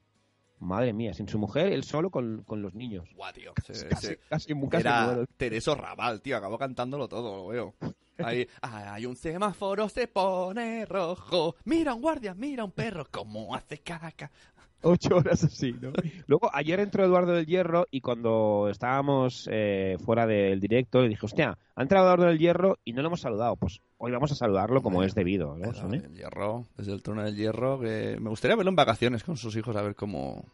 Madre 0.59 0.93
mía, 0.93 1.13
sin 1.13 1.27
su 1.27 1.39
mujer, 1.39 1.71
él 1.71 1.83
solo 1.83 2.09
con, 2.09 2.43
con 2.43 2.61
los 2.61 2.73
niños. 2.73 3.07
Guau, 3.15 3.31
tío, 3.33 3.53
Casi, 3.53 3.85
casi, 3.85 4.15
casi 4.29 4.53
Era. 4.73 5.25
Tereso 5.37 5.73
Raval, 5.75 6.21
tío, 6.21 6.37
acabó 6.37 6.57
cantándolo 6.57 7.07
todo, 7.07 7.37
lo 7.37 7.47
veo. 7.47 7.75
Ahí, 8.17 8.47
hay 8.61 9.05
un 9.05 9.15
semáforo, 9.15 9.87
se 9.89 10.07
pone 10.07 10.85
rojo. 10.85 11.55
Mira 11.63 11.93
un 11.93 12.01
guardia, 12.01 12.33
mira 12.33 12.63
un 12.63 12.71
perro, 12.71 13.07
cómo 13.09 13.55
hace 13.55 13.79
caca. 13.79 14.31
Ocho 14.81 15.17
horas 15.17 15.43
así, 15.43 15.75
¿no? 15.81 15.91
Luego, 16.27 16.49
ayer 16.53 16.79
entró 16.79 17.03
Eduardo 17.03 17.33
del 17.33 17.45
Hierro 17.45 17.87
y 17.91 18.01
cuando 18.01 18.69
estábamos 18.69 19.49
eh, 19.51 19.97
fuera 20.05 20.25
del 20.25 20.59
directo 20.59 21.01
le 21.01 21.09
dije, 21.09 21.25
hostia, 21.25 21.57
ha 21.75 21.81
entrado 21.81 22.05
Eduardo 22.05 22.25
del 22.25 22.39
Hierro 22.39 22.77
y 22.85 22.93
no 22.93 23.01
lo 23.01 23.09
hemos 23.09 23.21
saludado. 23.21 23.55
Pues 23.57 23.81
hoy 23.97 24.11
vamos 24.11 24.31
a 24.31 24.35
saludarlo 24.35 24.81
como 24.81 25.03
es 25.03 25.13
debido, 25.15 25.57
¿no? 25.57 25.67
Desde 25.67 25.81
Sune? 25.81 25.97
el 25.97 26.13
hierro, 26.13 26.65
desde 26.77 26.93
el 26.93 27.03
trono 27.03 27.23
del 27.23 27.35
hierro, 27.35 27.79
que 27.79 28.17
me 28.19 28.29
gustaría 28.29 28.55
verlo 28.55 28.69
en 28.69 28.75
vacaciones 28.75 29.23
con 29.23 29.35
sus 29.35 29.55
hijos 29.57 29.75
a 29.75 29.81
ver 29.81 29.95
cómo 29.95 30.45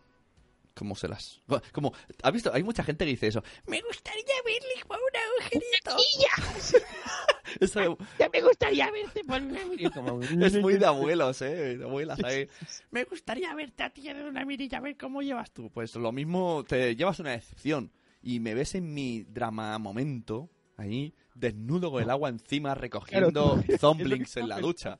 cómo 0.75 0.95
se 0.95 1.07
las 1.07 1.41
como 1.71 1.93
has 2.21 2.31
visto 2.33 2.51
hay 2.53 2.61
mucha 2.63 2.83
gente 2.83 3.05
que 3.05 3.11
dice 3.11 3.27
eso. 3.27 3.43
Me 3.65 3.81
gustaría 3.81 4.35
verle 4.45 4.83
como 4.87 4.99
un 4.99 5.17
agujerito 5.41 6.85
eso 7.59 7.97
Ya 8.19 8.29
me 8.29 8.41
gustaría 8.41 8.91
verte 8.91 9.23
por 9.23 9.41
una 9.41 9.65
mirilla", 9.65 9.89
como- 9.91 10.21
es 10.45 10.53
muy 10.61 10.77
de 10.77 10.85
abuelos 10.85 11.41
eh 11.41 11.77
de 11.77 11.83
abuelas 11.83 12.23
ahí. 12.23 12.47
Me 12.91 13.03
gustaría 13.05 13.53
verte 13.55 13.83
a 13.83 13.89
ti 13.89 14.07
en 14.09 14.21
una 14.23 14.45
mirilla 14.45 14.77
a 14.79 14.81
ver 14.81 14.97
cómo 14.97 15.21
llevas 15.21 15.51
tú 15.51 15.69
pues 15.71 15.95
lo 15.95 16.11
mismo 16.11 16.63
te 16.67 16.95
llevas 16.95 17.19
una 17.19 17.31
decepción 17.31 17.91
y 18.21 18.39
me 18.39 18.53
ves 18.53 18.75
en 18.75 18.93
mi 18.93 19.23
drama 19.23 19.77
momento 19.79 20.49
ahí 20.77 21.13
desnudo 21.35 21.91
con 21.91 22.01
el 22.03 22.09
agua 22.09 22.29
encima 22.29 22.75
recogiendo 22.75 23.53
Claro, 23.63 23.63
zomblings 23.79 24.37
en 24.37 24.49
la 24.49 24.59
ducha. 24.59 24.99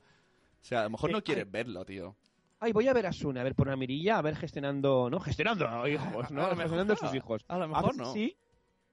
O 0.62 0.64
sea 0.64 0.80
a 0.80 0.84
lo 0.84 0.90
mejor 0.90 1.10
no 1.10 1.18
Eh, 1.18 1.22
quieres 1.22 1.50
verlo 1.50 1.84
tío 1.84 2.16
Ay, 2.58 2.72
voy 2.72 2.88
a 2.88 2.92
ver 2.94 3.06
a 3.06 3.12
Sune, 3.12 3.40
a 3.40 3.42
ver 3.42 3.54
por 3.54 3.66
una 3.68 3.76
mirilla, 3.76 4.18
a 4.18 4.22
ver 4.22 4.36
gestionando, 4.36 5.10
¿no? 5.10 5.20
Gestionando 5.20 5.86
hijos, 5.86 6.30
¿no? 6.30 6.42
A 6.46 6.50
lo 6.50 6.56
mejor 6.56 6.62
gestionando 6.62 6.94
no. 6.94 6.98
sus 6.98 7.14
hijos. 7.14 7.44
A 7.48 7.58
lo 7.58 7.64
A 7.64 7.68
mejor 7.68 7.96
ver 7.96 7.96
no. 7.96 8.12
Sí, 8.12 8.36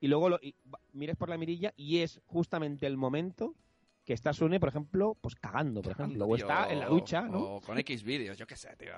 y 0.01 0.07
luego 0.07 0.29
lo, 0.29 0.39
y 0.41 0.55
mires 0.91 1.15
por 1.15 1.29
la 1.29 1.37
mirilla 1.37 1.73
y 1.77 1.99
es 1.99 2.21
justamente 2.25 2.85
el 2.87 2.97
momento 2.97 3.55
que 4.03 4.13
está 4.13 4.33
Sune, 4.33 4.59
por 4.59 4.67
ejemplo, 4.67 5.17
pues 5.21 5.35
cagando, 5.35 5.81
por 5.81 5.93
ejemplo, 5.93 6.25
o 6.25 6.35
Tío, 6.35 6.45
está 6.45 6.69
en 6.69 6.79
la 6.81 6.87
ducha, 6.87 7.21
¿no? 7.21 7.39
O 7.39 7.61
con 7.61 7.77
X 7.79 8.03
vídeos, 8.03 8.37
yo 8.37 8.45
qué 8.45 8.57
sé, 8.57 8.75
tío. 8.75 8.93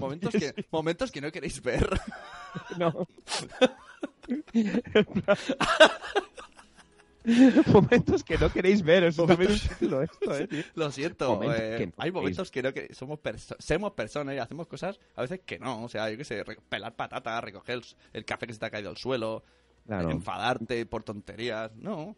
Momentos 0.00 0.34
que, 0.34 0.66
momentos 0.72 1.12
que 1.12 1.20
no 1.20 1.30
queréis 1.30 1.62
ver. 1.62 1.88
No. 2.78 3.06
Momentos 7.72 8.24
que 8.24 8.38
no 8.38 8.50
queréis 8.50 8.82
ver, 8.82 9.04
es 9.04 9.16
también 9.16 9.52
un 9.52 9.58
título 9.58 10.02
esto, 10.02 10.36
eh, 10.36 10.46
tío. 10.48 10.62
Lo 10.74 10.90
siento. 10.90 11.34
Momentos 11.34 11.60
eh, 11.60 11.86
no 11.86 11.92
hay 12.02 12.10
momentos 12.12 12.50
que 12.50 12.62
no 12.62 12.72
que 12.72 12.94
somos 12.94 13.18
perso- 13.18 13.56
somos 13.58 13.92
personas 13.92 14.34
y 14.34 14.38
hacemos 14.38 14.66
cosas 14.66 14.98
a 15.16 15.22
veces 15.22 15.40
que 15.44 15.58
no. 15.58 15.84
O 15.84 15.88
sea, 15.88 16.10
yo 16.10 16.16
qué 16.16 16.24
sé, 16.24 16.42
pelar 16.68 16.96
patatas, 16.96 17.42
recoger 17.44 17.80
el, 18.12 18.24
café 18.24 18.46
que 18.46 18.54
se 18.54 18.58
te 18.60 18.66
ha 18.66 18.70
caído 18.70 18.90
al 18.90 18.96
suelo, 18.96 19.44
Claro. 19.86 20.10
enfadarte 20.10 20.86
por 20.86 21.02
tonterías. 21.02 21.74
No. 21.76 22.16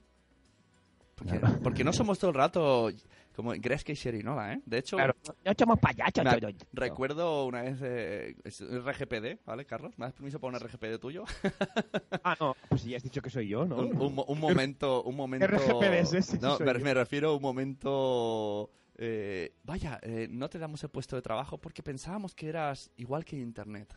Porque, 1.14 1.38
Claro. 1.38 1.58
porque 1.62 1.84
no 1.84 1.92
somos 1.92 2.18
todo 2.18 2.30
el 2.30 2.36
rato 2.36 2.90
Como 3.34 3.52
Greska 3.52 3.92
y 3.92 3.94
Sherinola, 3.94 4.52
¿eh? 4.52 4.60
De 4.66 4.78
hecho, 4.78 4.96
Claro, 4.96 5.14
no 5.24 5.24
somos 5.58 5.78
yo- 5.80 6.48
yo- 6.50 6.66
recuerdo 6.74 7.46
una 7.46 7.62
vez 7.62 7.78
eh, 7.82 8.36
es 8.44 8.60
RGPD, 8.60 9.38
¿vale, 9.46 9.64
Carlos? 9.64 9.98
¿Me 9.98 10.04
das 10.04 10.12
permiso 10.12 10.38
para 10.38 10.56
un 10.58 10.60
RGPD 10.62 10.98
tuyo? 10.98 11.24
Ah, 12.24 12.36
no, 12.38 12.54
pues 12.68 12.82
si 12.82 12.90
ya 12.90 12.98
has 12.98 13.02
dicho 13.02 13.22
que 13.22 13.30
soy 13.30 13.48
yo, 13.48 13.64
¿no? 13.64 13.76
un, 13.76 14.00
un 14.00 14.14
mo- 14.14 14.24
un 14.24 14.38
momento, 14.38 15.02
un 15.02 15.16
momento. 15.16 15.46
RGPD 15.46 15.94
es 16.00 16.12
ese, 16.12 16.38
no, 16.40 16.58
me, 16.58 16.74
me 16.74 16.94
refiero 16.94 17.30
a 17.30 17.36
un 17.36 17.42
momento. 17.42 18.70
eh, 18.96 19.54
vaya, 19.64 19.98
eh, 20.02 20.28
no 20.30 20.48
te 20.50 20.58
damos 20.58 20.82
el 20.84 20.90
puesto 20.90 21.16
de 21.16 21.22
trabajo 21.22 21.58
porque 21.58 21.82
pensábamos 21.82 22.34
que 22.34 22.48
eras 22.48 22.90
igual 22.96 23.24
que 23.24 23.36
Internet. 23.36 23.96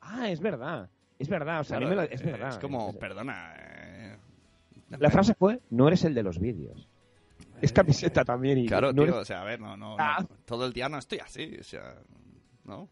Ah, 0.00 0.28
es 0.30 0.40
verdad. 0.40 0.90
Es 1.18 1.28
verdad, 1.28 1.60
o 1.60 1.64
sea, 1.64 1.76
a 1.76 1.80
mí 1.80 1.86
Claro, 1.86 2.02
me 2.02 2.08
lo- 2.08 2.12
es 2.14 2.20
eh, 2.20 2.24
verdad. 2.24 2.48
Es 2.50 2.58
como, 2.58 2.90
Es- 2.90 2.96
perdona. 2.96 3.54
eh, 3.56 4.16
La 4.98 5.10
frase 5.10 5.34
fue, 5.34 5.60
no 5.70 5.86
eres 5.88 6.04
el 6.04 6.12
de 6.14 6.22
los 6.24 6.38
vídeos. 6.40 6.88
Es 7.60 7.72
camiseta 7.72 8.24
también 8.24 8.58
y 8.58 8.66
Claro, 8.66 8.88
no 8.88 8.94
tío, 9.02 9.04
eres- 9.04 9.14
o 9.16 9.24
sea, 9.24 9.42
a 9.42 9.44
ver, 9.44 9.60
no, 9.60 9.76
no, 9.76 9.96
Ah. 9.98 10.18
no, 10.20 10.28
todo 10.44 10.66
el 10.66 10.72
día 10.72 10.88
no 10.88 10.98
estoy 10.98 11.18
así, 11.18 11.56
o 11.58 11.64
sea, 11.64 11.96
¿no? 12.64 12.88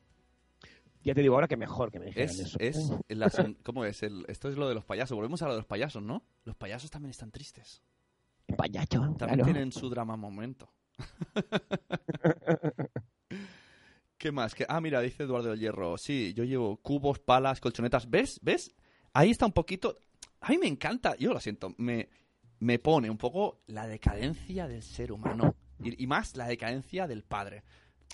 Ya 1.04 1.14
te 1.14 1.20
digo 1.20 1.34
ahora 1.34 1.48
que 1.48 1.56
mejor 1.56 1.90
que 1.90 1.98
me 1.98 2.06
dijeran 2.06 2.28
Es, 2.30 2.38
eso. 2.38 2.56
es, 2.60 2.92
la 3.08 3.28
¿cómo 3.64 3.84
es? 3.84 4.02
El, 4.04 4.24
esto 4.28 4.48
es 4.48 4.56
lo 4.56 4.68
de 4.68 4.74
los 4.74 4.84
payasos, 4.84 5.16
volvemos 5.16 5.42
a 5.42 5.46
lo 5.46 5.52
de 5.52 5.58
los 5.58 5.66
payasos, 5.66 6.02
¿no? 6.02 6.24
Los 6.44 6.54
payasos 6.56 6.90
también 6.90 7.10
están 7.10 7.30
tristes, 7.32 7.82
Payacho, 8.56 9.00
también 9.18 9.40
claro. 9.40 9.44
tienen 9.44 9.72
su 9.72 9.88
drama 9.90 10.16
momento. 10.16 10.72
¿Qué 14.18 14.30
más? 14.30 14.54
¿Qué- 14.54 14.66
Ah, 14.68 14.80
mira, 14.80 15.00
dice 15.00 15.24
Eduardo 15.24 15.50
del 15.50 15.58
Hierro, 15.58 15.98
sí, 15.98 16.32
yo 16.34 16.44
llevo 16.44 16.76
cubos, 16.76 17.18
palas, 17.18 17.60
colchonetas, 17.60 18.08
¿ves? 18.08 18.38
¿Ves? 18.42 18.72
Ahí 19.12 19.30
está 19.30 19.46
un 19.46 19.52
poquito, 19.52 19.98
a 20.40 20.50
mí 20.50 20.58
me 20.58 20.68
encanta, 20.68 21.16
yo 21.16 21.32
lo 21.32 21.40
siento, 21.40 21.74
me, 21.78 22.08
me 22.62 22.78
pone 22.78 23.10
un 23.10 23.18
poco 23.18 23.60
la 23.66 23.88
decadencia 23.88 24.68
del 24.68 24.84
ser 24.84 25.10
humano 25.10 25.56
y, 25.82 26.00
y 26.00 26.06
más 26.06 26.36
la 26.36 26.46
decadencia 26.46 27.08
del 27.08 27.24
padre. 27.24 27.64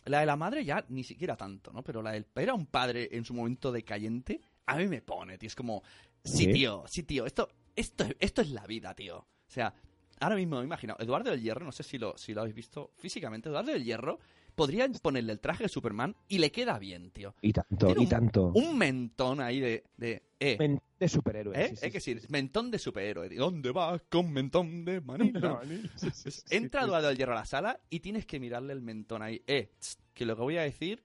La 0.07 0.21
de 0.21 0.27
la 0.27 0.37
madre 0.37 0.65
ya 0.65 0.87
ni 0.89 1.05
siquiera 1.05 1.37
tanto, 1.37 1.71
¿no? 1.71 1.83
Pero 1.83 2.01
la 2.01 2.13
del 2.13 2.27
era 2.35 2.55
un 2.55 2.65
padre 2.65 3.11
en 3.13 3.27
su 3.27 3.35
momento 3.35 3.71
decayente, 3.71 4.41
a 4.65 4.77
mí 4.77 4.87
me 4.87 5.03
pone, 5.03 5.37
tío. 5.37 5.49
Es 5.49 5.55
como, 5.55 5.83
sí, 6.25 6.47
¿Sí? 6.47 6.53
tío, 6.53 6.85
sí, 6.87 7.03
tío, 7.03 7.27
esto, 7.27 7.51
esto, 7.77 8.07
esto 8.19 8.41
es 8.41 8.51
la 8.51 8.67
vida, 8.67 8.95
tío. 8.95 9.19
O 9.19 9.51
sea, 9.51 9.75
ahora 10.19 10.37
mismo 10.37 10.61
me 10.61 10.65
imagino, 10.65 10.97
Eduardo 10.99 11.31
del 11.31 11.43
Hierro, 11.43 11.67
no 11.67 11.73
sé 11.73 11.83
si 11.83 11.99
lo, 11.99 12.17
si 12.17 12.33
lo 12.33 12.41
habéis 12.41 12.57
visto 12.57 12.93
físicamente, 12.97 13.51
Eduardo 13.51 13.73
del 13.73 13.85
Hierro, 13.85 14.19
podrían 14.59 14.93
ponerle 15.01 15.33
el 15.33 15.41
traje 15.41 15.63
de 15.65 15.69
Superman 15.71 16.15
y 16.29 16.39
le 16.39 16.53
queda 16.53 16.79
bien, 16.79 17.11
tío. 17.13 17.35
Y 17.41 17.53
tanto, 17.55 17.87
Tiene 17.87 18.03
y 18.03 18.05
un- 18.05 18.09
tanto. 18.11 18.53
Un 18.55 18.77
mentón 18.77 19.41
ahí 19.41 19.61
de, 19.61 19.85
de 19.97 20.23
eh, 20.41 20.57
Men- 20.59 20.81
de 21.01 21.09
superhéroe. 21.09 21.55
¿eh? 21.59 21.69
sí, 21.71 21.77
sí, 21.77 21.87
es 21.87 21.93
que 21.93 22.01
sí. 22.01 22.17
mentón 22.29 22.71
de 22.71 22.79
superhéroe. 22.79 23.29
¿De 23.29 23.37
¿Dónde 23.37 23.71
vas 23.71 24.03
con 24.11 24.31
mentón 24.33 24.85
de 24.85 25.01
manila? 25.01 25.61
Entra. 26.51 26.83
Eduardo 26.83 27.09
del 27.09 27.17
Hierro 27.17 27.33
a 27.33 27.37
la 27.37 27.45
sala 27.47 27.81
y 27.89 28.01
tienes 28.01 28.27
que 28.27 28.39
mirarle 28.41 28.73
el 28.73 28.81
mentón 28.83 29.23
ahí. 29.23 29.43
Eh, 29.47 29.71
tss, 29.79 29.99
que 30.13 30.27
lo 30.27 30.37
que 30.37 30.43
voy 30.43 30.57
a 30.59 30.63
decir, 30.63 31.05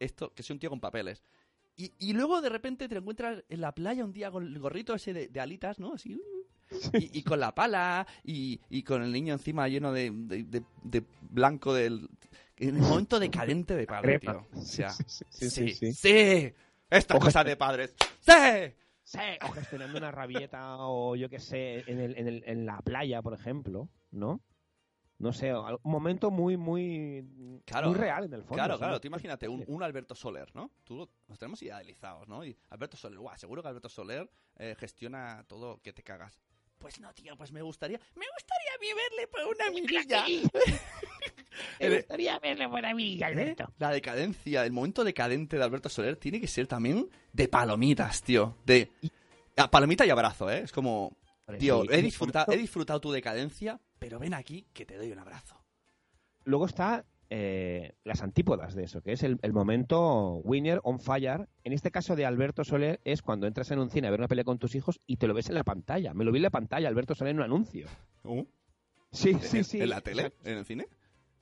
esto, 0.00 0.32
que 0.34 0.42
soy 0.42 0.54
un 0.54 0.60
tío 0.60 0.70
con 0.70 0.80
papeles. 0.80 1.22
Y, 1.76 1.92
y 1.98 2.12
luego 2.12 2.40
de 2.40 2.48
repente 2.48 2.88
te 2.88 2.96
encuentras 2.96 3.44
en 3.48 3.60
la 3.60 3.72
playa 3.72 4.04
un 4.04 4.12
día 4.12 4.30
con 4.30 4.44
el 4.46 4.58
gorrito 4.58 4.94
ese 4.94 5.12
de, 5.12 5.28
de 5.28 5.40
alitas, 5.40 5.78
¿no? 5.78 5.92
Así. 5.94 6.14
uh, 6.16 6.46
Y, 6.98 7.18
y 7.20 7.22
con 7.22 7.38
la 7.40 7.54
pala 7.54 8.06
y, 8.24 8.60
y 8.68 8.82
con 8.82 9.02
el 9.02 9.12
niño 9.12 9.32
encima 9.34 9.68
lleno 9.68 9.92
de, 9.92 10.10
de- 10.12 10.42
de- 10.44 10.64
de 10.82 11.04
blanco 11.30 11.72
del... 11.72 12.08
En 12.60 12.76
el 12.76 12.82
momento 12.82 13.18
decadente 13.20 13.74
de 13.74 13.86
padre, 13.86 14.18
tío. 14.18 14.46
O 14.54 14.60
sea, 14.60 14.90
Sí, 14.90 15.04
sí, 15.06 15.24
sí, 15.30 15.50
sí, 15.50 15.68
sí, 15.74 15.92
sí. 15.92 15.92
sí. 15.92 16.54
Esta 16.90 17.18
cosa 17.18 17.44
de 17.44 17.56
padres. 17.56 17.94
¡Sí! 18.20 18.74
Sí, 19.04 19.18
o 19.42 19.48
gestionando 19.52 19.96
una 19.96 20.10
rabieta 20.10 20.76
o 20.80 21.16
yo 21.16 21.30
qué 21.30 21.38
sé, 21.40 21.82
en, 21.86 21.98
el, 21.98 22.18
en, 22.18 22.28
el, 22.28 22.44
en 22.46 22.66
la 22.66 22.78
playa, 22.82 23.22
por 23.22 23.32
ejemplo, 23.32 23.88
¿no? 24.10 24.42
No 25.18 25.32
sé, 25.32 25.52
un 25.54 25.78
momento 25.82 26.30
muy, 26.30 26.56
muy, 26.56 27.62
Claro. 27.64 27.88
muy 27.88 27.96
real 27.96 28.24
en 28.24 28.34
el 28.34 28.42
fondo. 28.42 28.54
Claro, 28.54 28.78
claro, 28.78 29.00
tú 29.00 29.08
imagínate 29.08 29.48
un, 29.48 29.64
un 29.66 29.82
Alberto 29.82 30.14
Soler, 30.14 30.54
¿no? 30.54 30.70
Tú, 30.84 31.08
nos 31.26 31.38
tenemos 31.38 31.60
idealizados, 31.62 32.28
¿no? 32.28 32.44
Y 32.44 32.56
Alberto 32.68 32.96
Soler, 32.96 33.18
guau, 33.18 33.36
seguro 33.36 33.62
que 33.62 33.68
Alberto 33.68 33.88
Soler 33.88 34.30
eh, 34.58 34.76
gestiona 34.78 35.42
todo 35.48 35.80
que 35.82 35.92
te 35.92 36.02
cagas. 36.02 36.38
Pues 36.78 37.00
no, 37.00 37.12
tío, 37.14 37.34
pues 37.36 37.50
me 37.50 37.62
gustaría, 37.62 37.98
me 38.14 38.26
gustaría 38.26 38.94
verle 38.94 39.26
por 39.26 39.40
una 39.42 39.70
mirilla. 39.70 40.24
Me 41.80 41.96
gustaría 41.96 42.38
verle 42.38 42.68
por 42.68 42.94
mí, 42.94 43.22
Alberto. 43.22 43.72
La 43.78 43.90
decadencia, 43.90 44.64
el 44.64 44.72
momento 44.72 45.04
decadente 45.04 45.56
de 45.56 45.64
Alberto 45.64 45.88
Soler 45.88 46.16
tiene 46.16 46.40
que 46.40 46.46
ser 46.46 46.66
también 46.66 47.08
de 47.32 47.48
palomitas, 47.48 48.22
tío. 48.22 48.56
De 48.66 48.90
a 49.56 49.70
palomita 49.70 50.06
y 50.06 50.10
abrazo, 50.10 50.50
¿eh? 50.50 50.60
Es 50.64 50.72
como, 50.72 51.16
tío, 51.58 51.82
Sí, 51.82 51.88
he 51.92 52.02
disfrutado, 52.02 52.52
he 52.52 52.56
disfrutado 52.56 53.00
tu 53.00 53.10
decadencia, 53.10 53.80
pero 53.98 54.18
ven 54.18 54.34
aquí 54.34 54.66
que 54.72 54.86
te 54.86 54.96
doy 54.96 55.10
un 55.10 55.18
abrazo. 55.18 55.56
Luego 56.44 56.66
está 56.66 57.04
eh, 57.30 57.92
las 58.04 58.22
antípodas 58.22 58.74
de 58.74 58.84
eso, 58.84 59.02
que 59.02 59.12
es 59.12 59.22
el, 59.22 59.38
el 59.42 59.52
momento 59.52 60.36
winner 60.44 60.80
on 60.84 60.98
fire. 61.00 61.48
En 61.64 61.72
este 61.72 61.90
caso 61.90 62.16
de 62.16 62.24
Alberto 62.24 62.64
Soler 62.64 63.00
es 63.04 63.20
cuando 63.20 63.46
entras 63.46 63.70
en 63.70 63.80
un 63.80 63.90
cine 63.90 64.06
a 64.08 64.10
ver 64.10 64.20
una 64.20 64.28
pelea 64.28 64.44
con 64.44 64.58
tus 64.58 64.74
hijos 64.74 65.00
y 65.06 65.16
te 65.16 65.26
lo 65.26 65.34
ves 65.34 65.48
en 65.48 65.56
la 65.56 65.64
pantalla. 65.64 66.14
Me 66.14 66.24
lo 66.24 66.30
vi 66.32 66.38
en 66.38 66.44
la 66.44 66.50
pantalla, 66.50 66.88
Alberto 66.88 67.14
Soler 67.14 67.32
en 67.32 67.38
un 67.38 67.44
anuncio. 67.44 67.86
Uh, 68.24 68.44
Sí, 69.10 69.30
¿En- 69.30 69.40
sí, 69.40 69.64
sí. 69.64 69.80
¿En 69.80 69.88
la 69.88 70.00
tele? 70.02 70.32
¿En 70.44 70.58
el 70.58 70.64
cine? 70.66 70.86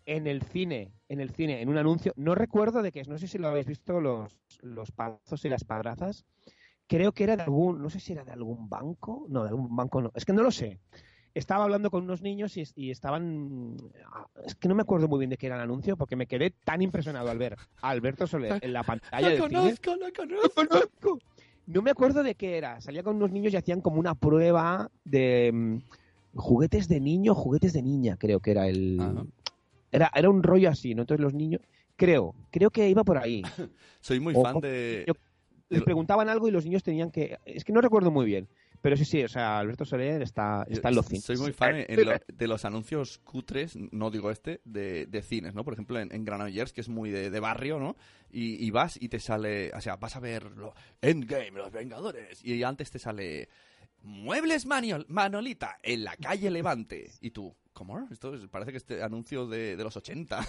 En 0.07 0.27
el 0.29 0.43
cine, 0.43 0.93
en 1.09 1.21
el 1.21 1.31
cine, 1.31 1.61
en 1.61 1.69
un 1.69 1.77
anuncio. 1.77 2.13
No 2.17 2.35
recuerdo 2.35 2.81
de 2.81 2.93
qué 2.93 3.01
es, 3.01 3.09
no 3.09 3.19
sé 3.19 3.27
si 3.27 3.39
lo 3.39 3.49
habéis 3.49 3.67
visto 3.67 4.01
los, 4.01 4.39
los 4.63 4.93
padrazos 4.93 5.45
y 5.45 5.49
las 5.49 5.65
padrazas. 5.65 6.25
Creo 6.87 7.13
que 7.13 7.25
era 7.25 7.37
de 7.37 7.43
algún, 7.43 7.83
no 7.83 7.91
sé 7.91 7.99
si 7.99 8.13
era 8.13 8.25
de 8.25 8.31
algún 8.31 8.69
banco, 8.69 9.27
no, 9.29 9.43
de 9.43 9.49
algún 9.51 9.75
banco 9.75 10.01
no, 10.01 10.13
es 10.15 10.25
que 10.25 10.33
no 10.33 10.43
lo 10.43 10.53
sé. 10.53 10.79
Estaba 11.35 11.65
hablando 11.65 11.91
con 11.91 12.05
unos 12.05 12.23
niños 12.23 12.57
y, 12.57 12.65
y 12.77 12.91
estaban, 12.91 13.77
ah, 14.07 14.27
es 14.47 14.55
que 14.55 14.69
no 14.69 14.75
me 14.75 14.83
acuerdo 14.83 15.09
muy 15.09 15.19
bien 15.19 15.29
de 15.29 15.37
qué 15.37 15.47
era 15.47 15.57
el 15.57 15.63
anuncio 15.63 15.97
porque 15.97 16.17
me 16.17 16.27
quedé 16.27 16.53
tan 16.65 16.81
impresionado 16.81 17.29
al 17.29 17.37
ver 17.37 17.57
a 17.83 17.91
Alberto 17.91 18.27
Soler 18.27 18.59
en 18.63 18.73
la 18.73 18.85
pantalla 18.85 19.29
cine. 19.37 19.37
lo 19.37 19.49
conozco. 19.49 19.99
conozco. 20.55 21.19
No 21.67 21.83
me 21.83 21.91
acuerdo 21.91 22.23
de 22.23 22.37
qué 22.37 22.57
era. 22.57 22.81
Salía 22.81 23.03
con 23.03 23.17
unos 23.17 23.33
niños 23.33 23.53
y 23.53 23.57
hacían 23.57 23.81
como 23.81 23.99
una 23.99 24.15
prueba 24.15 24.89
de 25.05 25.51
mm, 25.53 25.79
juguetes 26.37 26.89
de 26.89 27.01
niño, 27.01 27.35
juguetes 27.35 27.73
de 27.73 27.83
niña, 27.83 28.17
creo 28.17 28.39
que 28.39 28.53
era 28.53 28.69
el. 28.69 28.99
Ajá. 29.01 29.27
Era, 29.93 30.11
era 30.15 30.29
un 30.31 30.43
rollo 30.43 30.69
así, 30.71 30.95
¿no? 30.95 31.03
Entonces 31.03 31.23
los 31.23 31.35
niños. 31.35 31.61
Creo, 31.97 32.35
creo 32.51 32.71
que 32.71 32.89
iba 32.89 33.05
por 33.05 33.19
ahí. 33.19 33.43
Soy 34.01 34.21
muy 34.21 34.35
O- 34.37 34.43
fan 34.43 34.61
de... 34.61 35.05
yo- 35.07 35.15
Les 35.69 35.83
preguntaban 35.83 36.29
algo 36.29 36.47
y 36.47 36.51
los 36.51 36.65
niños 36.65 36.83
tenían 36.83 37.11
que. 37.11 37.39
Es 37.45 37.65
que 37.65 37.73
no 37.73 37.81
recuerdo 37.81 38.11
muy 38.11 38.25
bien. 38.27 38.49
Pero 38.83 38.97
sí, 38.97 39.05
sí, 39.05 39.25
o 39.25 39.29
sea, 39.29 39.59
Alberto 39.59 39.85
Soler 39.85 40.23
está, 40.23 40.65
está 40.69 40.91
en 40.91 40.95
los 40.95 41.07
cines. 41.07 41.25
Soy 41.25 41.39
muy 41.39 41.53
fan 41.53 41.85
en 41.89 42.05
lo- 42.05 42.13
de 42.29 42.47
los 42.47 42.65
anuncios 42.65 43.19
cutres, 43.19 43.77
no 43.91 44.11
digo 44.11 44.31
este, 44.31 44.61
de, 44.65 45.07
de 45.07 45.23
cines, 45.23 45.55
¿no? 45.55 45.65
Por 45.65 45.73
ejemplo, 45.73 45.99
en, 45.99 46.15
en 46.15 46.25
Granollers, 46.25 46.73
que 46.73 46.83
es 46.83 46.89
muy 46.89 47.11
de, 47.11 47.31
de 47.31 47.41
barrio, 47.41 47.81
¿no? 47.81 47.97
Y, 48.31 48.65
y 48.65 48.71
vas 48.71 48.97
y 49.01 49.09
te 49.09 49.19
sale, 49.19 49.73
o 49.75 49.81
sea, 49.81 49.97
vas 49.97 50.15
a 50.15 50.21
ver 50.21 50.45
lo- 50.53 50.75
Endgame, 51.01 51.53
Los 51.53 51.73
Vengadores, 51.73 52.45
y 52.45 52.63
antes 52.63 52.91
te 52.93 52.99
sale 53.01 53.49
Muebles 54.07 54.67
Maniol- 54.67 55.05
Manolita 55.09 55.79
en 55.83 56.05
la 56.05 56.17
calle 56.17 56.51
Levante. 56.51 57.11
Y 57.21 57.31
tú, 57.33 57.55
¿cómo? 57.73 58.07
Esto 58.11 58.35
es- 58.35 58.47
parece 58.49 58.71
que 58.71 58.77
este 58.79 59.03
anuncio 59.03 59.47
de, 59.47 59.77
de 59.77 59.85
los 59.85 59.97
80. 59.97 60.47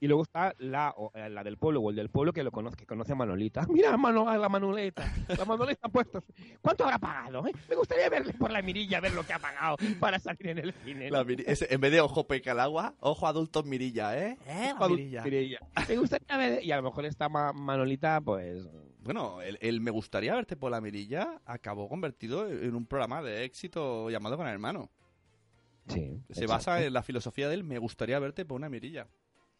Y 0.00 0.08
luego 0.08 0.24
está 0.24 0.54
la, 0.58 0.92
o, 0.96 1.12
eh, 1.14 1.28
la 1.30 1.44
del 1.44 1.56
pueblo 1.56 1.80
o 1.80 1.90
el 1.90 1.94
del 1.94 2.08
pueblo 2.10 2.32
que 2.32 2.42
lo 2.42 2.50
conoce, 2.50 2.76
que 2.76 2.84
conoce 2.84 3.12
a 3.12 3.14
Manolita. 3.14 3.64
Mira, 3.68 3.96
Mano, 3.96 4.28
a 4.28 4.36
la 4.36 4.48
Manoleta. 4.48 5.08
La 5.38 5.44
Manoleta 5.44 5.86
ha 5.86 5.88
puesto. 5.88 6.24
¿Cuánto 6.60 6.82
habrá 6.82 6.98
pagado? 6.98 7.46
eh? 7.46 7.52
Me 7.68 7.76
gustaría 7.76 8.08
verle 8.08 8.32
por 8.32 8.50
la 8.50 8.60
mirilla, 8.60 8.98
ver 8.98 9.12
lo 9.12 9.24
que 9.24 9.34
ha 9.34 9.38
pagado 9.38 9.76
para 10.00 10.18
salir 10.18 10.48
en 10.48 10.58
el 10.58 10.72
cine. 10.84 11.10
Ese- 11.46 11.72
en 11.72 11.80
vez 11.80 11.92
de 11.92 12.00
ojo 12.00 12.26
peca 12.26 12.50
al 12.50 12.58
agua, 12.60 12.96
ojo 12.98 13.28
adultos 13.28 13.66
mirilla, 13.66 14.18
¿eh? 14.18 14.36
¿Eh? 14.48 14.62
La 14.64 14.70
Adulto 14.70 14.88
mirilla. 14.96 15.22
mirilla. 15.22 15.58
Me 15.88 15.96
gustaría 15.96 16.36
ver. 16.36 16.64
Y 16.64 16.72
a 16.72 16.76
lo 16.78 16.82
mejor 16.82 17.04
esta 17.04 17.28
Ma- 17.28 17.52
Manolita, 17.52 18.20
pues. 18.20 18.66
Bueno, 19.02 19.40
el, 19.42 19.58
el 19.60 19.80
Me 19.80 19.90
gustaría 19.90 20.34
verte 20.34 20.56
por 20.56 20.70
la 20.70 20.80
mirilla 20.80 21.40
acabó 21.46 21.88
convertido 21.88 22.48
en 22.48 22.74
un 22.74 22.86
programa 22.86 23.22
de 23.22 23.44
éxito 23.44 24.10
llamado 24.10 24.40
el 24.42 24.48
Hermano. 24.48 24.90
Sí. 25.88 26.20
Se 26.30 26.46
basa 26.46 26.82
en 26.84 26.92
la 26.92 27.02
filosofía 27.02 27.48
del 27.48 27.64
Me 27.64 27.78
gustaría 27.78 28.18
verte 28.18 28.44
por 28.44 28.56
una 28.56 28.68
mirilla. 28.68 29.06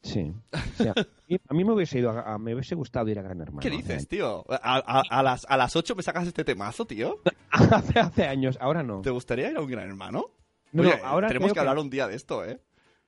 Sí. 0.03 0.33
O 0.53 0.83
sea, 0.83 0.93
a 0.93 1.55
mí- 1.55 1.65
me 1.65 1.73
hubiese 1.73 1.99
ido 1.99 2.11
a- 2.11 2.35
a- 2.35 2.39
me 2.39 2.55
hubiese 2.55 2.75
gustado 2.75 3.09
ir 3.09 3.19
a 3.19 3.23
Gran 3.23 3.41
Hermano. 3.41 3.61
¿Qué 3.61 3.71
dices, 3.71 4.07
tío? 4.07 4.45
A, 4.49 5.23
las, 5.23 5.45
a 5.49 5.57
las 5.57 5.75
8 5.75 5.97
me 5.97 6.03
sacas 6.03 6.27
este 6.27 6.45
temazo, 6.45 6.87
tío. 6.87 7.21
hace, 7.51 7.99
hace 7.99 8.25
años, 8.27 8.59
ahora 8.61 8.83
no. 8.83 9.01
¿Te 9.01 9.11
gustaría 9.11 9.51
ir 9.51 9.57
a 9.57 9.61
un 9.61 9.69
Gran 9.71 9.89
Hermano? 9.89 10.31
No, 10.73 10.83
Oye, 10.83 10.97
no, 10.99 11.05
ahora 11.07 11.29
tenemos 11.29 11.53
que 11.53 11.59
hablar 11.61 11.79
un 11.79 11.91
día 11.91 12.07
de 12.07 12.15
esto, 12.15 12.45
¿eh? 12.45 12.61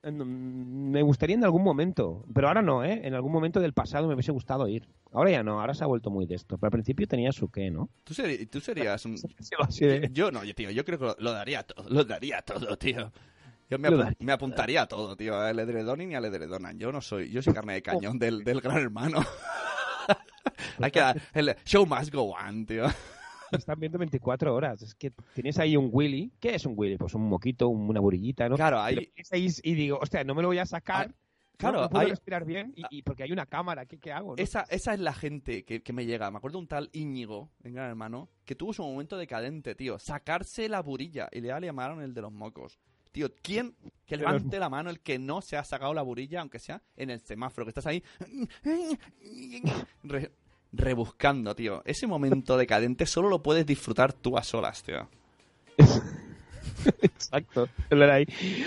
Mm, 0.03 0.91
Me 0.91 1.03
gustaría 1.03 1.37
en 1.37 1.45
algún 1.45 1.63
momento, 1.63 2.25
pero 2.35 2.49
ahora 2.49 2.63
no, 2.63 2.83
¿eh? 2.83 3.03
En 3.05 3.15
algún 3.15 3.31
momento 3.33 3.61
del 3.61 3.75
pasado 3.75 4.09
me 4.09 4.15
hubiese 4.15 4.33
gustado 4.33 4.67
ir. 4.67 4.89
Ahora 5.13 5.31
ya 5.31 5.43
no, 5.43 5.61
ahora 5.61 5.75
se 5.75 5.83
ha 5.85 5.87
vuelto 5.87 6.11
muy 6.11 6.27
de 6.27 6.37
esto. 6.37 6.57
Pero 6.57 6.69
al 6.69 6.73
principio 6.73 7.07
tenía 7.09 7.33
su 7.33 7.51
qué, 7.51 7.71
¿no? 7.71 7.91
Tú, 8.05 8.15
serías 8.61 9.05
un... 9.05 9.17
De- 9.81 10.09
Yo 10.13 10.31
no, 10.31 10.45
yo, 10.45 10.55
tío, 10.55 10.71
yo 10.71 10.85
creo 10.85 10.99
que 10.99 11.05
lo, 11.07 11.17
lo 11.19 11.33
daría 11.33 11.63
todo, 11.65 11.89
lo 11.89 12.05
daría 12.05 12.43
todo, 12.43 12.77
tío. 12.77 13.13
Yo 13.69 13.79
me, 13.79 13.89
apu- 13.89 14.17
me 14.21 14.33
apuntaría 14.33 14.83
a 14.83 14.87
todo, 14.89 15.17
tío, 15.17 15.39
al 15.39 15.59
edredón 15.59 16.01
y 16.01 16.07
ni 16.07 16.15
al 16.17 16.25
edredonan. 16.25 16.79
Yo 16.79 16.91
no 16.93 17.01
soy, 17.01 17.31
yo 17.31 17.41
soy 17.43 17.53
carne 17.55 17.75
de 17.75 17.83
cañón 17.83 18.19
del, 18.19 18.43
del 18.45 18.61
gran 18.61 18.79
hermano. 18.79 19.21
Hay 20.81 20.91
que 20.91 21.01
dar- 21.01 21.21
el 21.35 21.55
show 21.65 21.87
must 21.87 22.13
go 22.13 22.35
on, 22.35 22.67
tío. 22.67 22.87
están 23.53 23.79
viendo 23.79 23.99
24 23.99 24.55
horas. 24.55 24.83
Es 24.83 24.95
que 24.95 25.13
tienes 25.35 25.59
ahí 25.59 25.77
un 25.77 25.89
Willy. 25.93 26.33
¿Qué 26.41 26.55
es 26.55 26.65
un 26.67 26.75
Willy? 26.77 26.97
Pues 26.97 27.15
un 27.15 27.29
moquito, 27.29 27.69
un- 27.69 27.89
una 27.89 28.01
burillita, 28.01 28.49
¿no? 28.49 28.57
Claro, 28.57 28.81
ahí 28.81 29.13
y 29.63 29.75
digo, 29.75 29.99
hostia, 30.01 30.25
no 30.25 30.35
me 30.35 30.43
lo 30.43 30.49
voy 30.49 30.59
a 30.59 30.67
sacar. 30.67 31.11
Ah, 31.11 31.15
claro, 31.61 31.83
no, 31.83 31.91
puedo 31.91 32.03
hay- 32.05 32.11
respirar 32.11 32.45
bien 32.45 32.73
y, 32.77 32.83
y 32.91 33.03
porque 33.03 33.23
hay 33.23 33.33
una 33.33 33.47
cámara. 33.47 33.87
¿Qué, 33.87 33.99
qué 33.99 34.13
hago? 34.13 34.37
no? 34.37 34.43
esa, 34.43 34.63
esa 34.71 34.95
es 34.95 35.01
la 35.01 35.13
gente 35.15 35.65
que, 35.65 35.83
que 35.83 35.93
me 35.93 36.07
llega. 36.07 36.31
Me 36.31 36.39
acuerdo 36.39 36.59
de 36.59 36.63
un 36.63 36.69
tal 36.69 36.91
Íñigo, 36.93 37.51
en 37.63 37.75
Gran 37.75 37.89
Hermano, 37.91 38.29
que 38.45 38.55
tuvo 38.55 38.73
su 38.73 38.83
momento 38.83 39.17
decadente, 39.17 39.75
tío. 39.75 39.99
Sacarse 39.99 40.69
la 40.69 40.81
burilla 40.83 41.29
y 41.33 41.41
le 41.41 41.49
llamaron 41.49 42.03
el 42.03 42.13
de 42.15 42.23
los 42.23 42.33
mocos. 42.33 42.79
Tío, 43.13 43.29
¿quién 43.43 43.75
que 44.07 44.17
levante 44.17 44.59
la 44.61 44.69
mano 44.69 44.89
el 44.89 45.01
que 45.01 45.19
no 45.19 45.41
se 45.43 45.57
ha 45.57 45.65
sacado 45.65 45.93
la 45.93 46.03
burilla, 46.03 46.41
aunque 46.43 46.61
sea 46.61 46.81
en 46.97 47.11
el 47.11 47.21
semáforo, 47.21 47.65
que 47.65 47.71
estás 47.71 47.87
ahí 47.87 48.05
re- 50.05 50.31
rebuscando, 50.73 51.55
tío? 51.57 51.83
Ese 51.85 52.07
momento 52.07 52.57
decadente 52.57 53.07
solo 53.07 53.29
lo 53.29 53.43
puedes 53.43 53.67
disfrutar 53.67 54.13
tú 54.13 54.37
a 54.39 54.43
solas, 54.43 54.83
tío. 54.83 55.09
Exacto. 57.03 57.71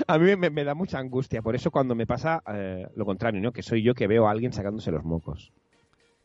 A 0.07 0.17
mí 0.17 0.35
me, 0.35 0.49
me 0.49 0.63
da 0.63 0.75
mucha 0.75 0.99
angustia. 0.99 1.41
Por 1.41 1.55
eso 1.55 1.71
cuando 1.71 1.95
me 1.95 2.07
pasa 2.07 2.41
eh, 2.47 2.87
lo 2.95 3.05
contrario, 3.05 3.41
¿no? 3.41 3.51
Que 3.51 3.63
soy 3.63 3.83
yo 3.83 3.93
que 3.93 4.07
veo 4.07 4.27
a 4.27 4.31
alguien 4.31 4.53
sacándose 4.53 4.91
los 4.91 5.03
mocos. 5.03 5.53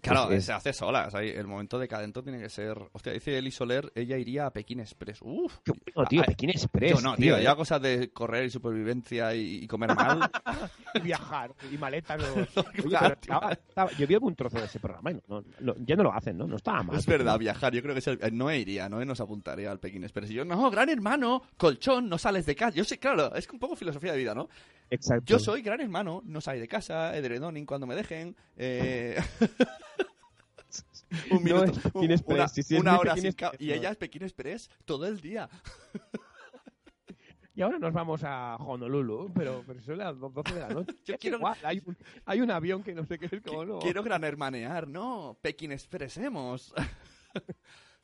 Claro, 0.09 0.31
Es- 0.33 0.45
se 0.47 0.53
hace 0.53 0.73
solas. 0.73 1.15
ahí 1.15 1.29
el 1.31 1.47
momento 1.47 1.79
decadente 1.79 2.23
tiene 2.23 2.39
que 2.41 2.49
ser. 2.49 2.77
Hostia, 2.93 3.13
dice 3.13 3.37
Eli 3.39 3.51
Soler, 3.51 3.93
ella 3.95 4.17
iría 4.17 4.47
a 4.47 4.51
Pekín 4.53 4.81
Express. 4.81 5.19
Uf. 5.23 5.59
Qué 5.65 5.73
bueno, 5.95 6.09
tío, 6.09 6.23
Ah, 6.23 6.27
Pekín 6.27 6.51
Express. 6.51 6.93
Tío, 6.93 7.01
no, 7.01 7.17
tío, 7.17 7.37
¿eh? 7.37 7.43
ya 7.43 7.55
cosas 7.55 7.81
de 7.83 8.11
correr 8.11 8.47
y 8.47 8.51
supervivencia 8.51 9.35
y, 9.35 9.65
y 9.65 9.67
comer 9.67 9.95
mal. 9.95 10.31
Y 10.95 11.01
viajar 11.01 11.53
y 11.71 11.77
maletas. 11.77 12.19
no. 12.19 12.63
Claro, 12.89 13.91
yo 13.99 14.07
vi 14.07 14.15
algún 14.15 14.35
trozo 14.35 14.59
de 14.59 14.65
ese 14.65 14.81
programa 14.81 15.11
y 15.11 15.15
no, 15.15 15.21
no- 15.29 15.45
no- 15.61 15.75
ya 15.85 15.97
no 15.97 16.03
lo 16.05 16.13
hacen, 16.15 16.37
¿no? 16.39 16.47
No 16.47 16.57
estaba 16.57 16.83
mal. 16.83 16.97
es 16.97 17.07
verdad, 17.07 17.39
viajar. 17.39 17.73
Yo 17.75 17.83
creo 17.83 17.95
que 17.95 17.99
es 18.01 18.07
el- 18.07 18.19
eh, 18.23 18.31
Noé 18.31 18.59
iría, 18.59 18.89
Noé 18.89 19.05
nos 19.05 19.21
apuntaría 19.21 19.71
al 19.71 19.79
Pekín 19.81 20.03
Express. 20.05 20.31
Y 20.31 20.35
yo, 20.35 20.45
no, 20.45 20.71
gran 20.71 20.89
hermano, 20.89 21.43
colchón, 21.57 22.09
no 22.09 22.17
sales 22.19 22.47
de 22.47 22.57
casa. 22.57 22.75
Yo 22.77 22.85
sé, 22.85 22.99
claro, 22.99 23.35
es 23.35 23.49
un 23.51 23.59
poco 23.59 23.77
filosofía 23.77 24.13
de 24.13 24.19
vida, 24.19 24.35
¿no? 24.35 24.49
Exacto. 24.91 25.25
Yo 25.27 25.39
soy 25.39 25.63
gran 25.63 25.81
hermano, 25.81 26.23
no 26.25 26.41
salgo 26.41 26.61
de 26.61 26.69
casa, 26.69 27.17
edredoning 27.17 27.67
cuando 27.67 27.87
me 27.87 27.95
dejen. 27.95 28.35
Eh... 28.57 29.17
un 31.31 31.39
No 31.39 31.41
minuto, 31.41 31.65
es 31.65 31.79
Pekín 31.79 32.03
un- 32.05 32.11
Express, 32.11 32.71
una, 32.73 32.99
hora 32.99 33.15
sin 33.17 33.27
Express, 33.27 33.53
Y 33.61 33.69
no. 33.69 33.75
ella 33.75 33.91
es 33.91 33.97
Pekín 33.97 34.23
Express 34.23 34.71
todo 34.85 35.07
el 35.07 35.21
día. 35.21 35.49
Y 37.55 37.63
ahora 37.63 37.79
nos 37.81 37.93
vamos 37.93 38.23
a 38.23 38.55
Honolulu, 38.57 39.33
pero, 39.35 39.65
pero 39.67 39.81
son 39.83 39.99
las 39.99 40.17
12 40.19 40.55
de 40.55 40.61
la 40.61 40.69
noche. 40.69 40.95
Yo 41.05 41.19
quiero- 41.19 41.39
igual, 41.39 41.57
hay, 41.65 41.83
un, 41.85 41.97
hay 42.25 42.41
un 42.41 42.51
avión 42.53 42.83
que 42.85 42.95
no 42.95 43.05
sé 43.05 43.19
qué 43.19 43.27
es, 43.35 43.43
como 43.43 43.65
no. 43.65 43.79
Quiero 43.81 44.03
gran 44.05 44.23
hermanear, 44.23 44.87
no, 44.87 45.37
Pekín 45.43 45.73
Expressemos. 45.73 46.73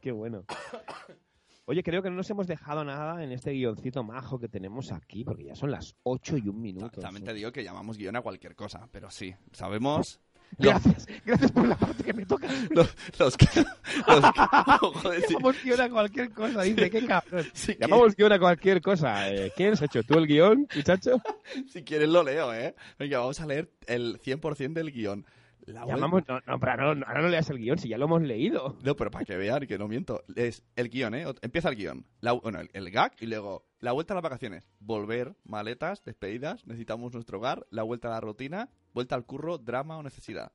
Qué 0.00 0.10
bueno. 0.12 0.44
Oye, 1.66 1.82
creo 1.82 2.02
que 2.02 2.10
no 2.10 2.16
nos 2.16 2.28
hemos 2.28 2.46
dejado 2.46 2.84
nada 2.84 3.24
en 3.24 3.32
este 3.32 3.52
guioncito 3.52 4.02
majo 4.04 4.38
que 4.38 4.48
tenemos 4.48 4.92
aquí, 4.92 5.24
porque 5.24 5.44
ya 5.44 5.54
son 5.54 5.70
las 5.70 5.96
8 6.02 6.36
y 6.38 6.48
un 6.48 6.60
minuto. 6.60 7.00
También 7.00 7.24
te 7.24 7.32
digo 7.32 7.52
que 7.52 7.64
llamamos 7.64 7.96
guion 7.96 8.16
a 8.16 8.20
cualquier 8.22 8.54
cosa, 8.54 8.86
pero 8.92 9.10
sí, 9.10 9.34
sabemos 9.52 10.20
Gracias, 10.58 11.06
gracias 11.24 11.50
por 11.50 11.66
la 11.66 11.74
parte 11.74 12.04
que 12.04 12.12
me 12.12 12.26
toca. 12.26 12.46
los, 12.70 12.94
los 13.18 13.36
que... 13.36 13.46
los 13.56 14.24
que- 14.32 14.78
joder, 14.80 15.20
sí, 15.22 15.32
Llamamos 15.32 15.62
guion 15.64 15.80
a 15.80 15.88
cualquier 15.90 16.30
cosa, 16.32 16.62
dice, 16.62 16.90
qué 16.90 17.06
cabrón. 17.06 17.46
si, 17.54 17.76
Llamamos 17.76 18.14
guion 18.14 18.32
a 18.32 18.38
cualquier 18.38 18.82
cosa. 18.82 19.30
Eh, 19.30 19.50
¿Quién 19.56 19.72
has 19.72 19.82
hecho 19.82 20.02
tú 20.02 20.18
el 20.18 20.26
guion, 20.26 20.68
muchacho? 20.76 21.20
si 21.66 21.82
quieres 21.82 22.08
lo 22.10 22.22
leo, 22.22 22.52
¿eh? 22.52 22.74
Venga, 22.98 23.18
vamos 23.20 23.40
a 23.40 23.46
leer 23.46 23.72
el 23.86 24.20
100% 24.20 24.74
del 24.74 24.92
guion. 24.92 25.24
La 25.66 25.84
vuelta- 25.84 25.94
Llamamos, 25.96 26.22
no, 26.28 26.40
no, 26.46 26.60
pero 26.60 26.94
no, 26.94 27.06
ahora 27.06 27.22
no 27.22 27.28
leas 27.28 27.48
el 27.50 27.58
guion, 27.58 27.78
si 27.78 27.88
ya 27.88 27.96
lo 27.98 28.04
hemos 28.04 28.22
leído. 28.22 28.76
No, 28.82 28.94
pero 28.96 29.10
para 29.10 29.24
que 29.24 29.36
vean 29.36 29.66
que 29.66 29.78
no 29.78 29.88
miento. 29.88 30.22
Es 30.36 30.62
el 30.76 30.90
guion, 30.90 31.14
¿eh? 31.14 31.24
Empieza 31.42 31.70
el 31.70 31.76
guion. 31.76 32.06
La- 32.20 32.32
bueno, 32.32 32.60
el, 32.60 32.68
el 32.74 32.90
gag 32.90 33.12
y 33.20 33.26
luego 33.26 33.64
la 33.80 33.92
vuelta 33.92 34.12
a 34.12 34.16
las 34.16 34.22
vacaciones. 34.22 34.68
Volver, 34.80 35.34
maletas, 35.44 36.02
despedidas, 36.04 36.66
necesitamos 36.66 37.14
nuestro 37.14 37.38
hogar, 37.38 37.66
la 37.70 37.82
vuelta 37.82 38.08
a 38.08 38.12
la 38.12 38.20
rutina, 38.20 38.68
vuelta 38.92 39.14
al 39.14 39.24
curro, 39.24 39.56
drama 39.58 39.96
o 39.96 40.02
necesidad. 40.02 40.52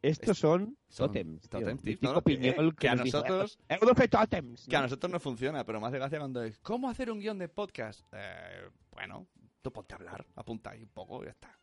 Estos 0.00 0.38
son 0.38 0.76
Son 0.88 1.08
totems. 1.08 1.48
totems, 1.48 1.82
tío. 1.82 1.98
No, 2.02 2.12
no, 2.14 2.22
que- 2.22 2.88
a 2.88 2.94
nosotros- 2.94 3.58
"Eh, 3.68 3.78
de 3.96 4.08
totems. 4.08 4.66
Que 4.68 4.76
a 4.76 4.82
nosotros 4.82 5.10
no 5.10 5.18
funciona, 5.18 5.64
pero 5.64 5.80
me 5.80 5.88
hace 5.88 5.98
gracia 5.98 6.18
cuando 6.18 6.42
es 6.42 6.58
¿Cómo 6.60 6.88
hacer 6.88 7.10
un 7.10 7.18
guion 7.18 7.38
de 7.38 7.48
podcast? 7.48 8.06
Eh, 8.12 8.68
bueno, 8.92 9.26
tú 9.60 9.72
ponte 9.72 9.94
a 9.94 9.96
hablar, 9.96 10.24
apunta 10.36 10.70
ahí 10.70 10.82
un 10.82 10.90
poco 10.90 11.22
y 11.22 11.26
ya 11.26 11.32
está. 11.32 11.57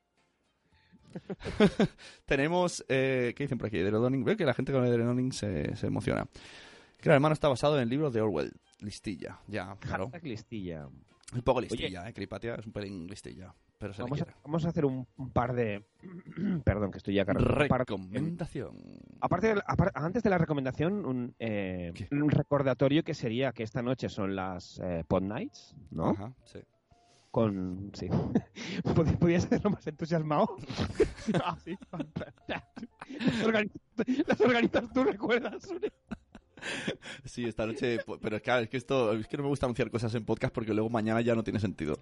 Tenemos, 2.26 2.84
eh, 2.90 3.34
¿qué 3.36 3.44
dicen 3.44 3.58
por 3.58 3.68
aquí? 3.68 3.78
Edredoning. 3.78 4.24
Veo 4.24 4.38
que 4.38 4.46
la 4.46 4.54
gente 4.54 4.72
con 4.72 4.86
Edredoning 4.86 5.32
se, 5.32 5.76
se 5.76 5.88
emociona. 5.88 6.26
Que 7.00 7.10
el 7.10 7.16
hermano 7.16 7.34
está 7.34 7.48
basado 7.48 7.76
en 7.78 7.84
el 7.84 7.90
libro 7.90 8.12
de 8.12 8.22
Orwell. 8.22 8.52
Listilla, 8.80 9.40
ya, 9.48 9.76
claro. 9.80 10.06
Hashtag 10.06 10.24
listilla. 10.26 10.88
Un 11.34 11.42
poco 11.42 11.62
listilla, 11.62 12.08
eh. 12.08 12.14
Cripatia 12.14 12.56
es 12.56 12.66
un 12.66 12.72
pelín 12.74 13.08
listilla. 13.08 13.54
Pero 13.78 13.94
se 13.94 14.02
Vamos 14.04 14.22
a, 14.22 14.28
vamos 14.44 14.66
a 14.66 14.70
hacer 14.70 14.86
un, 14.86 15.06
un 15.18 15.32
par 15.32 15.54
de... 15.54 15.86
Perdón, 16.64 16.92
que 16.92 16.98
estoy 17.00 17.14
ya 17.16 17.26
cargando. 17.26 17.56
Recomendación. 17.56 18.78
Aparte, 19.20 19.48
de 19.48 19.56
la- 19.56 19.66
apar- 19.68 19.92
antes 19.96 20.24
de 20.24 20.30
la 20.30 20.38
recomendación, 20.38 21.06
un, 21.06 21.36
eh, 21.40 21.92
un 22.12 22.30
recordatorio 22.30 23.04
que 23.04 23.14
sería 23.14 23.52
que 23.52 23.64
esta 23.64 23.82
noche 23.82 24.08
son 24.08 24.36
las 24.36 24.80
eh, 24.82 25.04
Pod 25.08 25.24
Nights, 25.24 25.76
¿no? 25.92 26.12
Ajá, 26.12 26.34
sí. 26.46 26.60
Con... 27.36 27.92
Sí. 27.94 28.08
Pod- 28.96 29.18
Podía 29.18 29.42
ser 29.42 29.62
lo 29.62 29.72
más 29.72 29.86
entusiasmado. 29.86 30.56
ah, 31.44 31.58
sí. 31.66 31.76
las, 32.48 33.44
organizas, 33.46 33.82
las 34.26 34.40
organizas 34.40 34.94
tú, 34.94 35.04
¿recuerdas? 35.04 35.68
Sí, 37.26 37.44
esta 37.44 37.66
noche. 37.66 38.00
Pero 38.22 38.42
claro, 38.42 38.62
es 38.64 38.70
que 38.70 38.78
esto. 38.78 39.12
Es 39.12 39.28
que 39.28 39.36
no 39.36 39.44
me 39.44 39.50
gusta 39.50 39.66
anunciar 39.66 39.92
cosas 39.92 40.16
en 40.16 40.24
podcast 40.24 40.54
porque 40.54 40.74
luego 40.74 40.90
mañana 40.90 41.20
ya 41.20 41.36
no 41.36 41.44
tiene 41.44 41.60
sentido. 41.60 42.00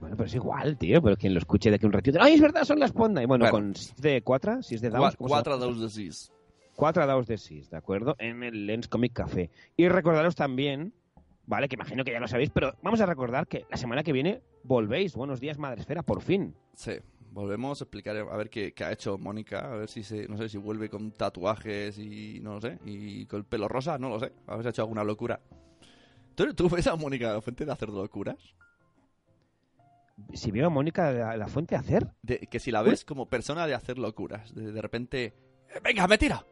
Bueno, 0.00 0.16
pero 0.16 0.26
es 0.26 0.34
igual, 0.34 0.76
tío. 0.76 1.00
Pero 1.00 1.16
quien 1.16 1.34
lo 1.34 1.38
escuche 1.38 1.70
de 1.70 1.76
aquí 1.76 1.86
un 1.86 1.92
ratito... 1.92 2.18
¡Ay, 2.20 2.34
es 2.34 2.40
verdad! 2.40 2.64
Son 2.64 2.80
las 2.80 2.90
Pod 2.90 3.10
Nights. 3.10 3.28
Bueno, 3.28 3.44
Claro. 3.44 3.52
con 3.58 3.76
6 3.76 3.94
de 4.02 4.22
4, 4.22 4.62
6 4.64 4.80
de 4.80 4.90
daus. 4.90 5.14
Cua- 5.14 5.16
¿cómo 5.18 5.28
se 5.28 5.32
Cuatro 5.34 5.52
llama? 5.54 5.64
daus 5.66 5.80
de 5.80 5.88
sis. 5.88 6.32
4 6.74 7.06
dados 7.06 7.26
de 7.28 7.38
6, 7.38 7.70
¿de 7.70 7.76
acuerdo? 7.76 8.16
En 8.18 8.42
el 8.42 8.66
Lens 8.66 8.88
Comic 8.88 9.12
Café. 9.12 9.50
Y 9.76 9.86
recordaros 9.86 10.34
también, 10.34 10.92
¿vale? 11.46 11.68
Que 11.68 11.76
imagino 11.76 12.02
que 12.04 12.10
ya 12.10 12.18
lo 12.18 12.26
sabéis, 12.26 12.50
pero 12.50 12.74
vamos 12.82 13.00
a 13.00 13.06
recordar 13.06 13.46
que 13.46 13.64
la 13.70 13.76
semana 13.76 14.02
que 14.02 14.12
viene 14.12 14.42
volvéis. 14.64 15.14
Buenos 15.14 15.40
días, 15.40 15.58
Madre 15.58 15.80
Esfera, 15.80 16.02
por 16.02 16.20
fin. 16.22 16.54
Sí, 16.74 16.92
volvemos 17.30 17.80
a 17.80 17.84
explicar 17.84 18.16
a 18.16 18.36
ver 18.36 18.50
qué, 18.50 18.72
qué 18.72 18.84
ha 18.84 18.92
hecho 18.92 19.16
Mónica, 19.18 19.72
a 19.72 19.76
ver 19.76 19.88
si 19.88 20.02
se, 20.02 20.26
no 20.28 20.36
sé 20.36 20.48
si 20.48 20.58
vuelve 20.58 20.88
con 20.88 21.12
tatuajes 21.12 21.98
y 21.98 22.40
no 22.40 22.54
lo 22.54 22.60
sé, 22.60 22.78
y 22.84 23.26
con 23.26 23.38
el 23.40 23.44
pelo 23.44 23.68
rosa, 23.68 23.98
no 23.98 24.08
lo 24.08 24.18
sé, 24.18 24.32
a 24.46 24.54
ver 24.54 24.62
si 24.62 24.66
ha 24.68 24.70
hecho 24.70 24.82
alguna 24.82 25.04
locura. 25.04 25.40
¿Tú, 26.34 26.52
tú 26.54 26.68
ves 26.68 26.86
a 26.88 26.96
Mónica 26.96 27.32
la 27.32 27.40
fuente 27.40 27.64
de 27.64 27.72
hacer 27.72 27.88
locuras? 27.90 28.54
Si 30.32 30.50
veo 30.50 30.66
a 30.66 30.70
Mónica 30.70 31.12
de 31.12 31.18
la, 31.20 31.36
la 31.36 31.48
Fuente 31.48 31.74
hacer, 31.74 32.06
De- 32.22 32.38
que 32.38 32.60
si 32.60 32.70
la 32.70 32.82
ves 32.82 33.04
como 33.04 33.26
persona 33.28 33.66
de 33.66 33.74
hacer 33.74 33.98
locuras, 33.98 34.54
de, 34.54 34.70
de 34.70 34.80
repente, 34.80 35.24
"Eh, 35.68 35.80
venga, 35.82 36.06
me 36.06 36.16
tira. 36.18 36.44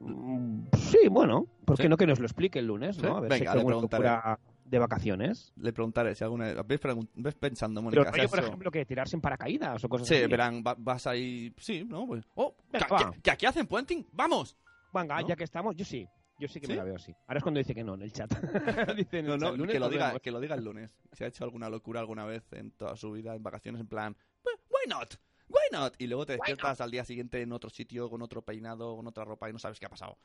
mm, 0.00 0.62
sí, 0.76 0.98
bueno, 1.08 1.46
¿por 1.64 1.76
qué 1.76 1.84
¿Sí? 1.84 1.88
no 1.88 1.96
que 1.96 2.08
nos 2.08 2.18
lo 2.18 2.26
explique 2.26 2.58
el 2.58 2.66
lunes, 2.66 2.98
no? 3.00 3.16
A 3.16 3.20
ver 3.20 3.30
venga, 3.30 3.52
si 3.52 3.58
alguna 3.58 3.76
preguntaré. 3.76 4.04
locura 4.04 4.38
de 4.68 4.78
vacaciones. 4.78 5.52
Le 5.56 5.72
preguntaré 5.72 6.14
si 6.14 6.24
alguna 6.24 6.52
ves, 6.62 6.80
pregun- 6.80 7.08
ves 7.14 7.34
pensando, 7.34 7.80
Pero 7.80 7.84
Mónica. 7.84 8.10
rollo, 8.10 8.22
¿has 8.24 8.30
por 8.30 8.38
ejemplo, 8.40 8.70
que 8.70 8.84
tirarse 8.84 9.16
en 9.16 9.20
paracaídas 9.22 9.82
o 9.84 9.88
cosas 9.88 10.08
Sí, 10.08 10.14
así. 10.16 10.26
verán, 10.26 10.62
va- 10.66 10.76
vas 10.78 11.06
ahí, 11.06 11.52
sí, 11.58 11.84
¿no? 11.84 12.06
Pues, 12.06 12.24
oh, 12.34 12.56
Venga, 12.72 12.86
¿que, 12.86 12.92
va. 12.94 13.10
que- 13.12 13.20
que 13.22 13.30
aquí 13.30 13.46
hacen 13.46 13.66
puenting? 13.66 14.06
¡Vamos! 14.12 14.56
Venga, 14.92 15.20
¿no? 15.20 15.28
ya 15.28 15.36
que 15.36 15.44
estamos, 15.44 15.74
yo 15.76 15.84
sí. 15.84 16.06
Yo 16.40 16.46
sí 16.46 16.60
que 16.60 16.66
¿Sí? 16.66 16.72
me 16.72 16.76
la 16.78 16.84
veo 16.84 16.94
así. 16.94 17.12
Ahora 17.26 17.38
es 17.38 17.42
cuando 17.42 17.58
dice 17.58 17.74
que 17.74 17.82
no 17.82 17.94
en 17.94 18.02
el 18.02 18.12
chat. 18.12 18.30
dice 18.96 19.22
No, 19.24 19.36
no, 19.36 19.56
lunes 19.56 19.72
que 19.72 19.80
lo, 19.80 19.88
diga, 19.88 20.18
que 20.20 20.30
lo 20.30 20.38
diga 20.38 20.54
el 20.54 20.64
lunes. 20.64 20.90
Si 21.12 21.24
ha 21.24 21.26
hecho 21.26 21.42
alguna 21.42 21.68
locura 21.68 21.98
alguna 21.98 22.24
vez 22.24 22.44
en 22.52 22.70
toda 22.70 22.94
su 22.94 23.10
vida 23.10 23.34
en 23.34 23.42
vacaciones, 23.42 23.80
en 23.80 23.88
plan, 23.88 24.16
"Pues, 24.42 24.54
why 24.70 24.88
not? 24.88 25.14
Why 25.48 25.56
not? 25.72 25.94
Y 25.98 26.06
luego 26.06 26.26
te 26.26 26.34
despiertas 26.34 26.80
al 26.80 26.90
día 26.90 27.04
siguiente 27.04 27.40
en 27.40 27.52
otro 27.52 27.70
sitio, 27.70 28.10
con 28.10 28.20
otro 28.22 28.42
peinado, 28.42 28.96
con 28.96 29.06
otra 29.06 29.24
ropa 29.24 29.48
y 29.48 29.52
no 29.52 29.58
sabes 29.58 29.78
qué 29.80 29.86
ha 29.86 29.90
pasado. 29.90 30.18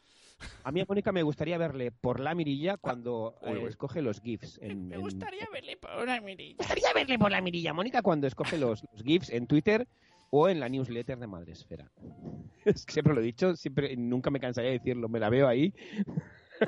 A 0.63 0.71
mí 0.71 0.81
a 0.81 0.85
Mónica 0.87 1.11
me 1.11 1.23
gustaría 1.23 1.57
verle 1.57 1.91
por 1.91 2.19
la 2.19 2.35
mirilla 2.35 2.77
cuando 2.77 3.37
Uy, 3.41 3.59
eh, 3.59 3.67
escoge 3.67 4.01
los 4.01 4.19
GIFs. 4.21 4.59
En, 4.61 4.89
Me 4.89 4.95
en- 4.95 5.01
gustaría 5.01 5.47
verle 5.51 5.77
por 5.77 5.91
una 6.01 6.19
mirilla. 6.21 6.55
Me 6.57 6.57
gustaría 6.57 6.93
verle 6.93 7.17
por 7.19 7.31
la 7.31 7.41
mirilla, 7.41 7.73
Mónica, 7.73 8.01
cuando 8.01 8.27
escoge 8.27 8.57
los, 8.57 8.83
los 8.91 9.03
GIFs 9.03 9.29
en 9.29 9.47
Twitter 9.47 9.87
o 10.29 10.49
en 10.49 10.59
la 10.59 10.67
newsletter 10.69 11.17
de 11.19 11.27
Madresfera. 11.27 11.91
Es 12.65 12.85
que 12.85 12.93
siempre 12.93 13.13
lo 13.13 13.19
he 13.19 13.23
dicho, 13.23 13.55
siempre, 13.57 13.93
nunca 13.97 14.29
me 14.31 14.39
cansaría 14.39 14.71
de 14.71 14.77
decirlo, 14.79 15.09
me 15.09 15.19
la 15.19 15.29
veo 15.29 15.47
ahí. 15.49 15.73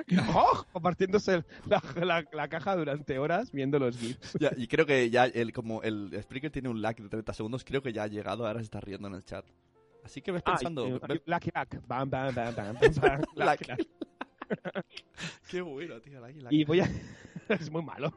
¡Oh! 0.35 0.65
Compartiéndose 0.71 1.43
la, 1.67 1.81
la- 2.03 2.25
la 2.31 2.47
caja 2.47 2.75
durante 2.75 3.17
horas 3.19 3.51
viendo 3.51 3.79
los 3.79 3.97
GIFs. 3.97 4.37
Ya, 4.39 4.51
y 4.55 4.67
creo 4.67 4.85
que 4.85 5.09
ya, 5.09 5.25
el, 5.25 5.53
como 5.53 5.81
el 5.83 6.17
Spreaker 6.23 6.51
tiene 6.51 6.69
un 6.69 6.81
lag 6.81 6.95
de 6.95 7.09
30 7.09 7.33
segundos, 7.33 7.63
creo 7.63 7.81
que 7.81 7.93
ya 7.93 8.03
ha 8.03 8.07
llegado, 8.07 8.45
ahora 8.47 8.59
se 8.59 8.65
está 8.65 8.79
riendo 8.81 9.07
en 9.07 9.15
el 9.15 9.23
chat. 9.23 9.45
Así 10.03 10.21
que 10.21 10.31
ves 10.31 10.43
pensando, 10.43 10.99
Ah, 11.01 11.07
y- 11.13 11.21
Luck. 11.29 11.87
Bam, 11.87 12.09
bam, 12.09 12.33
bam, 12.35 12.55
bam, 12.55 12.75
bam, 12.75 13.21
Lucky 13.35 13.65
Luck. 13.71 13.87
qué 15.49 15.61
bueno, 15.61 15.99
tío, 16.01 16.19
lag, 16.19 16.35
lag. 16.35 16.53
Y 16.53 16.63
voy 16.65 16.79
a... 16.81 16.89
es 17.49 17.71
muy 17.71 17.81
malo. 17.83 18.13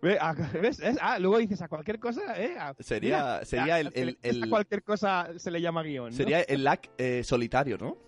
¿ves? 0.00 0.80
Es- 0.80 0.98
Ah, 1.00 1.18
luego 1.18 1.38
dices 1.38 1.60
a 1.62 1.68
cualquier 1.68 1.98
cosa, 1.98 2.40
¿eh? 2.40 2.56
A- 2.58 2.74
Sería, 2.80 3.16
Mira, 3.16 3.44
sería 3.44 3.80
el, 3.80 4.18
a 4.44 4.48
cualquier 4.48 4.82
cosa 4.82 5.28
se 5.38 5.50
le 5.50 5.60
llama 5.60 5.82
guion, 5.82 6.10
¿no? 6.10 6.16
sería 6.16 6.40
el 6.42 6.64
lag 6.64 6.80
eh, 6.96 7.22
solitario, 7.24 7.76
¿no? 7.78 7.98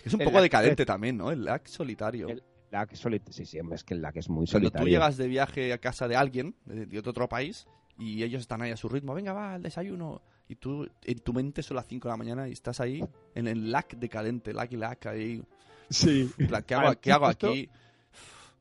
Es 0.00 0.02
que 0.02 0.08
es 0.08 0.14
un 0.14 0.22
El 0.22 0.26
poco 0.28 0.40
decadente 0.40 0.86
también, 0.86 1.18
¿no? 1.18 1.30
El 1.30 1.44
lag 1.44 1.66
solitario. 1.68 2.26
El 2.28 2.42
lag 2.70 2.88
soli- 2.96 3.20
Sí, 3.30 3.44
sí, 3.44 3.58
es 3.72 3.84
que 3.84 3.92
el 3.92 4.00
lag 4.00 4.16
es 4.16 4.28
muy 4.30 4.46
Cuando 4.46 4.52
solitario. 4.68 4.84
tú 4.86 4.88
llegas 4.90 5.16
de 5.18 5.28
viaje 5.28 5.72
a 5.74 5.78
casa 5.78 6.08
de 6.08 6.16
alguien, 6.16 6.54
de, 6.64 6.86
de 6.86 6.98
otro 6.98 7.28
país, 7.28 7.66
y 7.98 8.22
ellos 8.22 8.40
están 8.40 8.62
ahí 8.62 8.70
a 8.70 8.76
su 8.78 8.88
ritmo, 8.88 9.12
venga, 9.12 9.34
va, 9.34 9.54
al 9.54 9.62
desayuno. 9.62 10.22
Y 10.48 10.56
tú, 10.56 10.88
en 11.04 11.18
tu 11.18 11.34
mente 11.34 11.62
son 11.62 11.76
las 11.76 11.86
5 11.86 12.08
de 12.08 12.12
la 12.12 12.16
mañana 12.16 12.48
y 12.48 12.52
estás 12.52 12.80
ahí 12.80 13.04
en 13.34 13.46
el 13.46 13.70
lag 13.70 13.86
decadente, 13.96 14.54
lag 14.54 14.72
y 14.72 14.76
lag 14.76 14.98
ahí. 15.06 15.42
Sí. 15.90 16.30
¿Qué 16.66 16.74
hago, 16.74 16.98
qué 17.00 17.12
aquí? 17.12 17.68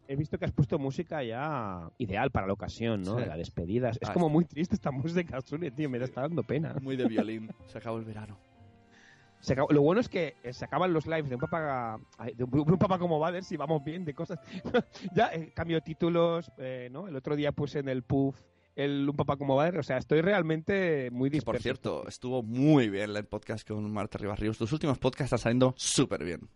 He 0.08 0.16
visto 0.16 0.38
que 0.40 0.46
has 0.46 0.52
puesto 0.52 0.78
música 0.80 1.24
ya 1.24 1.88
ideal 2.00 2.32
para 2.32 2.48
la 2.48 2.54
ocasión, 2.54 3.02
¿no? 3.04 3.14
Sí. 3.16 3.22
De 3.22 3.28
la 3.28 3.38
despedida. 3.38 3.90
Es 3.92 4.00
Ah, 4.10 4.14
como 4.14 4.28
muy 4.28 4.44
triste 4.46 4.74
esta 4.76 4.90
música, 4.92 5.40
Sune, 5.42 5.70
tío. 5.72 5.88
Me 5.90 6.04
está 6.04 6.22
dando 6.22 6.42
pena. 6.44 6.76
Muy 6.82 6.96
de 6.98 7.06
violín. 7.08 7.50
Se 7.68 7.78
acabó 7.78 8.00
el 8.00 8.06
verano. 8.06 8.38
Se 9.40 9.56
Lo 9.56 9.82
bueno 9.82 10.02
es 10.02 10.10
que 10.10 10.36
eh, 10.44 10.54
se 10.54 10.66
acaban 10.66 10.92
los 10.92 11.08
lives 11.08 11.30
de 11.30 11.36
un 11.36 11.42
papá, 11.42 12.00
de 12.36 12.44
un, 12.44 12.50
de 12.52 12.60
un 12.60 12.78
papá 12.78 13.00
como 13.00 13.20
Bader, 13.20 13.44
si 13.44 13.56
vamos 13.56 13.84
bien 13.84 14.04
de 14.04 14.14
cosas. 14.14 14.40
ya, 15.14 15.28
eh, 15.34 15.52
cambio 15.54 15.82
títulos, 15.82 16.52
eh, 16.58 16.90
¿no? 16.92 17.08
El 17.08 17.16
otro 17.16 17.36
día 17.36 17.52
puse 17.52 17.80
en 17.80 17.90
el 17.90 18.04
puff 18.04 18.36
el 18.76 19.08
un 19.10 19.16
papá 19.16 19.38
como 19.38 19.56
Bader. 19.56 19.80
O 19.80 19.84
sea, 19.84 19.98
estoy 19.98 20.22
realmente 20.22 21.10
muy 21.12 21.30
disperso. 21.30 21.52
por 21.58 21.62
cierto, 21.62 22.08
estuvo 22.08 22.44
muy 22.44 22.90
bien 22.90 23.16
el 23.16 23.26
podcast 23.26 23.68
con 23.68 23.92
Marta 23.92 24.18
Rivas 24.18 24.40
Ríos. 24.40 24.60
Los 24.60 24.72
últimos 24.72 24.98
podcasts 24.98 25.26
están 25.26 25.40
saliendo 25.40 25.74
súper 25.78 26.24
bien. 26.24 26.50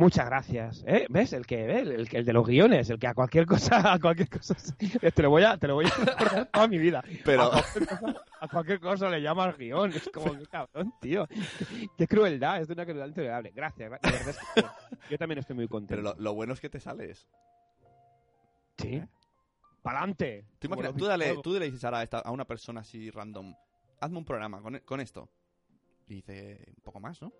Muchas 0.00 0.24
gracias. 0.24 0.82
¿eh? 0.86 1.04
¿Ves? 1.10 1.34
El 1.34 1.44
que, 1.46 1.66
¿ves? 1.66 1.86
El, 1.86 2.08
que- 2.08 2.16
el 2.16 2.24
de 2.24 2.32
los 2.32 2.46
guiones, 2.46 2.88
el 2.88 2.98
que 2.98 3.06
a 3.06 3.12
cualquier 3.12 3.44
cosa, 3.44 3.92
a 3.92 3.98
cualquier 3.98 4.30
cosa, 4.30 4.54
te 5.14 5.22
lo 5.22 5.28
voy 5.28 5.42
a, 5.44 5.58
te 5.58 5.68
lo 5.68 5.74
voy 5.74 5.84
a 5.84 5.90
recordar 5.90 6.46
toda 6.50 6.66
mi 6.68 6.78
vida. 6.78 7.04
Pero 7.22 7.42
A 7.52 7.60
cualquier 7.62 7.86
cosa, 7.98 8.24
a 8.40 8.48
cualquier 8.48 8.80
cosa 8.80 9.08
le 9.10 9.20
llamas 9.20 9.58
guion. 9.58 9.92
Es 9.92 10.08
como, 10.08 10.32
qué 10.38 10.46
cabrón, 10.46 10.94
tío. 11.02 11.28
Qué 11.98 12.06
crueldad, 12.08 12.62
es 12.62 12.68
de 12.68 12.72
una 12.74 12.84
crueldad 12.84 13.08
intolerable. 13.08 13.52
Gracias, 13.54 13.90
gra- 13.90 14.00
de 14.00 14.10
verdad 14.10 14.28
es 14.30 14.38
que 14.54 15.10
yo 15.10 15.18
también 15.18 15.38
estoy 15.38 15.56
muy 15.56 15.68
contento. 15.68 16.02
Pero 16.02 16.16
lo, 16.16 16.22
lo 16.22 16.34
bueno 16.34 16.54
es 16.54 16.60
que 16.60 16.70
te 16.70 16.80
sales. 16.80 17.28
Sí. 18.78 19.02
¡Pa'lante! 19.82 20.46
Tú, 20.58 20.66
imagina- 20.68 20.92
dale- 20.92 21.36
tú 21.42 21.58
le 21.58 21.66
dices 21.66 21.84
ahora 21.84 21.98
a, 21.98 22.02
esta- 22.04 22.20
a 22.20 22.30
una 22.30 22.46
persona 22.46 22.80
así 22.80 23.10
random, 23.10 23.54
hazme 24.00 24.16
un 24.16 24.24
programa 24.24 24.62
con, 24.62 24.78
con 24.78 25.00
esto. 25.00 25.28
Y 26.08 26.14
dice, 26.14 26.64
un 26.68 26.82
poco 26.82 27.00
más, 27.00 27.20
¿no? 27.20 27.32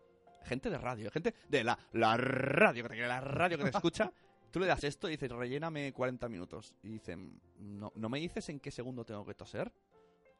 Gente 0.44 0.70
de 0.70 0.78
radio, 0.78 1.10
gente 1.10 1.34
de 1.48 1.64
la, 1.64 1.78
la 1.92 2.16
radio, 2.16 2.82
que 2.84 2.88
te, 2.90 3.06
la 3.06 3.20
radio 3.20 3.58
que 3.58 3.64
te 3.64 3.70
escucha. 3.70 4.12
Tú 4.50 4.58
le 4.58 4.66
das 4.66 4.82
esto 4.82 5.08
y 5.08 5.12
dices, 5.12 5.30
relléname 5.30 5.92
40 5.92 6.28
minutos. 6.28 6.74
Y 6.82 6.88
dicen, 6.88 7.40
no, 7.58 7.92
¿no 7.94 8.08
me 8.08 8.18
dices 8.18 8.48
en 8.48 8.58
qué 8.58 8.70
segundo 8.70 9.04
tengo 9.04 9.24
que 9.24 9.34
toser? 9.34 9.72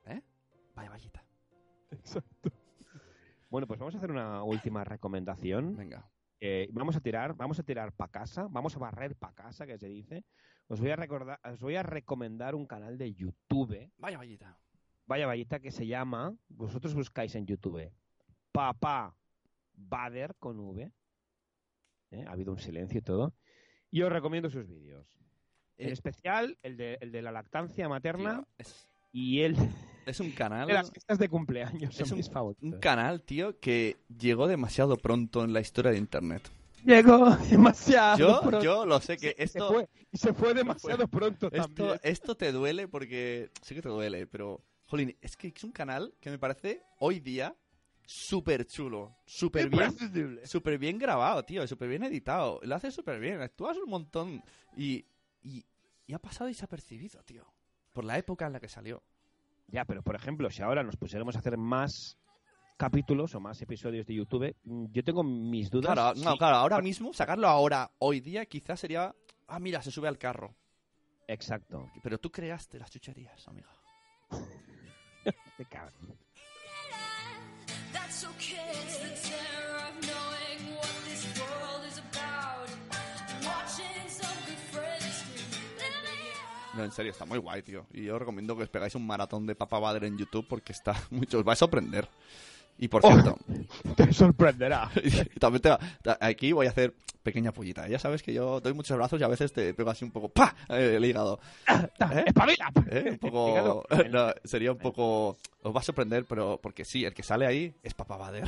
¿Eh? 0.06 0.20
Vaya 0.74 0.90
vallita. 0.90 1.24
Exacto. 1.90 2.50
Bueno, 3.50 3.66
pues 3.66 3.78
vamos 3.78 3.94
a 3.94 3.98
hacer 3.98 4.10
una 4.10 4.42
última 4.42 4.84
recomendación. 4.84 5.76
Venga. 5.76 6.08
Eh, 6.40 6.68
vamos 6.72 6.96
a 6.96 7.00
tirar, 7.00 7.34
vamos 7.34 7.58
a 7.58 7.62
tirar 7.62 7.92
para 7.92 8.10
casa, 8.10 8.46
vamos 8.50 8.74
a 8.74 8.78
barrer 8.78 9.14
para 9.16 9.34
casa, 9.34 9.66
que 9.66 9.78
se 9.78 9.88
dice. 9.88 10.24
Os 10.68 10.80
voy 10.80 10.90
a 10.90 10.96
recordar, 10.96 11.38
os 11.44 11.60
voy 11.60 11.76
a 11.76 11.82
recomendar 11.82 12.54
un 12.54 12.66
canal 12.66 12.96
de 12.96 13.12
YouTube, 13.12 13.90
Vaya 13.98 14.16
vallita. 14.18 14.58
vaya 15.06 15.26
vallita, 15.26 15.58
que 15.60 15.70
se 15.70 15.86
llama, 15.86 16.34
vosotros 16.48 16.94
buscáis 16.94 17.34
en 17.34 17.44
YouTube, 17.44 17.92
Papá 18.52 19.16
Bader 19.88 20.34
con 20.38 20.58
V. 20.58 20.92
¿eh? 22.10 22.24
Ha 22.26 22.32
habido 22.32 22.52
un 22.52 22.58
silencio 22.58 22.98
y 22.98 23.02
todo. 23.02 23.34
Y 23.90 24.02
os 24.02 24.12
recomiendo 24.12 24.50
sus 24.50 24.66
vídeos. 24.68 25.06
En 25.76 25.88
Eh, 25.88 25.92
especial 25.92 26.58
el 26.62 26.76
de, 26.76 26.98
el 27.00 27.10
de 27.12 27.22
la 27.22 27.32
lactancia 27.32 27.88
materna 27.88 28.36
tío, 28.36 28.46
es, 28.58 28.86
y 29.12 29.40
el 29.40 29.56
es 30.06 30.20
un 30.20 30.30
canal. 30.32 30.66
de 30.68 30.74
las 30.74 30.90
fiestas 30.90 31.18
de 31.18 31.28
cumpleaños. 31.28 31.94
Son 31.94 32.04
Es 32.06 32.10
un- 32.12 32.18
mis 32.18 32.30
favoritos. 32.30 32.62
Un 32.74 32.78
canal, 32.80 33.22
tío, 33.22 33.58
que 33.58 33.96
llegó 34.16 34.46
demasiado 34.46 34.96
pronto 34.96 35.42
en 35.44 35.52
la 35.52 35.60
historia 35.60 35.90
de 35.92 35.98
internet. 35.98 36.48
Llegó 36.84 37.36
demasiado 37.36 38.16
Yo, 38.18 38.40
pronto. 38.40 38.62
yo 38.62 38.86
lo 38.86 39.00
sé 39.00 39.16
que 39.18 39.34
esto. 39.36 39.68
se 39.68 39.74
fue, 39.74 39.88
y 40.12 40.16
se 40.16 40.32
fue 40.32 40.54
demasiado 40.54 41.06
pronto 41.08 41.48
Esto, 41.52 41.62
también. 41.76 42.00
esto 42.02 42.34
te 42.36 42.52
duele 42.52 42.88
porque. 42.88 43.50
Sí 43.62 43.74
que 43.74 43.82
te 43.82 43.88
duele, 43.90 44.26
pero. 44.26 44.64
Jolín, 44.86 45.14
es 45.20 45.36
que 45.36 45.48
es 45.48 45.62
un 45.62 45.72
canal 45.72 46.14
que 46.20 46.30
me 46.30 46.38
parece 46.38 46.82
hoy 46.98 47.20
día 47.20 47.54
súper 48.10 48.66
chulo. 48.66 49.16
Súper 49.24 49.68
bien. 49.68 50.40
Súper 50.44 50.78
bien 50.78 50.98
grabado, 50.98 51.44
tío. 51.44 51.66
Súper 51.66 51.88
bien 51.88 52.02
editado. 52.02 52.60
Lo 52.64 52.74
hace 52.74 52.90
súper 52.90 53.20
bien. 53.20 53.40
Actúas 53.40 53.76
un 53.76 53.88
montón. 53.88 54.42
Y, 54.76 55.04
y. 55.42 55.64
y 56.06 56.12
ha 56.12 56.18
pasado 56.18 56.48
desapercibido, 56.48 57.22
tío. 57.22 57.46
Por 57.92 58.04
la 58.04 58.18
época 58.18 58.46
en 58.46 58.52
la 58.52 58.60
que 58.60 58.68
salió. 58.68 59.02
Ya, 59.68 59.84
pero 59.84 60.02
por 60.02 60.16
ejemplo, 60.16 60.50
si 60.50 60.62
ahora 60.62 60.82
nos 60.82 60.96
pusiéramos 60.96 61.36
a 61.36 61.38
hacer 61.38 61.56
más 61.56 62.18
capítulos 62.76 63.34
o 63.34 63.40
más 63.40 63.62
episodios 63.62 64.06
de 64.06 64.14
YouTube, 64.14 64.56
yo 64.64 65.04
tengo 65.04 65.22
mis 65.22 65.70
dudas. 65.70 65.92
Claro, 65.92 66.18
no, 66.20 66.36
claro, 66.36 66.56
ahora 66.56 66.80
mismo, 66.80 67.12
sacarlo 67.12 67.46
ahora, 67.46 67.92
hoy 67.98 68.20
día, 68.20 68.44
quizás 68.46 68.80
sería. 68.80 69.14
Ah, 69.46 69.60
mira, 69.60 69.82
se 69.82 69.92
sube 69.92 70.08
al 70.08 70.18
carro. 70.18 70.56
Exacto. 71.28 71.88
Pero 72.02 72.18
tú 72.18 72.30
creaste 72.30 72.78
las 72.78 72.90
chucherías, 72.90 73.46
amiga. 73.46 73.70
Qué 75.56 75.64
cabrón. 75.66 76.18
No, 86.74 86.84
en 86.84 86.92
serio, 86.92 87.12
está 87.12 87.24
muy 87.24 87.38
guay, 87.38 87.62
tío. 87.62 87.86
Y 87.92 88.04
yo 88.04 88.14
os 88.14 88.20
recomiendo 88.20 88.56
que 88.56 88.62
os 88.62 88.68
pegáis 88.68 88.94
un 88.94 89.06
maratón 89.06 89.46
de 89.46 89.54
Papa 89.54 89.78
Bader 89.78 90.04
en 90.04 90.18
YouTube 90.18 90.46
porque 90.48 90.72
está 90.72 90.94
mucho, 91.10 91.38
os 91.38 91.46
va 91.46 91.54
a 91.54 91.56
sorprender. 91.56 92.08
Y 92.82 92.88
por 92.88 93.04
Oh. 93.04 93.12
cierto, 93.12 93.36
Te 93.96 94.12
sorprenderá. 94.12 94.90
también 95.38 95.60
te 95.62 95.68
va- 95.68 95.78
ta- 96.02 96.18
aquí 96.20 96.52
voy 96.52 96.66
a 96.66 96.70
hacer 96.70 96.94
pequeña 97.22 97.52
pullita. 97.52 97.86
Ya 97.88 97.98
sabes 97.98 98.22
que 98.22 98.32
yo 98.32 98.60
doy 98.60 98.72
muchos 98.72 98.96
brazos 98.96 99.20
y 99.20 99.24
a 99.24 99.28
veces 99.28 99.52
te 99.52 99.74
pego 99.74 99.90
así 99.90 100.04
un 100.04 100.10
poco 100.10 100.30
¡pa! 100.30 100.54
Eh, 100.70 100.94
el 100.96 101.04
hígado. 101.04 101.38
¿Eh? 101.68 102.24
¡Espabila! 102.26 102.72
¿Eh? 102.90 103.10
Un 103.12 103.18
poco... 103.18 103.84
No, 104.10 104.32
sería 104.44 104.72
un 104.72 104.78
poco... 104.78 105.36
Os 105.62 105.76
va 105.76 105.80
a 105.80 105.82
sorprender, 105.82 106.24
pero 106.24 106.58
porque 106.62 106.84
sí, 106.86 107.04
el 107.04 107.12
que 107.12 107.22
sale 107.22 107.46
ahí 107.46 107.74
es 107.82 107.92
Papa 107.92 108.16
Bader. 108.16 108.44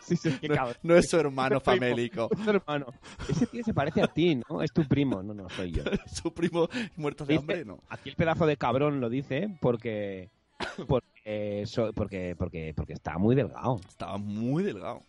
Sí, 0.00 0.16
sí, 0.16 0.36
qué 0.40 0.48
No, 0.48 0.54
cabrón. 0.54 0.76
no 0.82 0.96
es 0.96 1.08
su 1.10 1.18
hermano 1.18 1.58
Es 1.58 1.62
primo. 1.62 1.76
famélico. 1.76 2.28
Es 2.32 2.42
tu 2.44 2.50
hermano. 2.50 2.86
Ese 3.28 3.46
tío 3.46 3.62
se 3.62 3.74
parece 3.74 4.02
a 4.02 4.06
ti, 4.08 4.40
¿no? 4.48 4.62
Es 4.62 4.72
tu 4.72 4.88
primo. 4.88 5.22
No, 5.22 5.34
no, 5.34 5.48
soy 5.50 5.72
yo. 5.72 5.82
Su 6.10 6.32
primo 6.32 6.68
muerto 6.96 7.26
de 7.26 7.34
Dice- 7.34 7.40
hambre, 7.40 7.64
no. 7.66 7.82
Aquí 7.90 8.08
el 8.08 8.16
pedazo 8.16 8.46
de 8.46 8.56
cabrón 8.56 9.00
lo 9.02 9.10
dice 9.10 9.54
porque 9.60 10.30
porque, 10.88 11.64
so- 11.66 11.92
porque, 11.92 12.34
porque, 12.36 12.72
porque 12.76 12.92
está 12.92 13.18
muy 13.18 13.34
delgado. 13.34 13.80
Estaba 13.88 14.18
muy 14.18 14.62
delgado. 14.62 15.00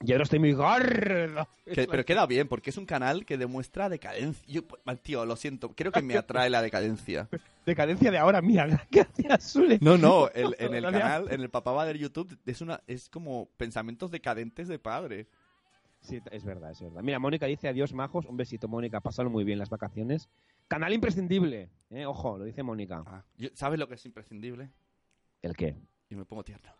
Yo 0.00 0.14
ahora 0.14 0.24
estoy 0.24 0.38
muy 0.38 0.52
gordo. 0.52 1.48
Que- 1.64 1.86
pero 1.90 2.04
queda 2.04 2.26
bien, 2.26 2.48
porque 2.48 2.68
es 2.68 2.76
un 2.76 2.84
canal 2.84 3.24
que 3.24 3.38
demuestra 3.38 3.88
decadencia. 3.88 4.44
Yo, 4.46 4.62
pues, 4.66 5.00
tío, 5.02 5.24
lo 5.24 5.36
siento, 5.36 5.72
creo 5.74 5.90
que 5.90 6.02
me 6.02 6.16
atrae 6.18 6.50
la 6.50 6.60
decadencia. 6.60 7.28
Decadencia 7.66 8.10
de 8.10 8.18
ahora, 8.18 8.42
mía. 8.42 8.86
Gracias, 8.90 9.42
Sule. 9.44 9.78
No, 9.80 9.96
no, 9.96 10.28
el- 10.28 10.54
en 10.58 10.74
el 10.74 10.84
canal, 10.84 11.26
en 11.32 11.40
el 11.40 11.48
Papá 11.50 11.72
Bader 11.72 11.96
YouTube, 11.96 12.38
es, 12.44 12.60
una, 12.60 12.82
es 12.86 13.08
como 13.08 13.48
pensamientos 13.56 14.10
decadentes 14.10 14.68
de 14.68 14.78
padre. 14.78 15.26
Sí, 16.02 16.20
es 16.30 16.44
verdad, 16.44 16.70
es 16.70 16.80
verdad. 16.80 17.02
Mira, 17.02 17.18
Mónica 17.18 17.46
dice 17.46 17.66
adiós, 17.66 17.92
majos. 17.94 18.26
Un 18.26 18.36
besito, 18.36 18.68
Mónica. 18.68 19.00
Pasaron 19.00 19.32
muy 19.32 19.42
bien 19.44 19.58
las 19.58 19.70
vacaciones. 19.70 20.28
Canal 20.68 20.92
imprescindible. 20.92 21.70
¿eh? 21.90 22.06
Ojo, 22.06 22.38
lo 22.38 22.44
dice 22.44 22.62
Mónica. 22.62 23.02
Ah, 23.06 23.24
¿Sabes 23.54 23.78
lo 23.78 23.88
que 23.88 23.94
es 23.94 24.04
imprescindible? 24.06 24.70
¿El 25.42 25.56
qué? 25.56 25.76
Y 26.10 26.16
me 26.16 26.24
pongo 26.24 26.42
tierno. 26.44 26.70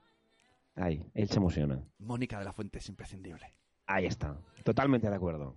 Ahí, 0.75 1.03
él 1.15 1.29
se 1.29 1.37
emociona. 1.37 1.83
Mónica 1.99 2.39
de 2.39 2.45
la 2.45 2.53
Fuente 2.53 2.79
es 2.79 2.89
imprescindible. 2.89 3.53
Ahí 3.87 4.07
está. 4.07 4.37
Totalmente 4.65 5.09
de 5.09 5.15
acuerdo. 5.17 5.57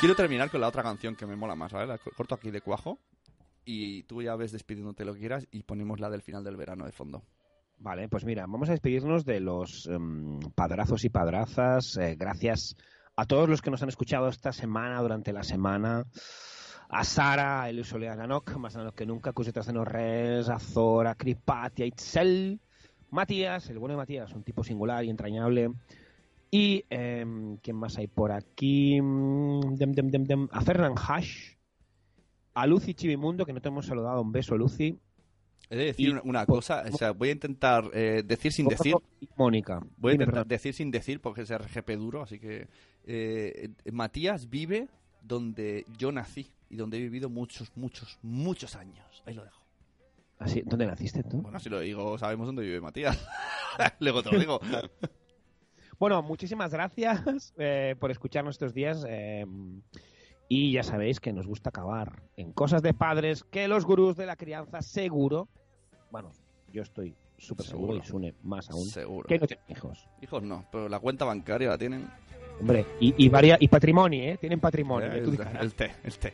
Quiero 0.00 0.14
terminar 0.14 0.50
con 0.50 0.60
la 0.60 0.68
otra 0.68 0.82
canción 0.82 1.16
que 1.16 1.24
me 1.26 1.36
mola 1.36 1.54
más, 1.54 1.72
¿vale? 1.72 1.86
La 1.86 1.98
co- 1.98 2.10
corto 2.14 2.34
aquí 2.34 2.50
de 2.50 2.60
cuajo. 2.60 2.98
Y 3.64 4.02
tú 4.04 4.22
ya 4.22 4.36
ves 4.36 4.52
despidiéndote 4.52 5.04
lo 5.04 5.14
que 5.14 5.20
quieras 5.20 5.48
y 5.50 5.62
ponemos 5.62 5.98
la 6.00 6.10
del 6.10 6.22
final 6.22 6.44
del 6.44 6.56
verano 6.56 6.84
de 6.84 6.92
fondo. 6.92 7.22
Vale, 7.78 8.08
pues 8.08 8.24
mira, 8.24 8.42
vamos 8.42 8.68
a 8.68 8.72
despedirnos 8.72 9.24
de 9.24 9.40
los 9.40 9.86
em, 9.86 10.40
padrazos 10.54 11.04
y 11.04 11.10
padrazas. 11.10 11.96
Eh, 11.98 12.16
gracias 12.18 12.74
a 13.14 13.26
todos 13.26 13.48
los 13.48 13.62
que 13.62 13.70
nos 13.70 13.82
han 13.82 13.88
escuchado 13.88 14.28
esta 14.28 14.52
semana, 14.52 15.00
durante 15.00 15.32
la 15.32 15.42
semana. 15.42 16.04
A 16.88 17.04
Sara, 17.04 17.62
a 17.62 17.70
Elius 17.70 17.92
Ganok, 17.92 18.56
más 18.56 18.76
Ganok 18.76 18.94
que 18.94 19.06
nunca, 19.06 19.32
Cusetas 19.32 19.66
de 19.66 19.72
Norres, 19.72 20.48
a 20.48 20.58
Zora, 20.58 21.12
a 21.12 21.14
Cripat 21.16 21.78
y 21.80 21.82
a 21.82 21.86
Itzel. 21.86 22.60
Matías, 23.10 23.68
el 23.70 23.78
bueno 23.78 23.94
de 23.94 23.98
Matías, 23.98 24.32
un 24.32 24.42
tipo 24.42 24.64
singular 24.64 25.04
y 25.04 25.10
entrañable. 25.10 25.70
Y, 26.50 26.84
em, 26.88 27.56
¿quién 27.58 27.76
más 27.76 27.98
hay 27.98 28.06
por 28.06 28.32
aquí? 28.32 29.00
Mm. 29.00 30.48
A 30.50 30.60
Fernan 30.62 30.94
Hash, 30.96 31.54
a 32.54 32.66
Lucy 32.66 32.94
Chivimundo, 32.94 33.44
que 33.44 33.52
no 33.52 33.60
te 33.60 33.68
hemos 33.68 33.86
saludado. 33.86 34.22
Un 34.22 34.32
beso, 34.32 34.56
Lucy. 34.56 34.98
He 35.68 35.76
de 35.76 35.84
decir 35.86 36.08
Y- 36.08 36.28
una- 36.28 36.46
cosa, 36.46 36.84
o 36.92 36.96
sea, 36.96 37.10
voy 37.10 37.30
a 37.30 37.32
intentar 37.32 37.90
eh, 37.92 38.22
decir 38.24 38.52
sin 38.52 38.68
decir. 38.68 38.94
Mónica. 39.36 39.80
Voy 39.96 40.12
a 40.12 40.14
intentar 40.14 40.46
decir 40.46 40.74
sin 40.74 40.90
decir 40.90 41.20
porque 41.20 41.42
es 41.42 41.50
RGP 41.50 41.96
duro, 41.96 42.22
así 42.22 42.38
que 42.38 42.68
eh, 43.04 43.70
Matías 43.92 44.48
vive 44.48 44.88
donde 45.22 45.84
yo 45.98 46.12
nací 46.12 46.52
y 46.70 46.76
donde 46.76 46.98
he 46.98 47.00
vivido 47.00 47.28
muchos, 47.28 47.72
muchos, 47.76 48.18
muchos 48.22 48.76
años. 48.76 49.22
Ahí 49.26 49.34
lo 49.34 49.42
dejo. 49.44 49.62
Así, 50.38 50.62
¿Dónde 50.66 50.86
naciste 50.86 51.22
tú? 51.24 51.40
Bueno, 51.42 51.58
si 51.58 51.68
lo 51.70 51.80
digo, 51.80 52.16
sabemos 52.18 52.46
dónde 52.46 52.62
vive 52.62 52.80
Matías. 52.80 53.18
Luego 54.00 54.22
te 54.22 54.30
lo 54.32 54.38
digo. 54.38 54.60
Bueno, 55.98 56.22
muchísimas 56.22 56.70
gracias 56.72 57.54
eh, 57.58 57.96
por 57.98 58.10
escucharnos 58.10 58.54
estos 58.56 58.74
días. 58.74 59.04
Y 60.48 60.72
ya 60.72 60.82
sabéis 60.82 61.20
que 61.20 61.32
nos 61.32 61.46
gusta 61.46 61.70
acabar 61.70 62.22
en 62.36 62.52
cosas 62.52 62.82
de 62.82 62.94
padres 62.94 63.44
que 63.44 63.66
los 63.68 63.84
gurús 63.84 64.16
de 64.16 64.26
la 64.26 64.36
crianza 64.36 64.80
seguro, 64.82 65.48
bueno, 66.10 66.30
yo 66.72 66.82
estoy 66.82 67.14
súper 67.38 67.66
seguro, 67.66 67.92
Seguro. 67.94 68.04
y 68.04 68.08
Sune 68.08 68.34
más 68.42 68.70
aún, 68.70 68.84
Seguro. 68.86 69.26
que 69.28 69.38
no 69.38 69.46
tienen 69.46 69.64
hijos. 69.68 70.08
Hijos 70.22 70.42
no, 70.42 70.64
pero 70.70 70.88
la 70.88 70.98
cuenta 71.00 71.24
bancaria 71.24 71.68
la 71.68 71.78
tienen. 71.78 72.08
Hombre, 72.60 72.86
y, 73.00 73.14
y, 73.22 73.28
varia- 73.28 73.58
y 73.60 73.68
patrimonio, 73.68 74.22
¿eh? 74.22 74.38
Tienen 74.40 74.60
patrimonio. 74.60 75.12
Eh, 75.12 75.18
el, 75.60 75.74
té, 75.74 75.90
el 76.04 76.18
té. 76.18 76.32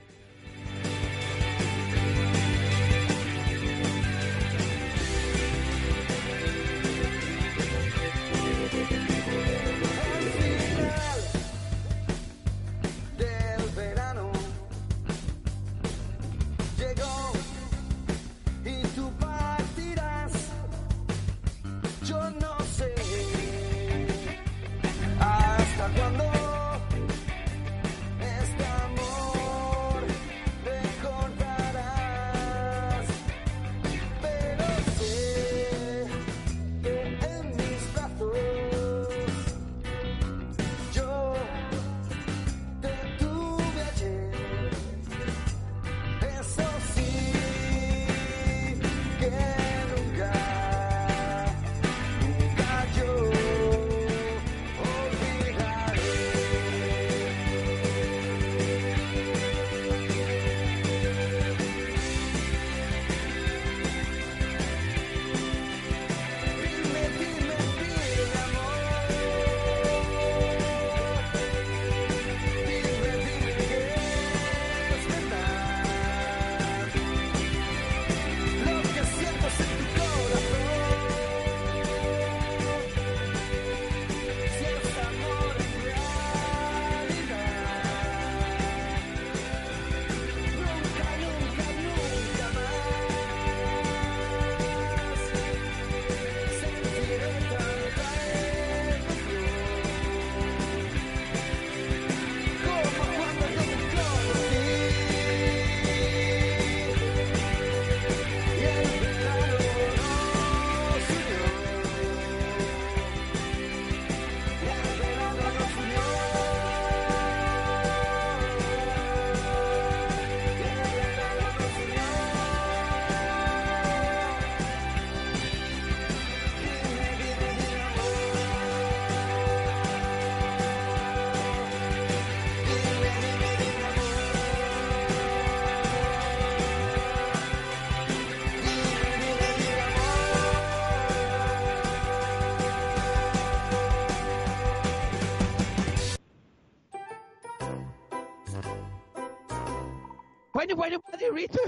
Bueno, 150.62 150.76
bueno, 150.76 151.00
padritos. 151.00 151.60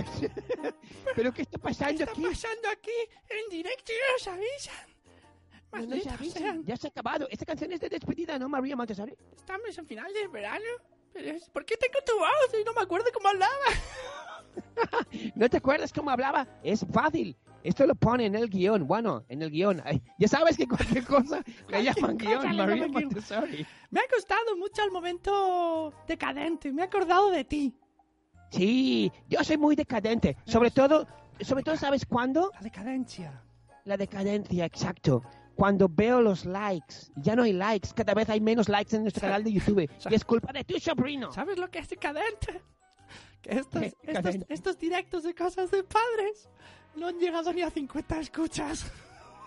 ¿Pero 1.17 1.33
qué 1.33 1.43
está 1.43 1.59
pasando 1.59 2.05
aquí? 2.05 2.23
pasando 2.23 2.69
aquí 2.71 2.91
en 3.29 3.51
directo 3.51 3.93
y 3.93 4.13
nos 4.13 4.29
avisan? 4.29 4.87
No 5.73 5.97
nos 5.97 6.07
avisan. 6.07 6.65
Ya 6.65 6.77
se 6.77 6.87
ha 6.87 6.91
acabado. 6.91 7.27
Esta 7.31 7.45
canción 7.45 7.73
es 7.73 7.81
de 7.81 7.89
despedida, 7.89 8.39
¿no, 8.39 8.49
María 8.49 8.77
Montessori? 8.77 9.15
Estamos 9.37 9.77
en 9.77 9.87
final 9.87 10.13
del 10.13 10.29
verano. 10.29 10.65
Pero 11.13 11.31
es- 11.33 11.51
¿Por 11.51 11.65
qué 11.65 11.77
tengo 11.77 11.99
tu 12.07 12.17
voz 12.17 12.61
y 12.61 12.65
no 12.65 12.73
me 12.73 12.83
acuerdo 12.83 13.07
cómo 13.13 13.29
hablaba? 13.29 13.53
¿No 15.35 15.49
te 15.49 15.57
acuerdas 15.57 15.93
cómo 15.93 16.11
hablaba? 16.11 16.47
Es 16.63 16.87
fácil. 16.93 17.37
Esto 17.65 17.87
lo 17.87 17.95
pone 17.97 18.27
en 18.27 18.35
el 18.37 18.49
guion. 18.49 18.87
Bueno, 18.87 19.25
en 19.29 19.43
el 19.43 19.51
guion. 19.51 19.83
Ay, 19.85 20.01
ya 20.19 20.29
sabes 20.29 20.57
que 20.57 20.69
cualquier 20.69 21.05
cosa 21.05 21.43
le 21.69 21.83
llaman 21.83 22.17
guion, 22.19 22.57
María. 22.57 22.87
Montessori. 22.87 23.67
Me 23.91 24.01
ha 24.01 24.09
costado 24.09 24.57
mucho 24.57 24.85
el 24.85 24.91
momento 24.93 25.93
decadente. 26.07 26.73
Me 26.73 26.83
he 26.83 26.85
acordado 26.85 27.31
de 27.31 27.45
ti. 27.45 27.75
Sí, 28.51 29.13
yo 29.29 29.43
soy 29.43 29.57
muy 29.57 29.77
decadente. 29.77 30.37
Sobre 30.47 30.71
todo, 30.71 31.07
sobre 31.41 31.63
todo, 31.63 31.77
¿sabes 31.77 32.07
cuándo? 32.07 32.51
La 32.55 32.61
decadencia. 32.61 33.43
La 33.85 33.97
decadencia, 33.97 34.65
exacto. 34.65 35.23
Cuando 35.55 35.89
veo 35.89 36.21
los 36.21 36.45
likes, 36.45 37.13
ya 37.17 37.37
no 37.37 37.43
hay 37.43 37.53
likes, 37.53 37.91
cada 37.95 38.15
vez 38.15 38.29
hay 38.29 38.41
menos 38.41 38.69
likes 38.69 38.97
en 38.97 39.03
nuestro 39.03 39.23
canal 39.23 39.45
de 39.45 39.53
YouTube. 39.53 39.89
Y 40.11 40.15
es 40.15 40.25
culpa 40.25 40.53
de 40.53 40.65
tu 40.65 40.79
sobrino. 40.81 41.33
¿Sabes 41.33 41.59
lo 41.59 41.71
que 41.71 41.79
es 41.79 41.89
decadente? 41.89 42.63
Que 43.43 43.63
estos, 44.49 44.79
directos 44.79 45.23
de 45.23 45.35
cosas 45.35 45.71
de 45.71 45.85
padres 45.85 46.49
no 46.97 47.09
han 47.09 47.19
llegado 47.19 47.53
ni 47.53 47.63
a 47.63 47.71
50 47.71 48.21
escuchas. 48.21 48.91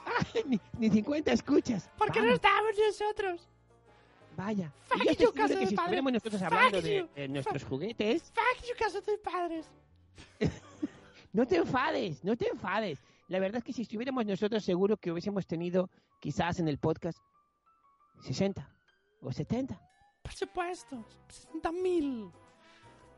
ni, 0.46 0.60
ni 0.78 0.90
50 0.90 1.32
escuchas. 1.32 1.90
Porque 1.98 2.20
no 2.20 2.26
Vamos, 2.26 2.36
estamos 2.36 2.72
nosotros. 2.88 3.50
Vaya. 4.38 4.72
Fuck 4.86 5.04
Y 5.04 5.16
yo 5.16 5.26
you, 5.26 5.34
casa 5.34 5.54
que 5.56 5.60
de 5.62 5.68
si 5.68 5.76
padre. 5.76 5.98
estuviéramos 5.98 6.14
nosotros 6.14 6.42
Fuck 6.42 6.54
hablando 6.54 6.82
de, 6.82 7.28
nuestros 7.28 7.64
juguetes, 7.64 8.32
Fuck 8.36 8.66
you, 8.68 8.74
casa 8.78 9.02
de 9.02 9.18
padres. 9.18 9.66
no 11.34 11.46
te 11.48 11.56
enfades, 11.58 12.24
no 12.24 12.38
te 12.38 12.48
enfades. 12.48 13.00
La 13.30 13.40
verdad 13.40 13.58
es 13.58 13.64
que 13.64 13.74
si 13.74 13.82
estuviéramos 13.82 14.26
nosotros 14.26 14.64
seguro 14.64 14.96
que 14.98 15.12
hubiésemos 15.12 15.48
tenido 15.48 15.90
quizás 16.22 16.60
en 16.60 16.68
el 16.68 16.78
podcast 16.78 17.18
60 18.22 18.70
o 19.22 19.32
70. 19.32 19.82
Por 20.22 20.34
supuesto, 20.34 21.04
60 21.30 21.72
mil. 21.72 22.30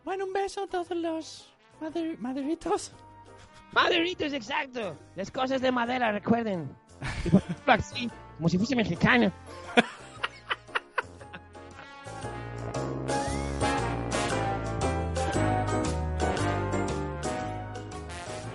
Bueno, 0.06 0.26
un 0.26 0.32
beso 0.34 0.64
a 0.64 0.68
todos 0.68 0.90
los 0.92 1.54
madre- 1.82 2.18
maderitos. 2.18 2.94
Maderitos, 3.74 4.32
exacto. 4.34 4.98
Las 5.16 5.30
cosas 5.30 5.62
de 5.62 5.72
madera, 5.72 6.12
recuerden. 6.12 6.76
Y 7.26 7.30
por 7.30 7.44
así, 7.68 8.10
como 8.38 8.50
si 8.50 8.58
fuese 8.58 8.76
mexicano. 8.76 9.32